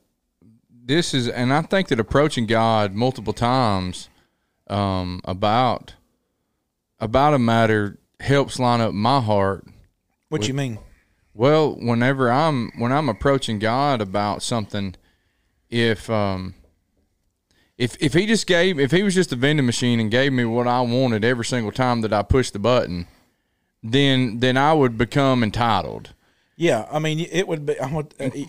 this 0.84 1.13
is, 1.13 1.27
and 1.27 1.54
I 1.54 1.62
think 1.62 1.89
that 1.89 1.99
approaching 1.99 2.47
God 2.47 2.95
multiple 2.95 3.34
times 3.34 4.10
um, 4.67 5.21
about 5.25 5.93
about 7.02 7.34
a 7.34 7.40
matter 7.40 8.00
helps 8.20 8.60
line 8.60 8.80
up 8.80 8.94
my 8.94 9.20
heart. 9.20 9.66
What 10.30 10.40
with, 10.40 10.48
you 10.48 10.54
mean? 10.54 10.80
Well, 11.34 11.76
whenever 11.76 12.32
I'm 12.32 12.72
when 12.78 12.94
I'm 12.94 13.10
approaching 13.10 13.60
God 13.60 14.00
about 14.00 14.44
something, 14.44 14.96
if 15.70 16.10
um 16.10 16.54
if 17.78 17.98
if 18.00 18.14
he 18.14 18.26
just 18.26 18.48
gave 18.48 18.80
if 18.80 18.92
he 18.92 19.04
was 19.04 19.16
just 19.16 19.34
a 19.34 19.36
vending 19.36 19.66
machine 19.66 20.00
and 20.00 20.12
gave 20.12 20.32
me 20.32 20.46
what 20.46 20.68
I 20.68 20.82
wanted 20.82 21.26
every 21.26 21.46
single 21.46 21.72
time 21.72 22.02
that 22.02 22.14
I 22.14 22.22
pushed 22.22 22.54
the 22.54 22.60
button, 22.60 23.08
then 23.84 24.40
then 24.40 24.56
I 24.56 24.74
would 24.74 24.98
become 24.98 25.44
entitled. 25.44 26.14
Yeah, 26.58 26.88
I 26.92 27.00
mean, 27.00 27.20
it 27.20 27.48
would 27.48 27.66
be. 27.66 27.80
Uh, 27.80 28.04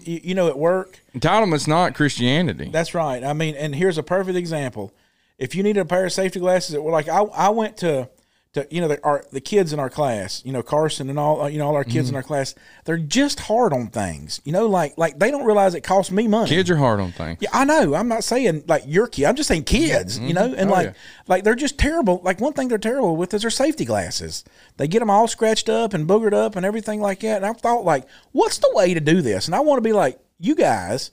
you 0.04 0.34
know, 0.34 0.48
at 0.48 0.58
work, 0.58 1.00
entitlement's 1.14 1.66
not 1.66 1.94
Christianity. 1.94 2.68
That's 2.70 2.94
right. 2.94 3.24
I 3.24 3.32
mean, 3.32 3.54
and 3.54 3.74
here's 3.74 3.96
a 3.96 4.02
perfect 4.02 4.36
example. 4.36 4.92
If 5.38 5.54
you 5.54 5.62
need 5.62 5.78
a 5.78 5.86
pair 5.86 6.04
of 6.04 6.12
safety 6.12 6.38
glasses, 6.38 6.74
it, 6.74 6.82
were 6.82 6.90
like 6.90 7.08
I, 7.08 7.22
I 7.22 7.48
went 7.48 7.78
to 7.78 8.10
to 8.52 8.66
you 8.70 8.80
know 8.80 8.88
the, 8.88 9.02
our 9.02 9.24
the 9.32 9.40
kids 9.40 9.72
in 9.72 9.78
our 9.78 9.88
class 9.88 10.42
you 10.44 10.52
know 10.52 10.62
carson 10.62 11.08
and 11.08 11.18
all 11.18 11.48
you 11.48 11.58
know 11.58 11.66
all 11.66 11.74
our 11.74 11.84
kids 11.84 12.08
mm-hmm. 12.08 12.14
in 12.14 12.16
our 12.16 12.22
class 12.22 12.54
they're 12.84 12.98
just 12.98 13.40
hard 13.40 13.72
on 13.72 13.86
things 13.88 14.40
you 14.44 14.52
know 14.52 14.66
like 14.66 14.96
like 14.98 15.18
they 15.18 15.30
don't 15.30 15.44
realize 15.46 15.74
it 15.74 15.80
costs 15.80 16.12
me 16.12 16.28
money 16.28 16.50
kids 16.50 16.70
are 16.70 16.76
hard 16.76 17.00
on 17.00 17.12
things 17.12 17.38
yeah 17.40 17.48
i 17.52 17.64
know 17.64 17.94
i'm 17.94 18.08
not 18.08 18.22
saying 18.22 18.62
like 18.68 18.82
your 18.86 19.06
kid 19.06 19.24
i'm 19.24 19.36
just 19.36 19.48
saying 19.48 19.64
kids 19.64 20.18
mm-hmm. 20.18 20.28
you 20.28 20.34
know 20.34 20.52
and 20.54 20.68
oh, 20.68 20.72
like 20.72 20.88
yeah. 20.88 20.92
like 21.28 21.44
they're 21.44 21.54
just 21.54 21.78
terrible 21.78 22.20
like 22.24 22.40
one 22.40 22.52
thing 22.52 22.68
they're 22.68 22.78
terrible 22.78 23.16
with 23.16 23.32
is 23.32 23.42
their 23.42 23.50
safety 23.50 23.84
glasses 23.84 24.44
they 24.76 24.86
get 24.86 24.98
them 24.98 25.10
all 25.10 25.26
scratched 25.26 25.68
up 25.68 25.94
and 25.94 26.06
boogered 26.06 26.34
up 26.34 26.54
and 26.54 26.66
everything 26.66 27.00
like 27.00 27.20
that 27.20 27.36
and 27.36 27.46
i 27.46 27.52
thought 27.52 27.84
like 27.84 28.06
what's 28.32 28.58
the 28.58 28.70
way 28.74 28.92
to 28.92 29.00
do 29.00 29.22
this 29.22 29.46
and 29.46 29.54
i 29.54 29.60
want 29.60 29.78
to 29.78 29.82
be 29.82 29.94
like 29.94 30.18
you 30.38 30.54
guys 30.54 31.10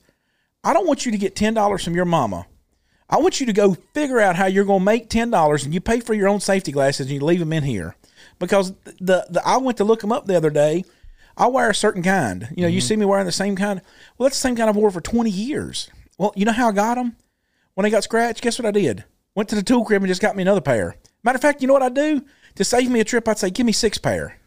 i 0.64 0.74
don't 0.74 0.88
want 0.88 1.06
you 1.06 1.12
to 1.12 1.18
get 1.18 1.36
$10 1.36 1.84
from 1.84 1.96
your 1.96 2.06
mama 2.06 2.46
I 3.10 3.18
want 3.18 3.40
you 3.40 3.46
to 3.48 3.54
go 3.54 3.76
figure 3.94 4.20
out 4.20 4.36
how 4.36 4.46
you're 4.46 4.66
going 4.66 4.82
to 4.82 4.86
make 4.86 5.10
ten 5.10 5.32
dollars, 5.32 5.66
and 5.66 5.74
you 5.74 5.82
pay 5.82 6.00
for 6.00 6.14
your 6.14 6.28
own 6.28 6.40
safety 6.40 6.72
glasses, 6.72 7.08
and 7.08 7.16
you 7.16 7.26
leave 7.26 7.40
them 7.40 7.54
in 7.54 7.64
here 7.64 7.96
because 8.38 8.74
the, 9.00 9.26
the 9.30 9.42
I 9.46 9.58
went 9.58 9.78
to 9.78 9.84
look 9.84 10.02
them 10.02 10.12
up 10.12 10.26
the 10.26 10.38
other 10.38 10.50
day. 10.50 10.86
I 11.36 11.48
wear 11.48 11.70
a 11.70 11.76
certain 11.76 12.04
kind. 12.04 12.50
You 12.52 12.64
know, 12.64 12.68
mm-hmm. 12.68 12.76
you 12.76 12.82
see 12.82 12.96
me 12.98 13.06
wearing 13.06 13.26
the 13.26 13.32
same 13.32 13.56
kind. 13.56 13.82
Well, 14.18 14.28
that's 14.28 14.38
the 14.38 14.48
same 14.48 14.56
kind 14.56 14.70
I've 14.70 14.76
worn 14.76 14.92
for 14.92 15.02
twenty 15.02 15.32
years. 15.32 15.90
Well, 16.18 16.34
you 16.36 16.46
know 16.46 16.52
how 16.52 16.70
I 16.70 16.72
got 16.74 16.96
them? 16.96 17.16
When 17.76 17.86
I 17.86 17.90
got 17.90 18.04
scratched, 18.04 18.42
guess 18.42 18.60
what 18.60 18.66
I 18.66 18.72
did? 18.72 19.06
Went 19.36 19.48
to 19.50 19.56
the 19.56 19.64
tool 19.64 19.86
crib 19.86 20.02
and 20.02 20.10
just 20.10 20.22
got 20.22 20.36
me 20.36 20.42
another 20.42 20.60
pair. 20.60 20.98
Matter 21.24 21.38
of 21.38 21.42
fact, 21.42 21.62
you 21.62 21.68
know 21.68 21.74
what 21.74 21.84
I 21.84 21.90
do 21.90 22.26
to 22.56 22.64
save 22.66 22.90
me 22.90 23.00
a 23.00 23.06
trip? 23.06 23.28
I'd 23.28 23.38
say, 23.40 23.50
give 23.50 23.66
me 23.66 23.72
six 23.72 23.98
pair. 23.98 24.38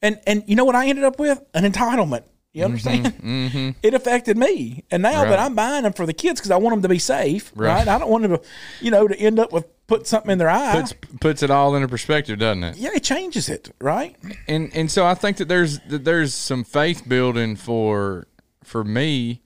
And 0.00 0.20
and 0.26 0.44
you 0.46 0.54
know 0.54 0.64
what 0.64 0.76
I 0.76 0.86
ended 0.86 1.04
up 1.04 1.18
with? 1.18 1.42
An 1.52 1.70
entitlement. 1.70 2.22
You 2.52 2.64
understand? 2.64 3.06
Mm-hmm, 3.06 3.46
mm-hmm. 3.46 3.70
It 3.82 3.94
affected 3.94 4.36
me, 4.36 4.84
and 4.90 5.02
now 5.02 5.22
right. 5.22 5.30
that 5.30 5.38
I'm 5.38 5.54
buying 5.54 5.82
them 5.82 5.92
for 5.92 6.06
the 6.06 6.12
kids 6.12 6.40
because 6.40 6.50
I 6.50 6.56
want 6.56 6.74
them 6.74 6.82
to 6.82 6.88
be 6.88 6.98
safe, 6.98 7.52
right. 7.54 7.68
right. 7.68 7.88
I 7.88 7.98
don't 7.98 8.10
want 8.10 8.22
them 8.22 8.38
to, 8.38 8.42
you 8.80 8.90
know, 8.90 9.06
to 9.06 9.16
end 9.16 9.38
up 9.38 9.52
with 9.52 9.66
put 9.86 10.06
something 10.06 10.30
in 10.30 10.38
their 10.38 10.48
eye. 10.48 10.80
Puts 10.80 10.94
puts 11.20 11.42
it 11.42 11.50
all 11.50 11.74
into 11.74 11.88
perspective, 11.88 12.38
doesn't 12.38 12.64
it? 12.64 12.76
Yeah, 12.76 12.90
it 12.94 13.02
changes 13.02 13.48
it, 13.48 13.70
right? 13.80 14.16
And 14.46 14.70
and 14.74 14.90
so 14.90 15.04
I 15.04 15.14
think 15.14 15.36
that 15.38 15.48
there's 15.48 15.80
that 15.80 16.04
there's 16.04 16.34
some 16.34 16.64
faith 16.64 17.08
building 17.08 17.56
for 17.56 18.28
for 18.64 18.82
me 18.82 19.42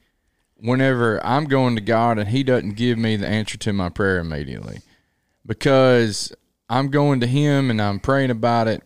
whenever 0.57 1.25
I'm 1.27 1.45
going 1.47 1.75
to 1.77 1.83
God 1.83 2.19
and 2.19 2.29
He 2.29 2.43
doesn't 2.43 2.77
give 2.77 2.99
me 2.99 3.17
the 3.17 3.27
answer 3.27 3.59
to 3.59 3.73
my 3.73 3.89
prayer 3.89 4.19
immediately, 4.19 4.81
because 5.45 6.33
I'm 6.69 6.89
going 6.89 7.21
to 7.21 7.27
Him 7.27 7.71
and 7.71 7.83
I'm 7.83 7.99
praying 7.99 8.31
about 8.31 8.69
it, 8.69 8.83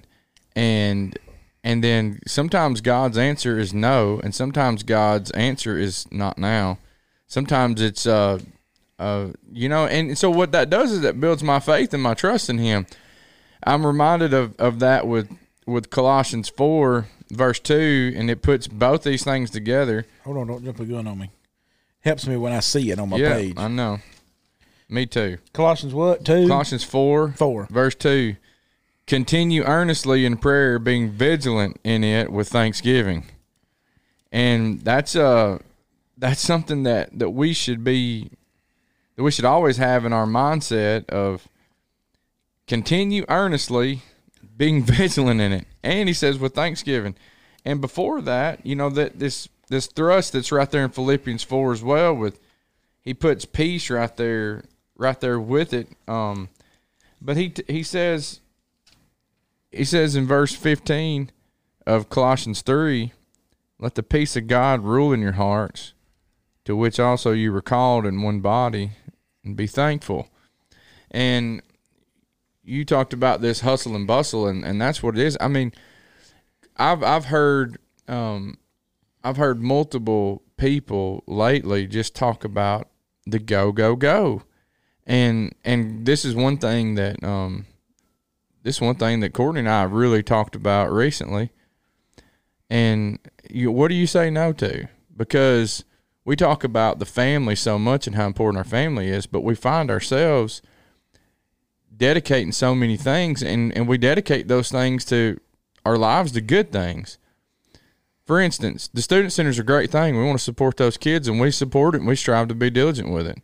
and 0.54 1.18
and 1.66 1.82
then 1.82 2.20
sometimes 2.28 2.80
God's 2.80 3.18
answer 3.18 3.58
is 3.58 3.74
no, 3.74 4.20
and 4.22 4.32
sometimes 4.32 4.84
God's 4.84 5.32
answer 5.32 5.76
is 5.76 6.06
not 6.12 6.38
now. 6.38 6.78
Sometimes 7.26 7.82
it's 7.82 8.06
uh 8.06 8.38
uh 9.00 9.30
you 9.52 9.68
know, 9.68 9.86
and 9.86 10.16
so 10.16 10.30
what 10.30 10.52
that 10.52 10.70
does 10.70 10.92
is 10.92 11.00
that 11.00 11.20
builds 11.20 11.42
my 11.42 11.58
faith 11.58 11.92
and 11.92 12.00
my 12.00 12.14
trust 12.14 12.48
in 12.48 12.58
him. 12.58 12.86
I'm 13.66 13.84
reminded 13.84 14.32
of, 14.32 14.54
of 14.60 14.78
that 14.78 15.08
with 15.08 15.28
with 15.66 15.90
Colossians 15.90 16.48
four 16.48 17.08
verse 17.30 17.58
two, 17.58 18.14
and 18.16 18.30
it 18.30 18.42
puts 18.42 18.68
both 18.68 19.02
these 19.02 19.24
things 19.24 19.50
together. 19.50 20.06
Hold 20.22 20.36
on, 20.36 20.46
don't 20.46 20.64
jump 20.64 20.78
a 20.78 20.84
gun 20.84 21.08
on 21.08 21.18
me. 21.18 21.30
Helps 21.98 22.28
me 22.28 22.36
when 22.36 22.52
I 22.52 22.60
see 22.60 22.92
it 22.92 23.00
on 23.00 23.08
my 23.08 23.16
yeah, 23.16 23.34
page. 23.34 23.54
I 23.56 23.66
know. 23.66 23.98
Me 24.88 25.04
too. 25.04 25.38
Colossians 25.52 25.92
what? 25.92 26.24
Two? 26.24 26.46
Colossians 26.46 26.84
four. 26.84 27.32
Four. 27.32 27.66
Verse 27.72 27.96
two. 27.96 28.36
Continue 29.06 29.62
earnestly 29.62 30.26
in 30.26 30.36
prayer, 30.36 30.78
being 30.78 31.10
vigilant 31.10 31.78
in 31.84 32.02
it 32.02 32.32
with 32.32 32.48
thanksgiving. 32.48 33.24
And 34.32 34.80
that's 34.80 35.14
uh 35.14 35.58
that's 36.18 36.40
something 36.40 36.82
that, 36.84 37.18
that 37.18 37.30
we 37.30 37.52
should 37.52 37.84
be 37.84 38.30
that 39.16 39.22
we 39.22 39.30
should 39.30 39.44
always 39.44 39.76
have 39.76 40.04
in 40.04 40.12
our 40.12 40.26
mindset 40.26 41.08
of 41.08 41.48
continue 42.66 43.24
earnestly 43.28 44.02
being 44.56 44.82
vigilant 44.84 45.40
in 45.40 45.52
it. 45.52 45.66
And 45.82 46.08
he 46.08 46.14
says 46.14 46.38
with 46.38 46.54
thanksgiving. 46.54 47.14
and 47.64 47.80
before 47.80 48.20
that, 48.22 48.64
you 48.64 48.74
know 48.74 48.90
that 48.90 49.18
this 49.18 49.48
this 49.68 49.86
thrust 49.86 50.32
that's 50.32 50.52
right 50.52 50.70
there 50.70 50.84
in 50.84 50.90
Philippians 50.90 51.42
four 51.42 51.72
as 51.72 51.82
well. 51.82 52.14
With 52.14 52.40
he 53.02 53.14
puts 53.14 53.44
peace 53.44 53.88
right 53.90 54.14
there, 54.16 54.64
right 54.96 55.20
there 55.20 55.40
with 55.40 55.72
it. 55.72 55.88
Um, 56.08 56.48
but 57.20 57.36
he 57.36 57.52
he 57.68 57.82
says 57.82 58.40
he 59.76 59.84
says 59.84 60.16
in 60.16 60.26
verse 60.26 60.54
fifteen 60.54 61.30
of 61.86 62.08
Colossians 62.08 62.62
three, 62.62 63.12
let 63.78 63.94
the 63.94 64.02
peace 64.02 64.36
of 64.36 64.46
God 64.46 64.82
rule 64.82 65.12
in 65.12 65.20
your 65.20 65.32
hearts, 65.32 65.92
to 66.64 66.74
which 66.74 66.98
also 66.98 67.32
you 67.32 67.52
were 67.52 67.62
called 67.62 68.06
in 68.06 68.22
one 68.22 68.40
body, 68.40 68.92
and 69.44 69.56
be 69.56 69.66
thankful. 69.66 70.28
And 71.10 71.62
you 72.64 72.84
talked 72.84 73.12
about 73.12 73.40
this 73.40 73.60
hustle 73.60 73.94
and 73.94 74.06
bustle, 74.06 74.48
and, 74.48 74.64
and 74.64 74.80
that's 74.80 75.02
what 75.02 75.16
it 75.16 75.22
is. 75.24 75.38
I 75.40 75.48
mean, 75.48 75.72
I've 76.76 77.02
I've 77.02 77.26
heard 77.26 77.78
um, 78.08 78.58
I've 79.22 79.36
heard 79.36 79.62
multiple 79.62 80.42
people 80.56 81.22
lately 81.26 81.86
just 81.86 82.14
talk 82.14 82.44
about 82.44 82.88
the 83.26 83.38
go 83.38 83.72
go 83.72 83.94
go, 83.94 84.42
and 85.06 85.54
and 85.64 86.06
this 86.06 86.24
is 86.24 86.34
one 86.34 86.58
thing 86.58 86.96
that 86.96 87.22
um, 87.22 87.66
this 88.66 88.80
one 88.80 88.96
thing 88.96 89.20
that 89.20 89.32
Courtney 89.32 89.60
and 89.60 89.68
I 89.68 89.84
really 89.84 90.24
talked 90.24 90.56
about 90.56 90.92
recently. 90.92 91.50
And 92.68 93.20
you, 93.48 93.70
what 93.70 93.88
do 93.88 93.94
you 93.94 94.08
say 94.08 94.28
no 94.28 94.52
to? 94.54 94.88
Because 95.16 95.84
we 96.24 96.34
talk 96.34 96.64
about 96.64 96.98
the 96.98 97.06
family 97.06 97.54
so 97.54 97.78
much 97.78 98.08
and 98.08 98.16
how 98.16 98.26
important 98.26 98.58
our 98.58 98.64
family 98.64 99.08
is, 99.08 99.26
but 99.26 99.44
we 99.44 99.54
find 99.54 99.88
ourselves 99.88 100.62
dedicating 101.96 102.50
so 102.50 102.74
many 102.74 102.96
things 102.96 103.40
and, 103.40 103.72
and 103.76 103.86
we 103.86 103.98
dedicate 103.98 104.48
those 104.48 104.68
things 104.68 105.04
to 105.04 105.38
our 105.84 105.96
lives 105.96 106.32
to 106.32 106.40
good 106.40 106.72
things. 106.72 107.18
For 108.24 108.40
instance, 108.40 108.88
the 108.92 109.00
student 109.00 109.32
center 109.32 109.50
is 109.50 109.60
a 109.60 109.62
great 109.64 109.92
thing. 109.92 110.18
We 110.18 110.24
want 110.24 110.40
to 110.40 110.44
support 110.44 110.76
those 110.76 110.96
kids 110.96 111.28
and 111.28 111.38
we 111.38 111.52
support 111.52 111.94
it 111.94 111.98
and 111.98 112.08
we 112.08 112.16
strive 112.16 112.48
to 112.48 112.54
be 112.56 112.70
diligent 112.70 113.10
with 113.10 113.28
it. 113.28 113.38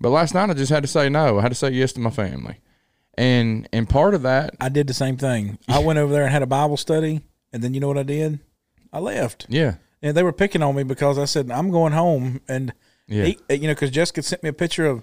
But 0.00 0.10
last 0.10 0.32
night 0.32 0.48
I 0.48 0.54
just 0.54 0.70
had 0.70 0.84
to 0.84 0.88
say 0.88 1.08
no. 1.08 1.40
I 1.40 1.42
had 1.42 1.50
to 1.50 1.56
say 1.56 1.70
yes 1.70 1.92
to 1.94 2.00
my 2.00 2.10
family. 2.10 2.60
And 3.16 3.68
and 3.72 3.88
part 3.88 4.14
of 4.14 4.22
that 4.22 4.54
I 4.60 4.68
did 4.68 4.86
the 4.86 4.94
same 4.94 5.16
thing. 5.16 5.58
I 5.68 5.78
went 5.78 5.98
over 5.98 6.12
there 6.12 6.24
and 6.24 6.32
had 6.32 6.42
a 6.42 6.46
Bible 6.46 6.76
study, 6.76 7.20
and 7.52 7.62
then 7.62 7.72
you 7.74 7.80
know 7.80 7.88
what 7.88 7.98
I 7.98 8.02
did? 8.02 8.40
I 8.92 8.98
left. 8.98 9.46
Yeah. 9.48 9.74
And 10.02 10.16
they 10.16 10.22
were 10.22 10.32
picking 10.32 10.62
on 10.62 10.74
me 10.74 10.82
because 10.82 11.18
I 11.18 11.24
said 11.24 11.50
I'm 11.50 11.70
going 11.70 11.92
home, 11.92 12.40
and 12.48 12.72
Yeah. 13.08 13.24
he- 13.24 13.38
you 13.50 13.66
know, 13.68 13.74
because 13.74 13.90
Jessica 13.90 14.22
sent 14.22 14.42
me 14.42 14.48
a 14.48 14.52
picture 14.52 14.86
of 14.86 15.02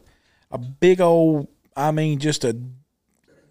a 0.52 0.58
big 0.58 1.00
old, 1.02 1.48
I 1.76 1.92
mean, 1.92 2.20
just 2.20 2.44
a, 2.44 2.56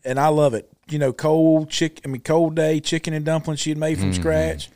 and 0.04 0.18
I 0.20 0.28
love 0.28 0.54
it. 0.54 0.68
You 0.88 0.98
know, 0.98 1.12
cold 1.12 1.70
chick, 1.70 2.00
I 2.04 2.08
mean, 2.08 2.20
cold 2.22 2.54
day 2.56 2.80
chicken 2.80 3.14
and 3.14 3.24
dumplings 3.24 3.60
she 3.60 3.70
had 3.70 3.78
made 3.78 3.98
from 3.98 4.10
Mm-hmm. 4.12 4.20
scratch, 4.20 4.70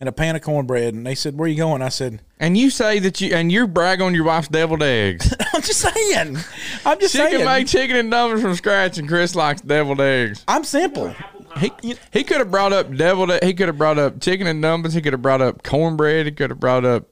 and 0.00 0.08
a 0.08 0.12
pan 0.12 0.34
of 0.34 0.42
cornbread. 0.42 0.94
And 0.94 1.06
they 1.06 1.14
said, 1.14 1.38
"Where 1.38 1.46
you 1.48 1.56
going?" 1.56 1.82
I 1.82 1.90
said, 1.90 2.22
And 2.38 2.56
you 2.56 2.70
say 2.70 2.98
that 3.00 3.20
you 3.20 3.34
and 3.34 3.52
you 3.52 3.68
brag 3.68 4.00
on 4.00 4.14
your 4.14 4.24
wife's 4.24 4.48
deviled 4.48 4.82
eggs. 4.82 5.34
"I'm 5.54 5.62
just 5.62 5.80
saying, 5.80 6.38
I'm 6.84 6.98
just 6.98 7.14
saying. 7.14 7.30
she 7.30 7.36
can 7.36 7.46
make 7.46 7.66
chicken 7.66 7.96
and 7.96 8.10
dumplings 8.10 8.42
from 8.42 8.54
scratch, 8.54 8.98
and 8.98 9.06
Chris 9.06 9.34
likes 9.34 9.60
deviled 9.60 10.00
eggs. 10.00 10.44
I'm 10.48 10.64
simple." 10.64 11.14
He 11.58 11.72
he 12.12 12.22
could 12.22 12.38
have 12.38 12.50
brought 12.50 12.72
up 12.72 12.94
deviled. 12.94 13.32
He 13.42 13.54
could 13.54 13.66
have 13.66 13.76
brought 13.76 13.98
up 13.98 14.20
chicken 14.20 14.46
and 14.46 14.62
dumplings. 14.62 14.94
He 14.94 15.02
could 15.02 15.12
have 15.12 15.22
brought 15.22 15.40
up 15.40 15.62
cornbread. 15.64 16.26
He 16.26 16.32
could 16.32 16.50
have 16.50 16.60
brought 16.60 16.84
up. 16.84 17.06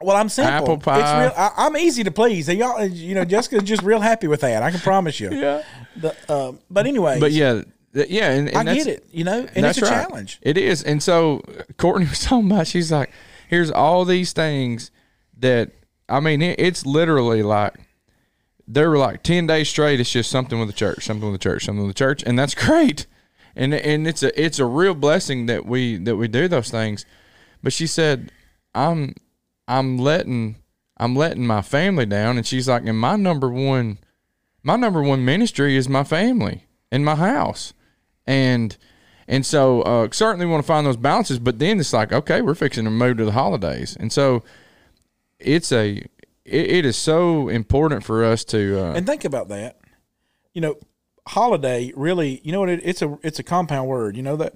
Well, 0.00 0.16
I'm 0.16 0.30
simple. 0.30 0.52
Apple 0.52 0.78
pie. 0.78 1.00
It's 1.00 1.36
real. 1.36 1.44
I, 1.44 1.66
I'm 1.66 1.76
easy 1.76 2.02
to 2.04 2.10
please. 2.10 2.48
And 2.48 2.58
y'all, 2.58 2.84
you 2.84 3.14
know, 3.14 3.24
Jessica's 3.24 3.62
just 3.62 3.82
real 3.82 4.00
happy 4.00 4.26
with 4.26 4.40
that. 4.40 4.62
I 4.62 4.70
can 4.70 4.80
promise 4.80 5.20
you. 5.20 5.30
Yeah. 5.42 5.62
The, 5.94 6.16
uh, 6.26 6.52
but 6.70 6.86
anyway, 6.86 7.20
But 7.20 7.32
yeah, 7.32 7.62
yeah, 7.94 8.30
and, 8.30 8.48
and 8.48 8.68
I 8.68 8.74
get 8.74 8.86
it. 8.86 9.06
You 9.10 9.24
know, 9.24 9.46
and 9.54 9.66
it's 9.66 9.78
a 9.78 9.82
right. 9.82 9.90
challenge. 9.90 10.38
It 10.42 10.56
is, 10.56 10.82
and 10.82 11.02
so 11.02 11.42
Courtney 11.76 12.06
was 12.08 12.20
talking 12.20 12.50
about. 12.50 12.66
She's 12.66 12.90
like, 12.90 13.10
"Here's 13.48 13.70
all 13.70 14.04
these 14.04 14.32
things 14.32 14.90
that 15.38 15.70
I 16.08 16.20
mean. 16.20 16.42
It, 16.42 16.58
it's 16.58 16.86
literally 16.86 17.42
like 17.42 17.74
there 18.66 18.90
were 18.90 18.98
like 18.98 19.22
ten 19.22 19.46
days 19.46 19.68
straight. 19.68 20.00
It's 20.00 20.10
just 20.10 20.30
something 20.30 20.58
with 20.58 20.68
the 20.68 20.74
church, 20.74 21.04
something 21.04 21.30
with 21.30 21.40
the 21.40 21.44
church, 21.44 21.64
something 21.64 21.86
with 21.86 21.94
the 21.94 21.98
church, 21.98 22.22
and 22.24 22.38
that's 22.38 22.54
great. 22.66 23.06
And 23.54 23.74
and 23.74 24.06
it's 24.06 24.22
a 24.22 24.42
it's 24.42 24.58
a 24.58 24.66
real 24.66 24.94
blessing 24.94 25.46
that 25.46 25.66
we 25.66 25.98
that 25.98 26.16
we 26.16 26.28
do 26.28 26.48
those 26.48 26.70
things. 26.70 27.04
But 27.62 27.72
she 27.72 27.86
said, 27.86 28.32
"I'm 28.74 29.14
I'm 29.68 29.98
letting 29.98 30.56
I'm 30.96 31.14
letting 31.14 31.46
my 31.46 31.60
family 31.60 32.06
down," 32.06 32.38
and 32.38 32.46
she's 32.46 32.68
like, 32.68 32.86
"And 32.86 32.98
my 32.98 33.16
number 33.16 33.50
one." 33.50 33.98
my 34.62 34.76
number 34.76 35.02
one 35.02 35.24
ministry 35.24 35.76
is 35.76 35.88
my 35.88 36.04
family 36.04 36.66
and 36.90 37.04
my 37.04 37.16
house 37.16 37.72
and 38.26 38.76
and 39.28 39.46
so 39.46 39.82
uh, 39.82 40.08
certainly 40.10 40.46
want 40.46 40.62
to 40.62 40.66
find 40.66 40.86
those 40.86 40.96
balances 40.96 41.38
but 41.38 41.58
then 41.58 41.78
it's 41.80 41.92
like 41.92 42.12
okay 42.12 42.40
we're 42.40 42.54
fixing 42.54 42.84
to 42.84 42.90
move 42.90 43.16
to 43.16 43.24
the 43.24 43.32
holidays 43.32 43.96
and 43.98 44.12
so 44.12 44.42
it's 45.38 45.72
a 45.72 46.04
it, 46.44 46.70
it 46.70 46.84
is 46.84 46.96
so 46.96 47.48
important 47.48 48.04
for 48.04 48.24
us 48.24 48.44
to 48.46 48.84
uh, 48.84 48.92
And 48.94 49.06
think 49.06 49.24
about 49.24 49.48
that. 49.48 49.78
You 50.54 50.60
know, 50.60 50.76
holiday 51.26 51.92
really. 51.96 52.40
You 52.44 52.52
know 52.52 52.60
what? 52.60 52.68
It, 52.68 52.80
it's 52.84 53.02
a 53.02 53.18
it's 53.22 53.38
a 53.38 53.42
compound 53.42 53.88
word. 53.88 54.16
You 54.16 54.22
know 54.22 54.36
that. 54.36 54.54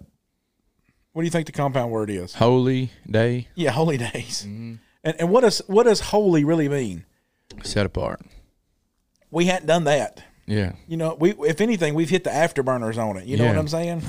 What 1.13 1.23
do 1.23 1.27
you 1.27 1.31
think 1.31 1.47
the 1.47 1.53
compound 1.53 1.91
word 1.91 2.11
is? 2.11 2.35
holy 2.35 2.91
day 3.11 3.49
Yeah, 3.55 3.71
holy 3.71 3.97
days. 3.97 4.45
Mm-hmm. 4.47 4.75
And 5.05 5.17
and 5.19 5.31
what 5.31 5.43
does 5.43 5.63
what 5.67 5.85
does 5.85 6.01
holy 6.01 6.45
really 6.45 6.69
mean? 6.69 7.05
set 7.63 7.87
apart 7.87 8.21
We 9.31 9.47
hadn't 9.47 9.67
done 9.67 9.85
that. 9.85 10.23
Yeah 10.47 10.73
You 10.87 10.97
know, 10.97 11.17
we 11.19 11.33
if 11.33 11.61
anything, 11.61 11.95
we've 11.95 12.11
hit 12.11 12.25
the 12.25 12.31
afterburners 12.31 12.99
on 12.99 13.17
it. 13.17 13.27
You 13.27 13.37
know 13.37 13.47
what 13.47 13.59
I'm 13.59 13.69
saying? 13.69 14.03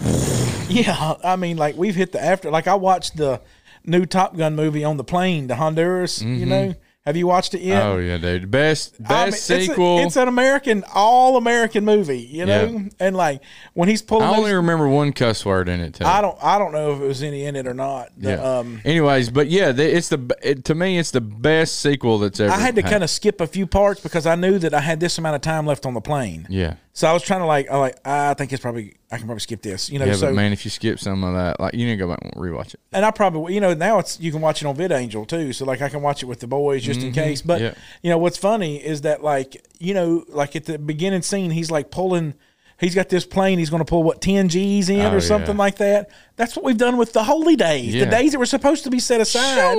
yeah, 0.69 1.15
I 1.23 1.35
mean, 1.35 1.57
like 1.57 1.75
we've 1.75 1.95
hit 1.95 2.11
the 2.11 2.23
after. 2.23 2.51
Like 2.51 2.67
I 2.67 2.75
watched 2.75 3.17
the 3.17 3.41
new 3.85 4.05
Top 4.05 4.37
Gun 4.37 4.55
movie 4.55 4.83
on 4.83 4.97
the 4.97 5.03
plane 5.03 5.47
to 5.47 5.55
Honduras. 5.55 6.21
You 6.21 6.27
mm-hmm. 6.27 6.49
know, 6.49 6.75
have 7.07 7.17
you 7.17 7.25
watched 7.25 7.53
it 7.55 7.61
yet? 7.61 7.81
Oh 7.81 7.97
yeah 7.97 8.17
dude 8.17 8.51
best 8.51 9.01
best 9.01 9.11
I 9.11 9.19
mean, 9.25 9.27
it's 9.29 9.49
a- 9.49 9.65
sequel 9.65 9.99
It's, 9.99 10.15
an 10.17 10.27
American, 10.27 10.83
all 10.93 11.37
American 11.37 11.85
movie. 11.85 12.19
You 12.19 12.45
know, 12.45 12.65
Yeah. 12.65 12.89
and 12.99 13.15
like 13.15 13.41
when 13.73 13.89
he's 13.89 14.01
pulling, 14.01 14.25
I 14.27 14.31
only 14.31 14.51
those, 14.51 14.57
remember 14.57 14.87
one 14.87 15.13
cuss 15.13 15.43
word 15.45 15.69
in 15.69 15.79
it 15.79 15.95
too 15.95 16.05
I 16.05 16.21
don't, 16.21 16.37
I 16.41 16.59
don't 16.59 16.73
know 16.73 16.93
if 16.93 17.01
it 17.01 17.05
was 17.07 17.23
any 17.23 17.45
in 17.45 17.55
it 17.55 17.65
or 17.65 17.73
not. 17.73 18.09
The, 18.17 18.29
yeah. 18.29 18.57
Um, 18.59 18.81
Anyways, 18.85 19.29
but 19.29 19.47
yeah, 19.47 19.71
the, 19.71 19.95
it's 19.97 20.09
the 20.09 20.37
it, 20.43 20.65
to 20.65 20.75
me 20.75 20.99
it's 20.99 21.11
the 21.11 21.21
best 21.21 21.79
sequel 21.79 22.19
that's 22.19 22.39
ever. 22.39 22.53
I 22.53 22.59
had 22.59 22.75
to 22.75 22.83
kind 22.83 23.03
of 23.03 23.09
skip 23.09 23.41
a 23.41 23.47
few 23.47 23.65
parts 23.65 24.01
because 24.01 24.25
I 24.27 24.35
knew 24.35 24.59
that 24.59 24.73
I 24.73 24.81
had 24.81 24.99
this 24.99 25.17
amount 25.17 25.35
of 25.35 25.41
time 25.41 25.65
left 25.65 25.85
on 25.85 25.93
the 25.93 26.01
plane. 26.01 26.45
yeah. 26.49 26.75
So 26.97 27.07
I 27.07 27.13
was 27.13 27.21
trying 27.21 27.41
to 27.41 27.45
like, 27.45 27.69
I 27.69 27.77
like, 27.77 27.95
I 28.07 28.33
think 28.33 28.51
it's 28.51 28.59
probably 28.59 28.95
I 29.11 29.17
can 29.17 29.27
probably 29.27 29.41
skip 29.41 29.61
this. 29.61 29.87
You 29.91 29.99
know, 29.99 30.05
Yeah, 30.05 30.13
so 30.13 30.27
but 30.29 30.33
man, 30.35 30.51
if 30.51 30.65
you 30.65 30.71
skip 30.71 30.97
some 30.99 31.23
of 31.23 31.35
that, 31.35 31.59
like 31.59 31.75
you 31.75 31.85
need 31.85 31.91
to 31.91 31.97
go 31.97 32.07
back 32.07 32.17
and 32.23 32.33
rewatch 32.33 32.73
it. 32.73 32.79
and 32.91 33.05
I 33.05 33.11
probably 33.11 33.53
you 33.53 33.61
know 33.61 33.75
now 33.75 33.99
it's 33.99 34.19
you 34.19 34.31
can 34.31 34.41
watch 34.41 34.63
it 34.63 34.65
on 34.65 34.75
VidAngel 34.75 35.27
too, 35.27 35.53
so 35.53 35.63
like 35.63 35.83
I 35.83 35.89
can 35.89 36.01
watch 36.01 36.23
it 36.23 36.25
with 36.25 36.39
the 36.39 36.47
boys 36.47 36.81
just 36.81 37.01
in 37.01 37.11
case. 37.11 37.43
But 37.43 37.61
Mm-hmm. 37.61 37.65
Yeah. 37.65 37.83
you 38.01 38.09
know 38.09 38.17
what's 38.17 38.39
funny 38.39 38.77
is 38.83 39.01
that 39.01 39.21
like 39.23 39.63
you 39.79 39.93
know 39.93 40.25
like 40.27 40.55
at 40.55 40.65
the 40.65 40.79
beginning 40.79 41.21
scene 41.21 41.51
he's 41.51 41.69
like 41.69 41.91
pulling. 41.91 42.33
He's 42.79 42.95
got 42.95 43.09
this 43.09 43.25
plane. 43.25 43.59
He's 43.59 43.69
going 43.71 43.81
to 43.81 43.85
pull 43.85 44.01
what 44.03 44.19
ten 44.19 44.49
G's 44.49 44.89
in 44.89 45.01
Oh, 45.01 45.15
or 45.15 45.19
something 45.21 45.55
yeah. 45.55 45.59
like 45.65 45.77
that. 45.77 46.09
That's 46.35 46.55
what 46.55 46.63
we've 46.65 46.77
done 46.77 46.97
with 46.97 47.13
the 47.13 47.23
holy 47.23 47.55
days, 47.55 47.93
Yeah. 47.93 48.05
the 48.05 48.11
days 48.11 48.31
that 48.33 48.39
were 48.39 48.45
supposed 48.47 48.83
to 48.85 48.89
be 48.89 48.99
set 48.99 49.21
aside. 49.21 49.75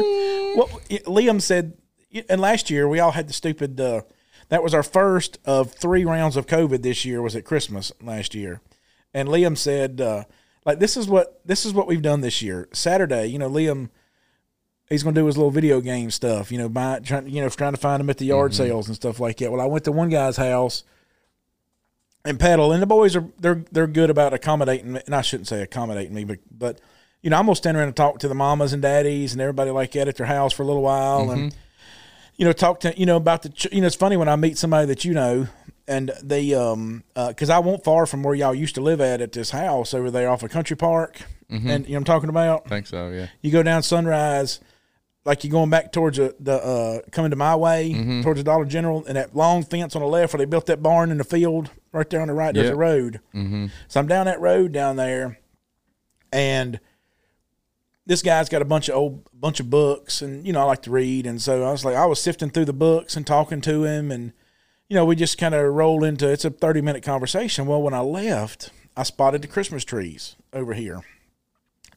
What 0.55 0.69
Liam 1.07 1.41
said, 1.43 1.75
and 2.29 2.41
last 2.41 2.71
year 2.71 2.89
we 2.89 3.01
all 3.01 3.11
had 3.13 3.29
the 3.29 3.33
stupid. 3.33 3.81
Uh, 3.81 4.03
that 4.49 4.63
was 4.63 4.75
our 4.75 4.83
first 4.83 5.39
of 5.45 5.73
three 5.73 6.05
rounds 6.05 6.37
of 6.37 6.47
COVID 6.47 6.83
this 6.83 7.05
year. 7.05 7.23
Was 7.23 7.37
at 7.37 7.45
Christmas 7.45 7.93
last 8.03 8.35
year, 8.35 8.61
and 9.13 9.29
Liam 9.29 9.57
said, 9.57 10.01
uh, 10.01 10.25
like 10.65 10.79
this 10.79 10.97
is 10.97 11.09
what 11.09 11.41
this 11.45 11.65
is 11.65 11.73
what 11.73 11.87
we've 11.87 12.03
done 12.03 12.21
this 12.21 12.43
year. 12.43 12.69
Saturday, 12.73 13.27
you 13.27 13.39
know, 13.39 13.51
Liam, 13.51 13.91
he's 14.89 15.03
going 15.03 15.15
to 15.15 15.21
do 15.21 15.27
his 15.27 15.37
little 15.37 15.51
video 15.51 15.81
game 15.81 16.11
stuff. 16.11 16.51
You 16.53 16.59
know, 16.59 16.69
buy 16.69 17.01
trying, 17.01 17.29
you 17.29 17.43
know, 17.43 17.49
trying 17.49 17.73
to 17.73 17.81
find 17.81 18.01
them 18.01 18.11
at 18.11 18.19
the 18.19 18.27
yard 18.27 18.55
sales 18.55 18.87
and 18.87 18.97
stuff 18.97 19.21
like 19.21 19.37
that. 19.39 19.51
Well, 19.51 19.61
I 19.61 19.67
went 19.67 19.85
to 19.85 19.93
one 19.93 20.09
guy's 20.11 20.37
house 20.37 20.85
and 22.25 22.39
pedal, 22.39 22.73
and 22.73 22.83
the 22.83 22.87
boys 22.87 23.17
are 23.17 23.27
they're 23.39 23.65
they're 23.71 23.87
good 23.87 24.11
about 24.11 24.35
accommodating 24.35 24.95
me, 24.95 25.01
and 25.07 25.15
I 25.15 25.23
shouldn't 25.23 25.49
say 25.49 25.63
accommodating 25.63 26.15
me, 26.15 26.25
but 26.25 26.39
but 26.51 26.81
you 27.23 27.31
know, 27.31 27.39
I'm 27.39 27.47
gonna 27.47 27.57
stand 27.57 27.77
around 27.77 27.89
and 27.89 27.97
talk 27.97 28.19
to 28.21 28.29
the 28.29 28.35
mamas 28.35 28.73
and 28.73 28.83
daddies 28.83 29.33
and 29.33 29.41
everybody 29.41 29.71
like 29.71 29.93
that 29.93 30.09
at 30.09 30.17
their 30.17 30.27
house 30.27 30.53
for 30.53 30.63
a 30.63 30.67
little 30.67 30.83
while 30.83 31.31
and 31.31 31.55
you 32.39 32.45
know, 32.47 32.53
talk 32.53 32.81
to 32.81 32.99
you 32.99 33.05
know 33.05 33.17
about 33.17 33.43
the 33.43 33.69
you 33.71 33.81
know 33.83 33.87
it's 33.89 33.97
funny 33.97 34.17
when 34.17 34.29
I 34.29 34.37
meet 34.37 34.57
somebody 34.57 34.87
that 34.87 35.05
you 35.05 35.13
know 35.13 35.49
and 35.87 36.11
they 36.23 36.55
um 36.55 37.03
because 37.15 37.51
I 37.51 37.59
won't 37.59 37.85
far 37.85 38.07
from 38.07 38.23
where 38.23 38.35
y'all 38.35 38.55
used 38.55 38.75
to 38.77 38.81
live 38.81 39.01
at 39.01 39.21
at 39.21 39.33
this 39.33 39.51
house 39.51 39.93
over 39.93 40.11
there 40.11 40.29
off 40.31 40.43
of 40.43 40.51
Country 40.51 40.77
Park 40.77 41.21
and 41.51 41.63
you 41.63 41.69
know 41.71 41.79
what 41.79 41.97
I'm 41.97 42.05
talking 42.05 42.29
about. 42.29 42.63
I 42.67 42.69
think 42.69 42.87
so. 42.87 43.09
Yeah. 43.11 43.27
You 43.43 43.51
go 43.51 43.63
down 43.63 43.83
Sunrise, 43.83 44.61
like 45.25 45.45
you're 45.45 45.51
going 45.51 45.71
back 45.71 45.93
towards 45.93 46.19
the, 46.19 46.35
the 46.39 46.53
uh 46.55 47.01
coming 47.11 47.31
to 47.31 47.37
my 47.37 47.57
way 47.57 47.91
Mm-hmm. 47.91 48.23
towards 48.23 48.39
the 48.39 48.45
Dollar 48.45 48.67
General 48.67 49.05
and 49.07 49.17
that 49.17 49.35
long 49.35 49.63
fence 49.65 49.97
on 49.97 50.03
the 50.03 50.09
left 50.09 50.33
where 50.35 50.39
they 50.39 50.45
built 50.45 50.67
that 50.67 50.83
barn 50.83 51.11
in 51.11 51.19
the 51.19 51.25
field 51.25 51.71
right 51.93 52.09
there 52.11 52.21
on 52.21 52.29
the 52.29 52.35
right. 52.35 52.55
There's 52.55 52.67
Yep. 52.67 52.75
a 52.75 52.79
road. 52.79 53.21
Mm-hmm. 53.35 53.67
So 53.89 53.99
I'm 53.99 54.07
down 54.07 54.27
that 54.27 54.41
road 54.41 54.73
down 54.73 54.97
there, 54.97 55.39
and 56.33 56.79
this 58.09 58.23
guy's 58.23 58.49
got 58.49 58.63
a 58.63 58.65
bunch 58.65 58.89
of 58.89 58.97
old 58.97 59.29
bunch 59.33 59.61
of 59.61 59.71
books 59.71 60.21
and 60.21 60.45
you 60.45 60.53
know 60.53 60.61
I 60.61 60.65
like 60.65 60.83
to 60.83 60.91
read 60.91 61.25
and 61.27 61.41
so 61.41 61.63
I 61.63 61.71
was 61.71 61.85
like 61.85 61.95
I 61.95 62.07
was 62.07 62.21
sifting 62.21 62.51
through 62.51 62.65
the 62.65 62.73
books 62.73 63.17
and 63.17 63.25
talking 63.25 63.61
to 63.61 63.85
him 63.85 64.11
and 64.11 64.33
you 64.89 64.97
know 64.97 65.05
we 65.05 65.15
just 65.15 65.39
kind 65.39 65.55
of 65.55 65.73
rolled 65.73 66.03
into 66.03 66.29
it's 66.29 66.45
a 66.45 66.51
30 66.51 66.81
minute 66.81 67.05
conversation 67.05 67.67
well 67.67 67.81
when 67.81 67.95
I 67.95 68.01
left 68.01 68.71
I 68.97 69.05
spotted 69.05 69.43
the 69.43 69.49
Christmas 69.49 69.85
trees 69.85 70.35
over 70.53 70.75
here 70.75 71.05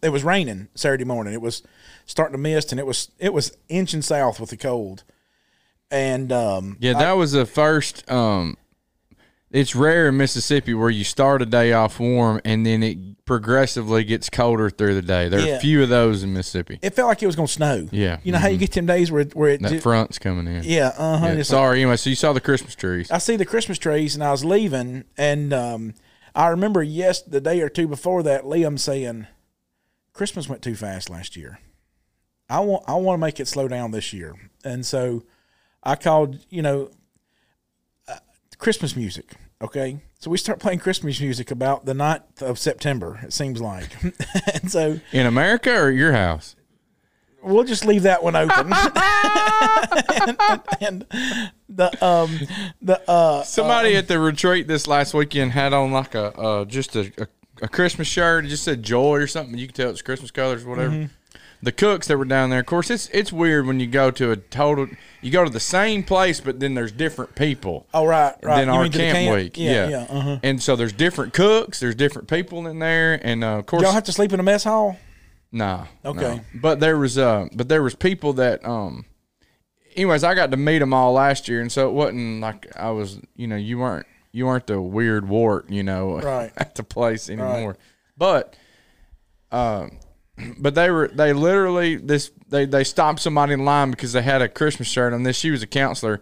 it 0.01 0.09
was 0.09 0.23
raining 0.23 0.67
Saturday 0.75 1.03
morning. 1.03 1.33
It 1.33 1.41
was 1.41 1.63
starting 2.05 2.33
to 2.33 2.37
mist, 2.39 2.71
and 2.71 2.79
it 2.79 2.85
was 2.85 3.11
it 3.19 3.33
was 3.33 3.55
inching 3.69 4.01
south 4.01 4.39
with 4.39 4.49
the 4.49 4.57
cold. 4.57 5.03
And 5.89 6.31
um, 6.31 6.77
Yeah, 6.79 6.93
that 6.93 7.13
was 7.13 7.33
the 7.33 7.45
first. 7.45 8.09
Um, 8.09 8.57
it's 9.51 9.75
rare 9.75 10.07
in 10.09 10.17
Mississippi 10.17 10.73
where 10.73 10.89
you 10.89 11.03
start 11.03 11.41
a 11.41 11.45
day 11.45 11.73
off 11.73 11.99
warm 11.99 12.39
and 12.45 12.65
then 12.65 12.81
it 12.83 12.97
progressively 13.25 14.03
gets 14.03 14.29
colder 14.29 14.69
through 14.69 14.93
the 14.95 15.01
day. 15.01 15.29
There 15.29 15.39
are 15.39 15.45
Yeah. 15.45 15.55
a 15.55 15.59
few 15.59 15.83
of 15.83 15.89
those 15.89 16.23
in 16.23 16.33
Mississippi. 16.33 16.79
it 16.81 16.95
felt 16.95 17.07
like 17.07 17.21
it 17.23 17.27
was 17.27 17.35
going 17.35 17.47
to 17.47 17.53
snow. 17.53 17.87
Yeah. 17.91 18.19
you 18.23 18.31
know 18.31 18.37
how 18.39 18.47
you 18.47 18.57
get 18.57 18.71
them 18.71 18.85
days 18.85 19.11
where 19.11 19.21
it- 19.21 19.35
where 19.35 19.49
it 19.51 19.61
That 19.61 19.71
ju- 19.71 19.79
front's 19.79 20.17
coming 20.19 20.47
in. 20.47 20.63
yeah 20.63 20.91
uh 20.97 21.17
huh. 21.17 21.27
Yeah, 21.37 21.43
sorry. 21.43 21.81
Anyway, 21.81 21.97
so 21.97 22.09
you 22.09 22.15
saw 22.15 22.33
the 22.33 22.41
Christmas 22.41 22.75
trees. 22.75 23.09
I 23.11 23.17
see 23.19 23.35
the 23.35 23.45
Christmas 23.45 23.77
trees, 23.77 24.15
and 24.15 24.23
I 24.23 24.31
was 24.31 24.43
leaving, 24.43 25.03
and 25.17 25.53
um, 25.53 25.93
I 26.35 26.47
remember 26.47 26.81
yes, 26.83 27.21
the 27.21 27.41
day 27.41 27.61
or 27.61 27.69
two 27.69 27.87
before 27.87 28.23
that, 28.23 28.43
Liam 28.43 28.79
saying, 28.79 29.27
"Christmas 30.13 30.47
went 30.49 30.61
too 30.61 30.75
fast 30.75 31.09
last 31.09 31.35
year. 31.35 31.59
I 32.49 32.59
want 32.61 32.83
I 32.87 32.95
want 32.95 33.19
to 33.19 33.21
make 33.25 33.39
it 33.39 33.47
slow 33.47 33.67
down 33.67 33.91
this 33.91 34.11
year." 34.13 34.33
And 34.63 34.85
so, 34.85 35.23
I 35.83 35.95
called 35.95 36.39
you 36.49 36.61
know, 36.61 36.89
uh, 38.07 38.17
Christmas 38.57 38.95
music. 38.95 39.33
Okay, 39.61 40.01
so 40.19 40.31
we 40.31 40.37
start 40.39 40.59
playing 40.59 40.79
Christmas 40.79 41.21
music 41.21 41.51
about 41.51 41.85
the 41.85 41.93
9th 41.93 42.41
of 42.41 42.57
September. 42.57 43.19
It 43.21 43.31
seems 43.31 43.61
like, 43.61 43.89
and 44.53 44.71
so 44.71 44.99
In 45.11 45.27
America 45.27 45.71
or 45.71 45.91
your 45.91 46.13
house? 46.13 46.55
we'll 47.43 47.63
just 47.63 47.85
leave 47.85 48.03
that 48.03 48.23
one 48.23 48.35
open. 48.35 48.71
and, 50.49 50.61
and 50.79 51.05
the 51.69 52.05
um 52.05 52.39
the 52.81 53.01
uh 53.09 53.43
Somebody 53.43 53.95
at 53.95 54.07
the 54.07 54.19
retreat 54.19 54.67
this 54.67 54.87
last 54.87 55.13
weekend 55.13 55.51
had 55.51 55.73
on 55.73 55.91
like 55.91 56.15
a 56.15 56.37
uh, 56.37 56.65
just 56.65 56.95
a, 56.95 57.11
a, 57.17 57.27
a 57.63 57.67
Christmas 57.67 58.07
shirt. 58.07 58.45
It 58.45 58.49
just 58.49 58.63
said 58.63 58.83
joy 58.83 59.17
or 59.17 59.27
something. 59.27 59.57
You 59.57 59.67
can 59.67 59.75
tell 59.75 59.89
it's 59.89 60.01
Christmas 60.01 60.31
colors, 60.31 60.65
whatever. 60.65 60.93
Mm-hmm. 60.93 61.37
The 61.63 61.71
cooks 61.71 62.07
that 62.07 62.17
were 62.17 62.25
down 62.25 62.49
there, 62.49 62.59
of 62.59 62.65
course, 62.65 62.89
it's 62.89 63.07
it's 63.09 63.31
weird 63.31 63.65
when 63.67 63.79
you 63.79 63.87
go 63.87 64.11
to 64.11 64.31
a 64.31 64.37
total. 64.37 64.87
You 65.21 65.31
go 65.31 65.43
to 65.43 65.49
the 65.49 65.59
same 65.59 66.03
place, 66.03 66.39
but 66.41 66.59
then 66.59 66.73
there's 66.73 66.91
different 66.91 67.35
people. 67.35 67.87
Oh 67.93 68.05
right, 68.05 68.35
right. 68.41 68.65
You 68.65 68.71
our 68.71 68.87
to 68.87 68.97
camp, 68.97 69.35
week, 69.35 69.57
Yeah, 69.57 69.71
yeah. 69.71 69.89
yeah. 69.89 70.05
uh-huh. 70.09 70.39
And 70.43 70.61
so 70.61 70.75
there's 70.75 70.93
different 70.93 71.33
cooks, 71.33 71.79
there's 71.79 71.95
different 71.95 72.27
people 72.27 72.65
in 72.67 72.79
there, 72.79 73.19
and 73.23 73.43
uh, 73.43 73.59
of 73.59 73.65
course, 73.67 73.83
Y'all 73.83 73.91
have 73.91 74.05
to 74.05 74.11
sleep 74.11 74.33
in 74.33 74.39
a 74.39 74.43
mess 74.43 74.63
hall. 74.63 74.97
Nah. 75.51 75.85
Okay. 76.05 76.37
no. 76.37 76.41
But 76.55 76.79
there 76.79 76.97
was 76.97 77.17
uh 77.17 77.47
but 77.53 77.67
there 77.67 77.83
was 77.83 77.93
people 77.93 78.33
that 78.33 78.65
um 78.65 79.05
anyways, 79.95 80.23
I 80.23 80.33
got 80.33 80.51
to 80.51 80.57
meet 80.57 80.79
them 80.79 80.93
all 80.93 81.13
last 81.13 81.47
year 81.49 81.61
and 81.61 81.71
so 81.71 81.89
it 81.89 81.91
wasn't 81.91 82.39
like 82.41 82.73
I 82.77 82.91
was, 82.91 83.19
you 83.35 83.47
know, 83.47 83.57
you 83.57 83.77
weren't 83.79 84.05
you 84.31 84.45
weren't 84.45 84.65
the 84.67 84.81
weird 84.81 85.27
wart, 85.27 85.69
you 85.69 85.83
know, 85.83 86.19
Right. 86.21 86.51
at 86.57 86.75
the 86.75 86.83
place 86.83 87.29
anymore. 87.29 87.77
But 88.17 88.55
um 89.51 89.99
but 90.59 90.75
they 90.75 90.89
were 90.89 91.07
they 91.07 91.33
literally 91.33 91.95
this 91.95 92.31
they 92.49 92.65
they 92.65 92.83
stopped 92.83 93.19
somebody 93.19 93.53
in 93.53 93.65
line 93.65 93.91
because 93.91 94.13
they 94.13 94.21
had 94.21 94.41
a 94.41 94.49
Christmas 94.49 94.87
shirt 94.87 95.13
on 95.13 95.23
this. 95.23 95.37
She 95.37 95.51
was 95.51 95.63
a 95.63 95.67
counselor 95.67 96.21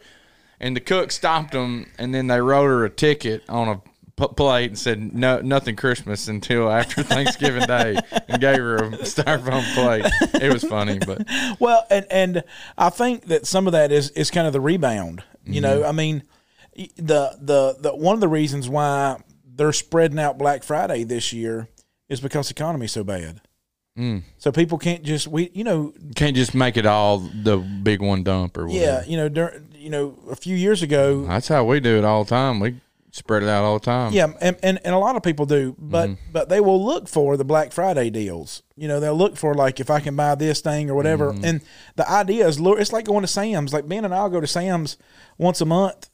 and 0.59 0.75
the 0.75 0.81
cook 0.81 1.11
stopped 1.11 1.53
them 1.53 1.91
and 1.97 2.13
then 2.13 2.27
they 2.27 2.41
wrote 2.41 2.65
her 2.65 2.85
a 2.85 2.89
ticket 2.89 3.43
on 3.49 3.67
a 3.67 3.81
p- 4.19 4.33
plate 4.35 4.67
and 4.67 4.79
said 4.79 5.13
no 5.13 5.41
nothing 5.41 5.75
Christmas 5.75 6.27
until 6.27 6.69
after 6.69 7.03
Thanksgiving 7.03 7.65
Day 7.65 7.97
and 8.27 8.41
gave 8.41 8.57
her 8.57 8.77
a 8.77 8.89
styrofoam 8.99 9.73
plate. 9.73 10.05
It 10.41 10.51
was 10.53 10.63
funny, 10.63 10.99
but 10.99 11.25
Well, 11.59 11.85
and 11.89 12.05
and 12.09 12.43
I 12.77 12.89
think 12.89 13.25
that 13.25 13.45
some 13.45 13.67
of 13.67 13.73
that 13.73 13.91
is 13.91 14.11
is 14.11 14.31
kind 14.31 14.47
of 14.47 14.53
the 14.53 14.61
rebound. 14.61 15.23
You 15.45 15.61
know, 15.61 15.79
mm-hmm. 15.79 15.89
I 15.89 15.91
mean, 15.93 16.23
the 16.95 17.35
the 17.41 17.77
the 17.79 17.95
one 17.95 18.13
of 18.13 18.21
the 18.21 18.27
reasons 18.27 18.69
why 18.69 19.17
they're 19.45 19.73
spreading 19.73 20.19
out 20.19 20.37
Black 20.37 20.63
Friday 20.63 21.03
this 21.03 21.33
year 21.33 21.69
is 22.07 22.19
because 22.19 22.49
the 22.49 22.53
economy's 22.53 22.91
so 22.91 23.03
bad. 23.03 23.41
So 24.37 24.51
people 24.51 24.77
can't 24.77 25.03
just 25.03 25.27
we 25.27 25.49
you 25.53 25.63
know 25.63 25.93
can't 26.15 26.35
just 26.35 26.53
make 26.55 26.77
it 26.77 26.85
all 26.85 27.17
the 27.19 27.57
big 27.57 28.01
one 28.01 28.23
dump 28.23 28.57
or 28.57 28.67
whatever. 28.67 28.83
yeah 28.85 29.03
you 29.05 29.17
know 29.17 29.29
dur- 29.29 29.61
you 29.73 29.89
know 29.89 30.17
a 30.29 30.35
few 30.35 30.55
years 30.55 30.81
ago 30.83 31.25
That's 31.25 31.47
how 31.47 31.63
we 31.65 31.79
do 31.79 31.97
it 31.97 32.03
all 32.05 32.23
the 32.23 32.29
time. 32.29 32.59
We 32.59 32.79
spread 33.11 33.41
it 33.43 33.49
out 33.49 33.63
all 33.63 33.79
the 33.79 33.85
time. 33.85 34.13
Yeah, 34.13 34.27
and, 34.39 34.55
and, 34.61 34.79
and 34.85 34.93
a 34.93 34.97
lot 34.99 35.15
of 35.15 35.23
people 35.23 35.45
do, 35.47 35.75
but 35.79 36.09
Mm-hmm. 36.09 36.31
but 36.31 36.47
they 36.49 36.59
will 36.61 36.83
look 36.85 37.07
for 37.09 37.37
the 37.37 37.43
Black 37.43 37.71
Friday 37.71 38.09
deals. 38.11 38.61
You 38.75 38.87
know, 38.87 38.99
they'll 38.99 39.17
look 39.17 39.35
for 39.35 39.55
like 39.55 39.79
if 39.79 39.89
I 39.89 39.99
can 39.99 40.15
buy 40.15 40.35
this 40.35 40.61
thing 40.61 40.89
or 40.91 40.95
whatever. 40.95 41.33
Mm-hmm. 41.33 41.43
And 41.45 41.61
the 41.95 42.09
idea 42.09 42.47
is, 42.47 42.59
it's 42.61 42.93
like 42.93 43.05
going 43.05 43.21
to 43.21 43.27
Sam's. 43.27 43.73
Like 43.73 43.87
Ben 43.87 44.05
and 44.05 44.13
I'll 44.13 44.29
go 44.29 44.39
to 44.39 44.45
Sam's 44.47 44.97
once 45.39 45.59
a 45.59 45.65
month, 45.65 46.07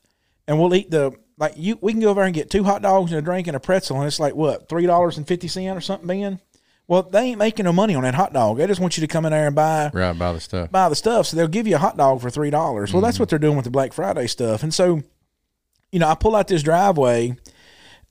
and 0.48 0.58
we'll 0.58 0.74
eat 0.74 0.90
the 0.90 1.12
like 1.38 1.54
you. 1.58 1.78
We 1.82 1.92
can 1.92 2.00
go 2.02 2.10
over 2.10 2.22
there 2.22 2.26
and 2.28 2.34
get 2.34 2.50
two 2.50 2.64
hot 2.64 2.82
dogs 2.82 3.12
and 3.12 3.20
a 3.20 3.22
drink 3.22 3.48
and 3.48 3.58
a 3.58 3.60
pretzel, 3.60 3.98
and 3.98 4.08
it's 4.08 4.20
like 4.22 4.34
what 4.36 4.70
three 4.70 4.86
dollars 4.86 5.18
and 5.18 5.28
fifty 5.28 5.50
cent 5.50 5.78
or 5.78 5.82
something, 5.82 6.08
Ben. 6.08 6.40
Well, 6.88 7.04
they 7.04 7.22
ain't 7.22 7.40
making 7.40 7.66
no 7.66 7.74
money 7.74 7.96
on 7.96 8.04
that 8.04 8.14
hot 8.14 8.32
dog. 8.32 8.58
They 8.58 8.68
just 8.68 8.80
want 8.80 8.96
you 8.98 9.02
to 9.02 9.08
come 9.08 9.26
in 9.26 9.32
there 9.32 9.48
and 9.48 9.56
buy 9.56 9.90
Right 9.92 10.18
by 10.18 10.34
the 10.34 10.40
stuff. 10.40 10.72
buy 10.72 10.88
the 10.90 10.96
stuff. 10.96 11.28
So 11.28 11.38
they'll 11.38 11.48
give 11.48 11.66
you 11.66 11.76
a 11.76 11.80
hot 11.80 11.98
dog 11.98 12.22
for 12.22 12.30
three 12.30 12.52
dollars. 12.52 12.94
Well, 12.94 13.02
mm-hmm. 13.02 13.08
that's 13.08 13.20
what 13.20 13.30
they're 13.30 13.40
doing 13.40 13.56
with 13.56 13.66
the 13.66 13.72
Black 13.72 13.92
Friday 13.94 14.28
stuff. 14.28 14.62
And 14.62 14.74
so, 14.74 15.02
you 15.92 16.00
know, 16.00 16.08
I 16.08 16.16
pull 16.16 16.36
out 16.36 16.48
this 16.48 16.62
driveway, 16.62 17.38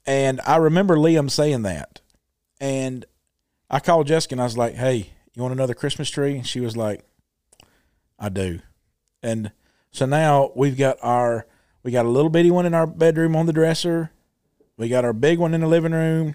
and 0.07 0.41
I 0.45 0.57
remember 0.57 0.97
Liam 0.97 1.31
saying 1.31 1.63
that, 1.63 2.01
and 2.61 3.05
I 3.71 3.81
called 3.81 4.07
Jessica 4.09 4.35
and 4.35 4.41
I 4.41 4.45
was 4.45 4.59
like, 4.59 4.75
"Hey, 4.75 5.11
you 5.35 5.43
want 5.43 5.55
another 5.55 5.75
Christmas 5.75 6.11
tree?" 6.11 6.37
And 6.37 6.47
she 6.47 6.61
was 6.61 6.77
like, 6.77 7.05
"I 8.19 8.29
do." 8.29 8.61
And 9.23 9.53
so 9.91 10.05
now 10.07 10.51
we've 10.57 10.77
got 10.77 10.99
our 11.01 11.47
we 11.85 11.93
got 11.93 12.07
a 12.07 12.11
little 12.11 12.31
bitty 12.31 12.51
one 12.51 12.67
in 12.67 12.75
our 12.75 12.87
bedroom 12.87 13.37
on 13.37 13.47
the 13.47 13.53
dresser. 13.53 14.11
We 14.77 14.89
got 14.89 15.05
our 15.05 15.13
big 15.13 15.39
one 15.39 15.55
in 15.55 15.61
the 15.61 15.69
living 15.69 15.93
room. 15.93 16.35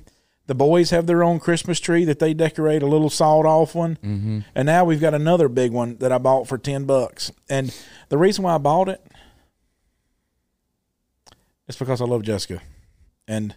The 0.50 0.56
boys 0.56 0.90
have 0.90 1.06
their 1.06 1.24
own 1.24 1.40
Christmas 1.40 1.80
tree 1.80 2.06
that 2.06 2.18
they 2.18 2.34
decorate, 2.34 2.82
a 2.82 2.88
little 2.88 3.12
sawed 3.12 3.46
off 3.46 3.76
one. 3.76 3.98
Mm-hmm. 4.04 4.40
And 4.56 4.66
now 4.66 4.84
we've 4.84 5.00
got 5.00 5.14
another 5.14 5.48
big 5.48 5.72
one 5.72 5.98
that 5.98 6.12
I 6.12 6.18
bought 6.18 6.48
for 6.48 6.58
10 6.58 6.86
bucks. 6.86 7.32
And 7.48 7.72
the 8.10 8.18
reason 8.18 8.44
why 8.44 8.56
I 8.56 8.58
bought 8.58 8.90
it 8.90 9.00
is 11.68 11.76
because 11.76 12.02
I 12.02 12.06
love 12.06 12.24
Jessica. 12.24 12.64
And 13.28 13.56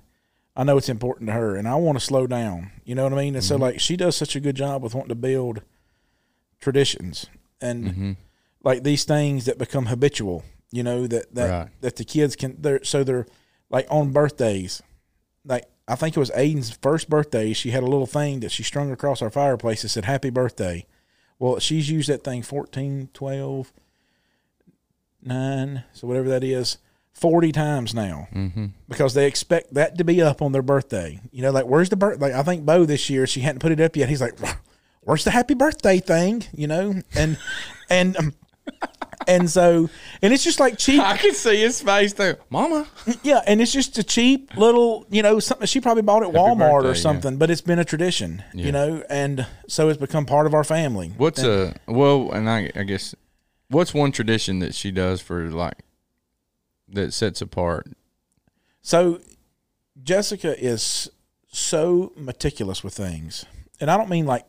I 0.55 0.65
know 0.65 0.77
it's 0.77 0.91
important 0.91 1.29
to 1.29 1.33
her. 1.33 1.57
And 1.57 1.67
I 1.67 1.77
want 1.77 1.99
to 1.99 2.05
slow 2.05 2.27
down. 2.27 2.73
You 2.85 2.95
know 2.95 3.05
what 3.05 3.15
I 3.15 3.17
mean? 3.17 3.37
And 3.37 3.43
so, 3.43 3.57
like, 3.57 3.81
she 3.81 3.97
does 3.97 4.15
such 4.15 4.37
a 4.37 4.41
good 4.41 4.55
job 4.55 4.83
with 4.83 4.95
wanting 4.95 5.09
to 5.09 5.15
build 5.15 5.63
traditions 6.61 7.25
and 7.59 8.19
like 8.63 8.83
these 8.83 9.05
things 9.05 9.47
that 9.47 9.57
become 9.57 9.87
habitual, 9.87 10.45
you 10.71 10.83
know, 10.83 11.07
that, 11.07 11.35
that, 11.35 11.51
Right. 11.51 11.69
that 11.81 11.97
the 11.97 12.05
kids 12.05 12.37
can, 12.37 12.61
they're, 12.61 12.85
so 12.85 13.03
they're 13.03 13.27
like 13.71 13.87
on 13.89 14.13
birthdays 14.13 14.83
like 15.45 15.65
I 15.89 15.95
think 15.97 16.17
it 16.17 16.21
was 16.21 16.31
Aiden's 16.31 16.71
first 16.71 17.09
birthday, 17.11 17.53
she 17.53 17.71
had 17.71 17.83
a 17.83 17.87
little 17.87 18.07
thing 18.07 18.41
that 18.41 18.53
she 18.53 18.63
strung 18.63 18.91
across 18.91 19.21
our 19.21 19.31
fireplace 19.31 19.83
that 19.83 19.89
said 19.89 20.05
happy 20.05 20.31
birthday. 20.31 20.87
Well, 21.39 21.59
she's 21.59 21.91
used 21.91 22.09
that 22.09 22.23
thing 22.23 22.43
14, 22.43 23.11
12, 23.13 23.73
9, 25.23 25.85
so 25.93 26.07
whatever 26.07 26.29
that 26.29 26.45
is, 26.45 26.79
40 27.15 27.53
times 27.53 27.95
now 27.95 28.29
mm-hmm. 28.33 28.67
because 28.89 29.15
they 29.15 29.27
expect 29.27 29.75
that 29.75 29.99
to 29.99 30.05
be 30.05 30.23
up 30.23 30.41
on 30.41 30.53
their 30.53 30.63
birthday. 30.63 31.21
You 31.31 31.43
know, 31.43 31.51
like, 31.51 31.67
where's 31.67 31.89
the 31.89 31.97
birthday? 31.97 32.27
Like, 32.27 32.35
I 32.35 32.43
think 32.43 32.65
Bo 32.65 32.85
this 32.85 33.11
year, 33.11 33.27
she 33.27 33.41
hadn't 33.41 33.61
put 33.61 33.73
it 33.73 33.81
up 33.81 33.97
yet. 33.97 34.09
He's 34.09 34.21
like, 34.21 34.39
where's 35.03 35.25
the 35.25 35.31
happy 35.31 35.55
birthday 35.55 35.99
thing? 35.99 36.45
You 36.53 36.69
know, 36.69 37.03
and, 37.15 37.39
and, 37.91 38.17
um, 38.17 38.35
and 39.27 39.49
so, 39.51 39.89
and 40.21 40.33
it's 40.33 40.45
just 40.45 40.61
like 40.61 40.79
cheap. 40.79 41.01
I 41.03 41.17
can 41.17 41.35
see 41.35 41.61
his 41.61 41.81
face 41.81 42.13
too. 42.13 42.37
Mama. 42.51 42.87
Yeah, 43.23 43.41
and 43.47 43.61
it's 43.61 43.73
just 43.73 43.99
a 43.99 44.03
cheap 44.03 44.57
little, 44.57 45.07
you 45.11 45.23
know, 45.23 45.41
something 45.41 45.67
she 45.67 45.81
probably 45.81 46.03
bought 46.03 46.23
at 46.23 46.31
Walmart 46.31 46.59
birthday, 46.59 46.89
or 46.89 46.95
yeah. 46.95 47.01
something, 47.01 47.37
but 47.37 47.51
it's 47.51 47.61
been 47.61 47.79
a 47.79 47.85
tradition, 47.85 48.43
Yeah. 48.55 48.67
you 48.67 48.73
know, 48.73 49.03
and 49.09 49.47
so 49.69 49.89
it's 49.89 49.99
become 49.99 50.27
part 50.27 50.47
of 50.47 50.55
our 50.55 50.65
family. 50.65 51.13
What's 51.17 51.43
a 51.43 51.75
well 51.87 52.31
and 52.33 52.49
I 52.49 52.71
I 52.75 52.83
guess 52.85 53.15
what's 53.69 53.95
one 53.95 54.13
tradition 54.13 54.59
that 54.61 54.75
she 54.75 54.91
does 54.91 55.21
for 55.21 55.51
like 55.51 55.79
that 56.89 57.13
sets 57.13 57.41
apart? 57.41 57.89
So 58.81 59.21
Jessica 60.03 60.59
is 60.59 61.11
so 61.51 62.13
meticulous 62.17 62.83
with 62.83 62.95
things, 62.95 63.45
and 63.81 63.91
I 63.91 63.97
don't 63.97 64.09
mean 64.09 64.27
like 64.27 64.47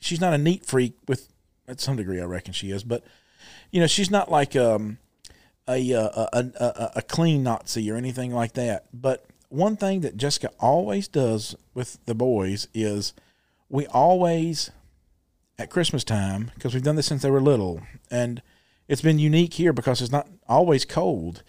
she's 0.00 0.20
not 0.20 0.32
a 0.32 0.38
neat 0.38 0.64
freak 0.64 0.94
with 1.06 1.32
at 1.68 1.80
some 1.80 1.96
degree, 1.96 2.20
I 2.20 2.24
reckon 2.24 2.54
she 2.54 2.70
is, 2.70 2.82
but 2.82 3.04
you 3.70 3.80
know, 3.80 3.86
she's 3.86 4.10
not 4.10 4.30
like 4.30 4.54
um 4.56 4.98
a 5.68 5.92
uh, 5.94 6.08
a, 6.08 6.28
a, 6.32 6.64
a, 6.64 6.90
a 6.96 7.02
clean 7.02 7.42
Nazi 7.42 7.90
or 7.90 7.96
anything 7.96 8.32
like 8.32 8.52
that. 8.54 8.86
But 8.92 9.26
one 9.50 9.76
thing 9.76 10.00
that 10.00 10.16
Jessica 10.16 10.50
always 10.60 11.08
does 11.08 11.54
with 11.74 11.98
the 12.06 12.14
boys 12.14 12.68
is 12.74 13.12
we 13.68 13.86
always 13.86 14.70
at 15.58 15.70
Christmas 15.70 16.04
time 16.04 16.50
because 16.54 16.72
we've 16.74 16.82
done 16.82 16.96
this 16.96 17.06
since 17.06 17.22
they 17.22 17.30
were 17.30 17.40
little, 17.40 17.82
and 18.10 18.40
it's 18.88 19.02
been 19.02 19.18
unique 19.18 19.54
here 19.54 19.72
because 19.72 20.00
it's 20.00 20.12
not 20.12 20.28
always 20.48 20.84
cold. 20.84 21.42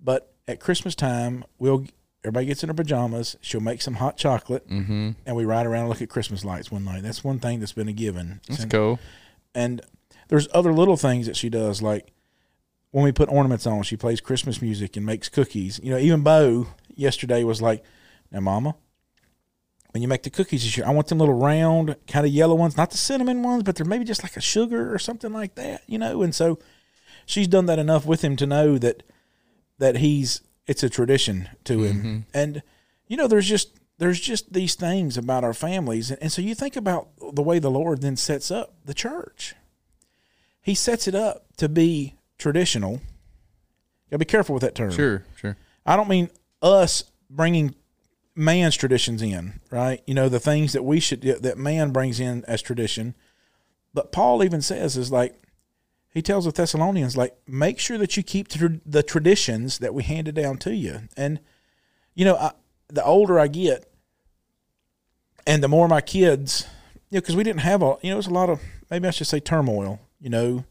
But 0.00 0.32
at 0.46 0.60
Christmas 0.60 0.94
time, 0.94 1.44
we'll 1.58 1.86
everybody 2.22 2.46
gets 2.46 2.62
in 2.62 2.68
their 2.68 2.74
pajamas. 2.74 3.36
She'll 3.40 3.60
make 3.60 3.82
some 3.82 3.94
hot 3.94 4.16
chocolate, 4.16 4.68
Mm-hmm. 4.68 5.10
and 5.26 5.36
we 5.36 5.44
ride 5.44 5.66
around 5.66 5.80
and 5.82 5.88
look 5.88 6.02
at 6.02 6.08
Christmas 6.10 6.44
lights 6.44 6.70
one 6.70 6.84
night. 6.84 7.02
That's 7.02 7.24
one 7.24 7.38
thing 7.40 7.58
that's 7.60 7.72
been 7.72 7.88
a 7.88 7.92
given. 7.92 8.40
That's 8.46 8.60
Since- 8.60 8.72
cool. 8.72 8.98
and 9.54 9.80
there's 10.28 10.48
other 10.52 10.72
little 10.72 10.96
things 10.96 11.26
that 11.26 11.36
she 11.36 11.48
does, 11.48 11.82
like 11.82 12.12
when 12.90 13.04
we 13.04 13.12
put 13.12 13.28
ornaments 13.28 13.66
on, 13.66 13.82
she 13.82 13.96
plays 13.96 14.20
Christmas 14.20 14.62
music 14.62 14.96
and 14.96 15.04
makes 15.04 15.28
cookies. 15.28 15.80
You 15.82 15.90
know, 15.90 15.98
even 15.98 16.22
Bo 16.22 16.68
yesterday 16.94 17.42
was 17.42 17.60
like, 17.60 17.82
"Now, 18.30 18.40
Mama, 18.40 18.76
when 19.94 20.02
you 20.02 20.08
make 20.08 20.24
the 20.24 20.30
cookies 20.30 20.64
this 20.64 20.76
year, 20.76 20.86
I 20.86 20.90
want 20.90 21.06
them 21.06 21.18
little 21.18 21.38
round, 21.38 21.94
kind 22.08 22.26
of 22.26 22.32
yellow 22.32 22.56
ones, 22.56 22.76
not 22.76 22.90
the 22.90 22.96
cinnamon 22.96 23.44
ones, 23.44 23.62
but 23.62 23.76
they're 23.76 23.86
maybe 23.86 24.04
just 24.04 24.24
like 24.24 24.36
a 24.36 24.40
sugar 24.40 24.92
or 24.92 24.98
something 24.98 25.32
like 25.32 25.54
that, 25.54 25.82
you 25.86 25.98
know. 25.98 26.22
And 26.22 26.34
so 26.34 26.58
she's 27.26 27.46
done 27.46 27.66
that 27.66 27.78
enough 27.78 28.04
with 28.04 28.22
him 28.22 28.34
to 28.36 28.46
know 28.46 28.76
that 28.78 29.04
that 29.78 29.98
he's 29.98 30.40
it's 30.66 30.82
a 30.82 30.88
tradition 30.88 31.48
to 31.64 31.82
him. 31.84 31.96
Mm-hmm. 31.96 32.18
And 32.34 32.62
you 33.06 33.16
know, 33.16 33.28
there's 33.28 33.48
just 33.48 33.78
there's 33.98 34.18
just 34.18 34.52
these 34.52 34.74
things 34.74 35.16
about 35.16 35.44
our 35.44 35.54
families, 35.54 36.10
and, 36.10 36.20
and 36.20 36.32
so 36.32 36.42
you 36.42 36.54
think 36.54 36.74
about 36.74 37.08
the 37.32 37.42
way 37.42 37.60
the 37.60 37.70
Lord 37.70 38.02
then 38.02 38.16
sets 38.16 38.50
up 38.50 38.74
the 38.84 38.94
church. 38.94 39.54
He 40.64 40.74
sets 40.74 41.06
it 41.06 41.14
up 41.14 41.44
to 41.58 41.68
be 41.68 42.14
traditional. 42.38 43.02
Gotta 44.10 44.18
be 44.18 44.24
careful 44.24 44.54
with 44.54 44.62
that 44.62 44.74
term. 44.74 44.90
Sure, 44.90 45.22
sure. 45.36 45.58
I 45.84 45.94
don't 45.94 46.08
mean 46.08 46.30
us 46.62 47.04
bringing 47.28 47.74
man's 48.34 48.74
traditions 48.74 49.20
in, 49.20 49.60
right? 49.70 50.02
You 50.06 50.14
know, 50.14 50.30
the 50.30 50.40
things 50.40 50.72
that 50.72 50.82
we 50.82 51.00
should 51.00 51.20
that 51.20 51.58
man 51.58 51.90
brings 51.90 52.18
in 52.18 52.46
as 52.46 52.62
tradition. 52.62 53.14
But 53.92 54.10
Paul 54.10 54.42
even 54.42 54.62
says 54.62 54.96
is 54.96 55.12
like 55.12 55.38
he 56.14 56.22
tells 56.22 56.46
the 56.46 56.52
Thessalonians 56.52 57.14
like 57.14 57.36
make 57.46 57.78
sure 57.78 57.98
that 57.98 58.16
you 58.16 58.22
keep 58.22 58.48
the, 58.48 59.02
traditions 59.02 59.80
that 59.80 59.92
we 59.92 60.02
handed 60.02 60.34
down 60.34 60.56
to 60.58 60.74
you. 60.74 61.02
And 61.14 61.40
you 62.14 62.24
know, 62.24 62.36
I, 62.36 62.52
the 62.88 63.04
older 63.04 63.38
I 63.38 63.48
get, 63.48 63.92
and 65.46 65.62
the 65.62 65.68
more 65.68 65.88
my 65.88 66.00
kids, 66.00 66.66
you 67.10 67.16
know, 67.16 67.20
because 67.20 67.36
we 67.36 67.42
didn't 67.42 67.60
have 67.60 67.82
a, 67.82 67.96
you 68.00 68.08
know, 68.08 68.14
it 68.14 68.16
was 68.16 68.28
a 68.28 68.30
lot 68.30 68.48
of 68.48 68.60
maybe 68.90 69.06
I 69.06 69.10
should 69.10 69.26
say 69.26 69.40
turmoil, 69.40 70.00
you 70.24 70.30
know, 70.30 70.64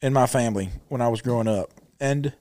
in 0.00 0.14
my 0.14 0.26
family 0.26 0.70
when 0.88 1.02
I 1.02 1.08
was 1.08 1.20
growing 1.20 1.46
up, 1.46 1.70
and 2.00 2.32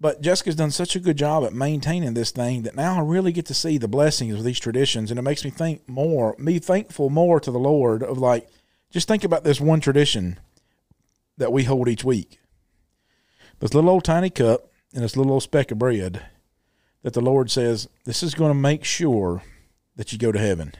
but 0.00 0.22
Jessica's 0.22 0.54
done 0.54 0.70
such 0.70 0.94
a 0.94 1.00
good 1.00 1.18
job 1.18 1.44
at 1.44 1.52
maintaining 1.52 2.14
this 2.14 2.30
thing 2.30 2.62
that 2.62 2.76
now 2.76 2.98
I 2.98 3.02
really 3.02 3.32
get 3.32 3.46
to 3.46 3.54
see 3.54 3.76
the 3.76 3.88
blessings 3.88 4.34
of 4.34 4.44
these 4.44 4.60
traditions, 4.60 5.10
and 5.10 5.18
it 5.18 5.22
makes 5.22 5.44
me 5.44 5.50
think 5.50 5.86
more, 5.88 6.36
me 6.38 6.60
thankful 6.60 7.10
more 7.10 7.40
to 7.40 7.50
the 7.50 7.58
Lord 7.58 8.04
of 8.04 8.16
like, 8.16 8.48
just 8.90 9.08
think 9.08 9.24
about 9.24 9.42
this 9.42 9.60
one 9.60 9.80
tradition 9.80 10.38
that 11.36 11.52
we 11.52 11.64
hold 11.64 11.88
each 11.88 12.04
week. 12.04 12.38
This 13.58 13.74
little 13.74 13.90
old 13.90 14.04
tiny 14.04 14.30
cup 14.30 14.70
and 14.94 15.02
this 15.02 15.16
little 15.16 15.32
old 15.32 15.42
speck 15.42 15.72
of 15.72 15.80
bread 15.80 16.24
that 17.02 17.12
the 17.12 17.20
Lord 17.20 17.50
says, 17.50 17.88
this 18.04 18.22
is 18.22 18.34
going 18.34 18.50
to 18.50 18.54
make 18.54 18.84
sure 18.84 19.42
that 19.96 20.12
you 20.12 20.18
go 20.18 20.30
to 20.30 20.38
heaven. 20.38 20.74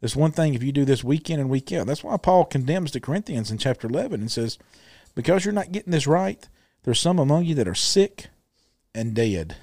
This 0.00 0.14
one 0.14 0.30
thing, 0.30 0.54
if 0.54 0.62
you 0.62 0.72
do 0.72 0.84
this 0.84 1.02
week 1.02 1.28
in 1.28 1.40
and 1.40 1.50
week 1.50 1.72
out, 1.72 1.86
that's 1.86 2.04
why 2.04 2.16
Paul 2.16 2.44
condemns 2.44 2.92
the 2.92 3.00
Corinthians 3.00 3.50
in 3.50 3.58
chapter 3.58 3.88
11 3.88 4.20
and 4.20 4.30
says, 4.30 4.58
because 5.14 5.44
you're 5.44 5.52
not 5.52 5.72
getting 5.72 5.90
this 5.90 6.06
right, 6.06 6.48
there's 6.84 7.00
some 7.00 7.18
among 7.18 7.44
you 7.44 7.54
that 7.56 7.66
are 7.66 7.74
sick 7.74 8.28
and 8.94 9.14
dead. 9.14 9.56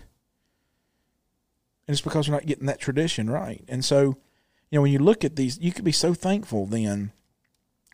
And 1.87 1.93
it's 1.93 2.01
because 2.01 2.27
we're 2.27 2.35
not 2.35 2.45
getting 2.45 2.65
that 2.65 2.79
tradition 2.79 3.29
right. 3.29 3.63
And 3.67 3.85
so, 3.85 4.17
you 4.69 4.77
know, 4.77 4.81
when 4.81 4.91
you 4.91 4.99
look 4.99 5.23
at 5.23 5.35
these, 5.35 5.57
you 5.59 5.71
could 5.71 5.85
be 5.85 5.91
so 5.91 6.13
thankful 6.13 6.65
then 6.65 7.11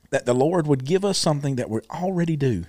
that 0.09 0.25
the 0.25 0.33
Lord 0.33 0.65
would 0.65 0.85
give 0.85 1.05
us 1.05 1.17
something 1.17 1.55
that 1.57 1.69
we 1.69 1.81
already 1.91 2.35
do. 2.35 2.65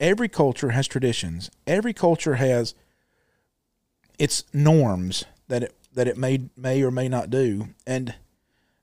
Every 0.00 0.28
culture 0.28 0.70
has 0.70 0.86
traditions. 0.86 1.50
Every 1.66 1.92
culture 1.92 2.36
has 2.36 2.74
its 4.18 4.44
norms 4.52 5.24
that 5.48 5.62
it 5.62 5.74
that 5.94 6.06
it 6.06 6.16
may 6.16 6.48
may 6.56 6.82
or 6.82 6.90
may 6.90 7.08
not 7.08 7.30
do. 7.30 7.68
And 7.86 8.14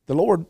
the 0.08 0.14
Lord 0.16 0.46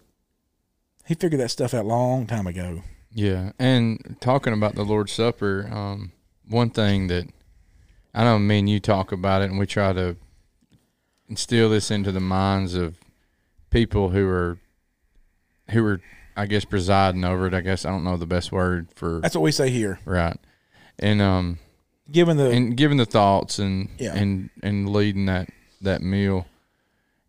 he 1.05 1.13
figured 1.13 1.39
that 1.41 1.49
stuff 1.49 1.73
out 1.73 1.85
a 1.85 1.87
long 1.87 2.25
time 2.25 2.47
ago. 2.47 2.81
Yeah, 3.11 3.51
and 3.59 4.17
talking 4.19 4.53
about 4.53 4.75
the 4.75 4.83
Lord's 4.83 5.11
Supper, 5.13 5.69
um, 5.71 6.11
one 6.49 6.69
thing 6.71 7.07
that 7.07 7.27
I 8.13 8.23
know 8.23 8.39
me 8.39 8.59
and 8.59 8.69
you 8.69 8.79
talk 8.79 9.11
about 9.11 9.41
it, 9.41 9.49
and 9.51 9.59
we 9.59 9.65
try 9.67 9.93
to 9.93 10.17
instill 11.29 11.69
this 11.69 11.91
into 11.91 12.11
the 12.11 12.19
minds 12.19 12.73
of 12.75 12.97
people 13.69 14.09
who 14.09 14.27
are 14.27 14.57
who 15.71 15.85
are, 15.85 16.01
I 16.35 16.45
guess, 16.45 16.65
presiding 16.65 17.23
over 17.23 17.47
it. 17.47 17.53
I 17.53 17.61
guess 17.61 17.85
I 17.85 17.89
don't 17.89 18.03
know 18.03 18.17
the 18.17 18.25
best 18.25 18.51
word 18.51 18.87
for 18.95 19.19
That's 19.21 19.35
what 19.35 19.41
we 19.41 19.51
say 19.51 19.69
here. 19.69 19.99
right, 20.05 20.37
and 20.99 21.21
um, 21.21 21.59
Given 22.11 22.37
the 22.37 22.49
and 22.51 22.75
giving 22.75 22.97
the 22.97 23.05
thoughts 23.05 23.59
and 23.59 23.89
Yeah. 23.97 24.15
and 24.15 24.49
and 24.61 24.89
leading 24.89 25.25
that 25.27 25.49
that 25.81 26.01
meal 26.01 26.45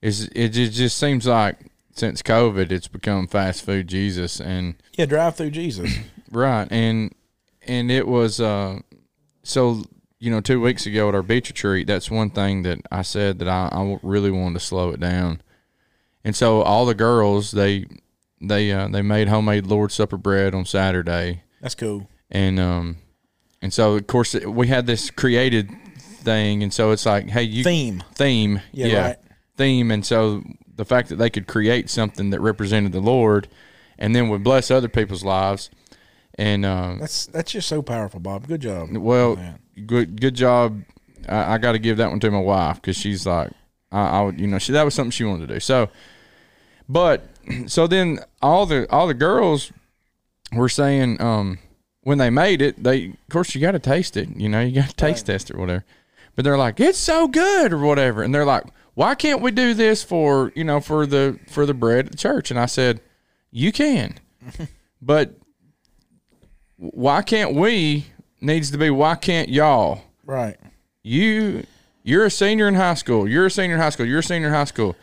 is 0.02 0.28
it 0.34 0.50
just 0.50 0.98
seems 0.98 1.26
like 1.26 1.56
since 1.96 2.22
COVID, 2.22 2.70
it's 2.70 2.88
become 2.88 3.26
fast 3.26 3.64
food 3.64 3.88
Jesus 3.88 4.40
and. 4.40 4.74
yeah, 4.96 5.06
drive 5.06 5.36
through 5.36 5.50
Jesus. 5.50 5.90
Right, 6.32 6.66
and 6.72 7.14
and 7.68 7.88
it 7.90 8.06
was 8.08 8.40
uh, 8.40 8.80
so 9.44 9.84
you 10.18 10.28
know 10.28 10.40
two 10.40 10.60
weeks 10.60 10.84
ago 10.84 11.08
at 11.08 11.14
our 11.14 11.22
beach 11.22 11.48
retreat. 11.50 11.86
That's 11.86 12.10
one 12.10 12.30
thing 12.30 12.62
that 12.64 12.80
I 12.90 13.02
said 13.02 13.38
that 13.38 13.48
I, 13.48 13.68
I 13.70 13.98
really 14.02 14.32
wanted 14.32 14.54
to 14.58 14.64
slow 14.64 14.90
it 14.90 14.98
down, 14.98 15.40
and 16.24 16.34
so 16.34 16.62
all 16.62 16.84
the 16.84 16.96
girls 16.96 17.52
they 17.52 17.86
they 18.40 18.72
uh, 18.72 18.88
they 18.88 19.02
made 19.02 19.28
homemade 19.28 19.66
Lord's 19.66 19.94
Supper 19.94 20.16
bread 20.16 20.52
on 20.52 20.64
Saturday, 20.66 21.44
That's 21.60 21.76
cool. 21.76 22.08
and 22.28 22.58
um 22.58 22.96
and 23.62 23.72
so 23.72 23.94
of 23.94 24.08
course 24.08 24.34
we 24.34 24.66
had 24.66 24.86
this 24.88 25.10
created 25.12 25.70
thing, 25.96 26.64
and 26.64 26.74
so 26.74 26.90
it's 26.90 27.06
like 27.06 27.30
hey 27.30 27.44
you 27.44 27.62
Theme. 27.62 28.02
theme 28.14 28.60
Yeah, 28.72 29.00
right. 29.10 29.16
theme, 29.56 29.92
and 29.92 30.04
so 30.04 30.42
the 30.76 30.84
fact 30.84 31.08
that 31.08 31.16
they 31.16 31.30
could 31.30 31.46
create 31.46 31.90
something 31.90 32.30
that 32.30 32.40
represented 32.40 32.92
the 32.92 33.00
Lord, 33.00 33.48
and 33.98 34.14
then 34.14 34.28
would 34.28 34.44
bless 34.44 34.70
other 34.70 34.88
people's 34.88 35.24
lives, 35.24 35.70
and 36.36 36.64
um, 36.64 36.98
That's 36.98 37.26
that's 37.26 37.52
just 37.52 37.68
so 37.68 37.82
powerful, 37.82 38.20
Bob. 38.20 38.46
Good 38.46 38.60
job. 38.60 38.94
well, 38.96 39.38
good 39.86 40.20
good 40.20 40.34
job. 40.34 40.82
I, 41.28 41.54
I 41.54 41.58
got 41.58 41.72
to 41.72 41.78
give 41.78 41.96
that 41.96 42.10
one 42.10 42.20
to 42.20 42.30
my 42.30 42.40
wife 42.40 42.76
because 42.76 42.96
she's 42.96 43.26
like, 43.26 43.50
I, 43.90 44.06
I 44.06 44.22
would, 44.22 44.38
you 44.38 44.46
know, 44.46 44.58
she 44.58 44.72
that 44.72 44.84
was 44.84 44.94
something 44.94 45.10
she 45.10 45.24
wanted 45.24 45.48
to 45.48 45.54
do. 45.54 45.60
So, 45.60 45.88
but 46.88 47.24
so 47.66 47.86
then 47.86 48.18
all 48.42 48.66
the 48.66 48.86
all 48.90 49.06
the 49.06 49.14
girls 49.14 49.72
were 50.52 50.68
saying, 50.68 51.20
um, 51.20 51.58
when 52.02 52.18
they 52.18 52.30
made 52.30 52.62
it, 52.62 52.82
they 52.82 53.06
of 53.06 53.28
course 53.30 53.54
you 53.54 53.60
got 53.60 53.72
to 53.72 53.78
taste 53.78 54.16
it. 54.16 54.28
You 54.36 54.48
know, 54.48 54.60
you 54.60 54.74
got 54.74 54.90
to 54.90 54.94
taste 54.94 55.26
test 55.26 55.50
it, 55.50 55.56
or 55.56 55.60
whatever. 55.60 55.84
But 56.34 56.44
they're 56.44 56.58
like, 56.58 56.78
it's 56.80 56.98
so 56.98 57.28
good, 57.28 57.72
or 57.72 57.78
whatever, 57.78 58.22
and 58.22 58.34
they're 58.34 58.44
like, 58.44 58.64
why 58.96 59.14
can't 59.14 59.42
we 59.42 59.50
do 59.50 59.74
this 59.74 60.02
for 60.02 60.50
you 60.54 60.64
know 60.64 60.80
for 60.80 61.06
the 61.06 61.38
for 61.48 61.66
the 61.66 61.74
bread 61.74 62.06
at 62.06 62.12
the 62.12 62.16
church? 62.16 62.50
And 62.50 62.58
I 62.58 62.64
said, 62.64 63.02
you 63.50 63.70
can, 63.70 64.14
but 65.02 65.34
why 66.76 67.20
can't 67.20 67.54
we 67.54 68.06
needs 68.40 68.70
to 68.70 68.78
be 68.78 68.88
why 68.88 69.14
can't 69.14 69.50
y'all? 69.50 70.00
Right. 70.24 70.56
you 71.02 71.64
you're 72.04 72.24
a 72.24 72.30
senior 72.30 72.66
in 72.68 72.74
high 72.74 72.94
school. 72.94 73.28
You're 73.28 73.46
a 73.46 73.50
senior 73.50 73.74
in 73.74 73.82
high 73.82 73.90
school. 73.90 74.06
You're 74.06 74.20
a 74.20 74.24
senior 74.24 74.48
in 74.48 74.54
high 74.54 74.64
school. 74.64 74.96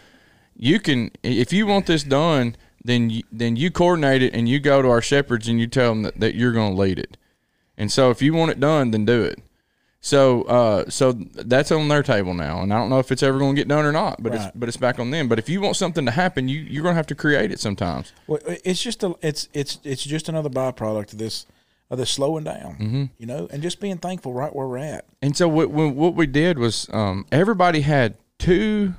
You 0.56 0.80
can 0.80 1.12
if 1.22 1.54
you 1.54 1.68
want 1.68 1.86
this 1.86 2.04
done 2.04 2.56
then 2.84 3.12
you, 3.12 3.24
then 3.32 3.56
you 3.56 3.70
coordinate 3.70 4.24
it 4.24 4.34
and 4.34 4.50
you 4.50 4.60
go 4.60 4.82
to 4.82 4.90
our 4.90 5.02
shepherds 5.04 5.48
and 5.48 5.60
you 5.60 5.68
tell 5.68 5.92
them 5.92 6.02
that, 6.02 6.20
that 6.20 6.36
you're 6.36 6.52
going 6.52 6.76
to 6.76 6.82
lead 6.82 6.98
it. 6.98 7.16
And 7.78 7.92
so 7.92 8.10
if 8.10 8.24
you 8.24 8.34
want 8.34 8.50
it 8.50 8.60
done 8.60 8.90
then 8.90 9.06
do 9.06 9.22
it 9.22 9.40
so 10.06 10.44
uh 10.44 10.90
so 10.90 11.14
that's 11.14 11.72
on 11.72 11.88
their 11.88 12.04
table 12.04 12.34
now 12.34 12.62
and 12.62 12.74
i 12.74 12.78
don't 12.78 12.90
know 12.90 13.00
if 13.00 13.10
it's 13.10 13.24
ever 13.24 13.40
going 13.40 13.56
to 13.56 13.60
get 13.60 13.70
done 13.70 13.86
or 13.86 13.92
not 13.92 14.22
but 14.22 14.36
it's 14.36 14.46
but 14.54 14.68
it's 14.68 14.78
back 14.78 15.00
on 15.00 15.12
them 15.12 15.30
but 15.30 15.40
if 15.40 15.48
you 15.48 15.62
want 15.62 15.78
something 15.78 16.06
to 16.06 16.12
happen 16.12 16.50
you 16.50 16.60
you're 16.60 16.84
going 16.84 16.94
to 16.94 16.98
have 16.98 17.08
to 17.08 17.16
create 17.16 17.52
it 17.52 17.60
sometimes 17.60 18.12
Well, 18.28 18.40
it's 18.46 18.82
just 18.82 19.02
a 19.02 19.16
it's 19.22 19.48
it's 19.54 19.80
it's 19.84 20.04
just 20.04 20.28
another 20.28 20.50
byproduct 20.50 21.14
of 21.14 21.20
this 21.20 21.46
of 21.90 22.00
this 22.00 22.10
slowing 22.10 22.44
down. 22.44 22.76
Mm-hmm. 22.80 23.04
You 23.18 23.26
know, 23.26 23.48
and 23.52 23.62
just 23.62 23.80
being 23.80 23.98
thankful 23.98 24.34
right 24.34 24.54
where 24.54 24.68
we're 24.68 24.78
at. 24.80 25.06
And 25.22 25.38
so 25.38 25.48
what 25.48 25.70
what 25.70 25.94
what 25.94 26.16
we 26.16 26.26
did 26.26 26.58
was 26.58 26.90
um, 26.92 27.26
everybody 27.32 27.82
had 27.82 28.16
two 28.40 28.96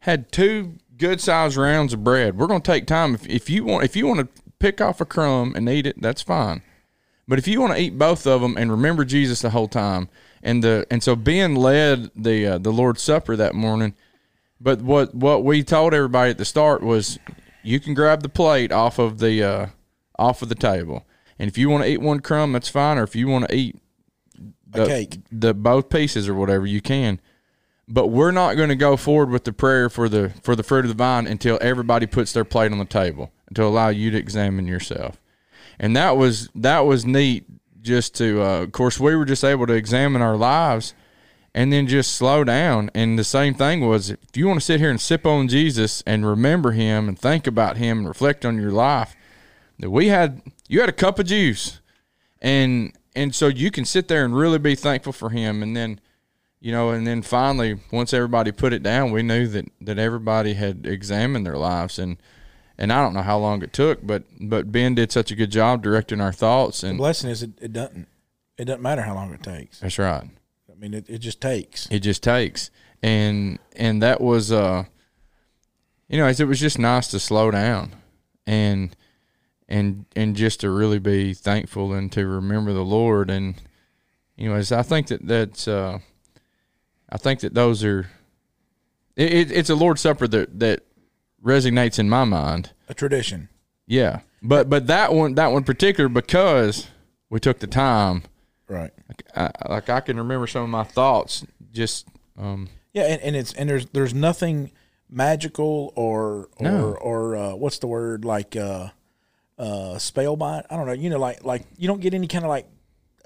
had 0.00 0.30
two 0.30 0.74
good 0.96 1.20
sized 1.20 1.56
rounds 1.56 1.92
of 1.92 2.04
bread. 2.04 2.38
We're 2.38 2.46
going 2.46 2.60
to 2.60 2.70
take 2.70 2.86
time 2.86 3.14
if, 3.14 3.26
if 3.26 3.50
you 3.50 3.64
want 3.64 3.84
if 3.84 3.96
you 3.96 4.06
want 4.06 4.20
to 4.20 4.42
pick 4.58 4.80
off 4.80 5.00
a 5.00 5.04
crumb 5.04 5.54
and 5.56 5.68
eat 5.68 5.86
it, 5.86 6.00
that's 6.00 6.22
fine. 6.22 6.62
But 7.26 7.38
if 7.38 7.48
you 7.48 7.60
want 7.60 7.74
to 7.74 7.80
eat 7.80 7.98
both 7.98 8.26
of 8.26 8.40
them 8.40 8.56
and 8.56 8.70
remember 8.70 9.04
Jesus 9.04 9.40
the 9.42 9.50
whole 9.50 9.68
time, 9.68 10.08
and 10.42 10.62
the 10.62 10.86
and 10.90 11.02
so 11.02 11.16
Ben 11.16 11.54
led 11.54 12.10
the 12.14 12.46
uh, 12.46 12.58
the 12.58 12.72
Lord's 12.72 13.02
Supper 13.02 13.36
that 13.36 13.54
morning. 13.54 13.94
But 14.60 14.82
what 14.82 15.14
what 15.14 15.44
we 15.44 15.62
told 15.62 15.94
everybody 15.94 16.30
at 16.30 16.38
the 16.38 16.44
start 16.44 16.82
was, 16.82 17.18
you 17.62 17.80
can 17.80 17.94
grab 17.94 18.22
the 18.22 18.28
plate 18.28 18.72
off 18.72 18.98
of 18.98 19.18
the 19.18 19.42
uh, 19.42 19.66
off 20.18 20.42
of 20.42 20.48
the 20.48 20.54
table, 20.54 21.06
and 21.38 21.48
if 21.48 21.56
you 21.56 21.70
want 21.70 21.84
to 21.84 21.90
eat 21.90 22.00
one 22.00 22.20
crumb, 22.20 22.52
that's 22.52 22.68
fine. 22.68 22.98
Or 22.98 23.04
if 23.04 23.16
you 23.16 23.26
want 23.26 23.48
to 23.48 23.54
eat 23.54 23.76
the, 24.74 24.86
cake. 24.86 25.18
the 25.30 25.54
both 25.54 25.88
pieces 25.88 26.28
or 26.28 26.34
whatever 26.34 26.66
you 26.66 26.80
can. 26.80 27.20
But 27.86 28.08
we're 28.08 28.30
not 28.30 28.56
going 28.56 28.70
to 28.70 28.76
go 28.76 28.96
forward 28.96 29.30
with 29.30 29.44
the 29.44 29.52
prayer 29.52 29.90
for 29.90 30.08
the 30.08 30.30
for 30.42 30.56
the 30.56 30.62
fruit 30.62 30.86
of 30.86 30.88
the 30.88 30.94
vine 30.94 31.26
until 31.26 31.58
everybody 31.60 32.06
puts 32.06 32.32
their 32.32 32.44
plate 32.44 32.72
on 32.72 32.78
the 32.78 32.84
table 32.84 33.30
to 33.54 33.62
allow 33.62 33.88
you 33.88 34.10
to 34.10 34.18
examine 34.18 34.66
yourself. 34.66 35.20
And 35.78 35.96
that 35.96 36.16
was 36.16 36.48
that 36.54 36.80
was 36.80 37.04
neat. 37.04 37.46
Just 37.80 38.14
to, 38.14 38.42
uh, 38.42 38.62
of 38.62 38.72
course, 38.72 38.98
we 38.98 39.14
were 39.14 39.26
just 39.26 39.44
able 39.44 39.66
to 39.66 39.74
examine 39.74 40.22
our 40.22 40.36
lives 40.36 40.94
and 41.54 41.72
then 41.72 41.86
just 41.86 42.14
slow 42.14 42.42
down. 42.42 42.90
And 42.94 43.18
the 43.18 43.24
same 43.24 43.54
thing 43.54 43.86
was, 43.86 44.10
if 44.10 44.36
you 44.36 44.48
want 44.48 44.58
to 44.58 44.64
sit 44.64 44.80
here 44.80 44.90
and 44.90 45.00
sip 45.00 45.24
on 45.24 45.48
Jesus 45.48 46.02
and 46.06 46.26
remember 46.26 46.72
Him 46.72 47.08
and 47.08 47.18
think 47.18 47.46
about 47.46 47.76
Him 47.76 47.98
and 47.98 48.08
reflect 48.08 48.44
on 48.44 48.60
your 48.60 48.72
life, 48.72 49.14
that 49.78 49.90
we 49.90 50.08
had 50.08 50.42
you 50.68 50.80
had 50.80 50.88
a 50.88 50.92
cup 50.92 51.18
of 51.18 51.26
juice, 51.26 51.80
and 52.42 52.92
and 53.14 53.34
so 53.34 53.46
you 53.46 53.70
can 53.70 53.84
sit 53.84 54.08
there 54.08 54.24
and 54.24 54.36
really 54.36 54.58
be 54.58 54.74
thankful 54.74 55.12
for 55.12 55.30
Him, 55.30 55.62
and 55.62 55.76
then 55.76 56.00
you 56.60 56.72
know, 56.72 56.90
and 56.90 57.06
then 57.06 57.22
finally, 57.22 57.78
once 57.92 58.12
everybody 58.14 58.50
put 58.50 58.72
it 58.72 58.82
down, 58.82 59.10
we 59.10 59.22
knew 59.22 59.46
that 59.48 59.66
that 59.80 59.98
everybody 59.98 60.54
had 60.54 60.86
examined 60.86 61.46
their 61.46 61.58
lives, 61.58 61.98
and 61.98 62.16
and 62.78 62.92
I 62.92 63.02
don't 63.02 63.14
know 63.14 63.22
how 63.22 63.38
long 63.38 63.62
it 63.62 63.72
took, 63.72 64.06
but 64.06 64.24
but 64.40 64.70
Ben 64.72 64.94
did 64.94 65.12
such 65.12 65.30
a 65.30 65.34
good 65.36 65.50
job 65.50 65.82
directing 65.82 66.20
our 66.20 66.32
thoughts, 66.32 66.82
And 66.82 66.98
The 66.98 67.02
blessing 67.02 67.30
is 67.30 67.42
it, 67.42 67.50
it 67.60 67.72
doesn't 67.72 68.08
it 68.58 68.64
doesn't 68.66 68.82
matter 68.82 69.02
how 69.02 69.14
long 69.14 69.32
it 69.32 69.42
takes. 69.42 69.80
that's 69.80 69.98
right. 69.98 70.24
I 70.70 70.74
mean, 70.78 70.94
it, 70.94 71.08
it 71.08 71.18
just 71.18 71.40
takes. 71.40 71.88
It 71.90 72.00
just 72.00 72.22
takes, 72.22 72.70
and 73.02 73.58
and 73.76 74.02
that 74.02 74.20
was, 74.20 74.52
uh, 74.52 74.84
you 76.08 76.18
know, 76.18 76.26
it 76.28 76.40
was 76.40 76.60
just 76.60 76.78
nice 76.78 77.08
to 77.08 77.20
slow 77.20 77.50
down, 77.50 77.94
and 78.46 78.94
and 79.68 80.04
and 80.14 80.36
just 80.36 80.60
to 80.60 80.70
really 80.70 80.98
be 80.98 81.32
thankful 81.32 81.92
and 81.92 82.10
to 82.12 82.26
remember 82.26 82.72
the 82.72 82.84
Lord, 82.84 83.30
and 83.30 83.54
you 84.36 84.46
anyways, 84.46 84.72
I 84.72 84.82
think 84.82 85.06
that 85.08 85.26
that's, 85.26 85.68
uh, 85.68 85.98
I 87.08 87.16
think 87.18 87.40
that 87.40 87.54
those 87.54 87.84
are, 87.84 88.10
it, 89.16 89.32
it, 89.32 89.52
it's 89.52 89.70
a 89.70 89.74
Lord's 89.76 90.00
Supper 90.00 90.26
that 90.28 90.58
that 90.58 90.82
resonates 91.44 91.98
in 91.98 92.08
my 92.08 92.24
mind. 92.24 92.70
A 92.88 92.94
tradition. 92.94 93.48
Yeah, 93.86 94.20
but 94.42 94.68
but 94.70 94.86
that 94.86 95.12
one 95.12 95.34
that 95.34 95.52
one 95.52 95.62
particular 95.64 96.08
because 96.08 96.88
we 97.30 97.38
took 97.40 97.58
the 97.58 97.66
time. 97.66 98.22
Right. 98.68 98.90
I, 99.36 99.50
like 99.68 99.90
I 99.90 100.00
can 100.00 100.16
remember 100.16 100.46
some 100.46 100.62
of 100.62 100.70
my 100.70 100.84
thoughts. 100.84 101.44
Just 101.72 102.08
um, 102.38 102.68
Yeah, 102.94 103.02
and, 103.04 103.20
and 103.22 103.36
it's 103.36 103.52
and 103.52 103.68
there's 103.68 103.86
there's 103.86 104.14
nothing 104.14 104.70
magical 105.10 105.92
or 105.96 106.48
or 106.56 106.62
No. 106.62 106.96
or 107.00 107.36
uh, 107.36 107.54
what's 107.54 107.78
the 107.78 107.86
word 107.86 108.24
like 108.24 108.56
uh 108.56 108.88
uh 109.58 109.94
spellbind. 109.98 110.64
I 110.70 110.76
don't 110.76 110.86
know. 110.86 110.92
You 110.92 111.10
know, 111.10 111.18
like 111.18 111.44
like 111.44 111.64
you 111.76 111.86
don't 111.88 112.00
get 112.00 112.14
any 112.14 112.26
kind 112.26 112.44
of 112.44 112.48
like 112.48 112.66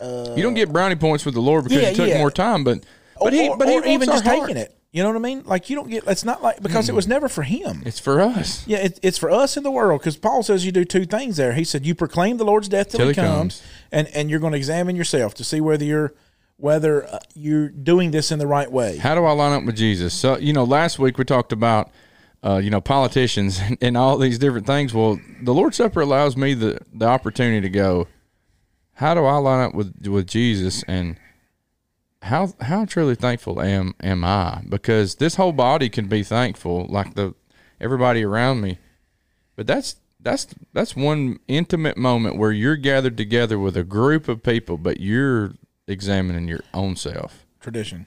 uh 0.01 0.35
you 0.37 0.43
don't 0.43 0.55
get 0.55 0.73
brownie 0.73 0.97
points 0.97 1.25
with 1.25 1.35
the 1.35 1.41
Lord 1.41 1.64
because 1.64 1.83
Yeah, 1.83 1.91
you 1.91 1.97
took 1.97 2.09
yeah. 2.09 2.19
more 2.19 2.31
time, 2.31 2.64
but 2.64 2.85
but 3.21 3.33
he 3.33 3.49
or, 3.49 3.57
but 3.57 3.69
he 3.69 3.79
or 3.79 3.85
even 3.87 4.07
just 4.09 4.27
our 4.27 4.35
taking 4.35 4.57
it. 4.57 4.77
You 4.91 5.03
know 5.03 5.11
what 5.11 5.16
I 5.16 5.20
mean? 5.20 5.43
Like 5.45 5.68
you 5.68 5.76
don't 5.76 5.91
get. 5.91 6.05
It's 6.07 6.24
not 6.24 6.43
like 6.43 6.62
because 6.62 6.89
it 6.89 6.95
was 6.95 7.07
never 7.07 7.28
for 7.28 7.43
him. 7.43 7.82
It's 7.84 7.99
for 8.01 8.20
us. 8.20 8.66
Yeah, 8.66 8.78
it, 8.78 8.99
it's 9.03 9.18
for 9.18 9.30
us 9.30 9.57
in 9.59 9.62
the 9.62 9.70
world 9.70 10.01
because 10.01 10.16
Paul 10.16 10.43
says 10.43 10.64
you 10.64 10.72
do 10.72 10.84
two 10.86 11.05
things 11.05 11.36
there. 11.36 11.53
He 11.53 11.64
said 11.64 11.84
you 11.84 11.95
proclaim 11.95 12.39
the 12.39 12.45
Lord's 12.45 12.68
death 12.68 12.89
till, 12.89 12.99
Till 12.99 13.09
he 13.09 13.12
he 13.12 13.20
comes, 13.20 13.61
comes. 13.61 13.62
and 13.93 14.09
and 14.14 14.30
you're 14.30 14.41
going 14.41 14.53
to 14.53 14.57
examine 14.59 14.97
yourself 14.97 15.34
to 15.34 15.45
see 15.45 15.61
whether 15.61 15.84
you're 15.84 16.14
whether 16.57 17.07
uh, 17.07 17.18
you're 17.34 17.68
doing 17.68 18.12
this 18.12 18.32
in 18.32 18.39
the 18.39 18.47
right 18.47 18.70
way. 18.72 18.97
How 18.97 19.14
do 19.14 19.24
I 19.26 19.32
line 19.32 19.53
up 19.53 19.64
with 19.64 19.76
Jesus? 19.76 20.14
So 20.14 20.39
you 20.39 20.55
know, 20.55 20.64
last 20.64 20.99
week 20.99 21.18
we 21.18 21.24
talked 21.24 21.53
about 21.53 21.91
uh, 22.43 22.57
you 22.57 22.70
know 22.70 22.80
politicians 22.80 23.59
and, 23.62 23.76
and 23.82 23.95
all 23.97 24.16
these 24.16 24.39
different 24.39 24.66
things. 24.66 24.95
Well, 24.95 25.20
the 25.43 25.53
Lord's 25.53 25.76
Supper 25.76 26.01
allows 26.01 26.34
me 26.34 26.55
the 26.55 26.78
the 26.95 27.07
opportunity 27.07 27.61
to 27.61 27.68
go. 27.68 28.09
How 28.95 29.12
do 29.14 29.26
I 29.26 29.36
line 29.36 29.61
up 29.61 29.74
with 29.74 30.07
with 30.07 30.26
Jesus 30.26 30.82
and 30.89 31.18
how 32.23 32.53
how 32.61 32.85
truly 32.85 33.14
thankful 33.14 33.61
am 33.61 33.95
am 34.03 34.25
I? 34.25 34.62
Because 34.69 35.16
this 35.16 35.37
whole 35.37 35.53
body 35.53 35.89
can 35.89 36.09
be 36.09 36.23
thankful, 36.23 36.87
like 36.89 37.14
the 37.14 37.35
everybody 37.81 38.25
around 38.25 38.61
me, 38.61 38.79
but 39.57 39.66
that's 39.66 39.97
that's 40.21 40.47
that's 40.73 40.97
one 40.97 41.39
intimate 41.47 41.97
moment 41.97 42.37
where 42.37 42.51
you're 42.53 42.77
gathered 42.77 43.16
together 43.16 43.59
with 43.59 43.77
a 43.77 43.85
group 43.85 44.29
of 44.29 44.43
people, 44.43 44.77
but 44.77 45.01
you're 45.01 45.53
examining 45.87 46.49
your 46.49 46.61
own 46.75 46.97
self. 46.97 47.47
Tradition. 47.61 48.07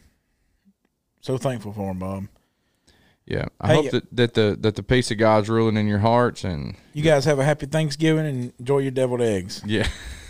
So 1.22 1.38
thankful 1.38 1.72
for 1.74 1.92
him, 1.92 2.00
Bob. 2.00 2.28
Yeah, 3.26 3.46
I 3.62 3.68
Hey, 3.68 3.76
hope 3.76 3.92
that, 3.92 4.16
that 4.16 4.34
the 4.34 4.58
that 4.60 4.76
the 4.76 4.84
peace 4.84 5.10
of 5.12 5.18
God's 5.20 5.48
ruling 5.48 5.78
in 5.78 5.88
your 5.88 6.00
hearts, 6.00 6.44
and 6.44 6.76
You 6.94 7.04
guys 7.04 7.24
have 7.26 7.40
a 7.40 7.46
happy 7.46 7.66
Thanksgiving 7.66 8.26
and 8.26 8.54
enjoy 8.60 8.80
your 8.80 8.92
deviled 8.92 9.22
eggs. 9.22 9.62
yeah, 9.66 9.88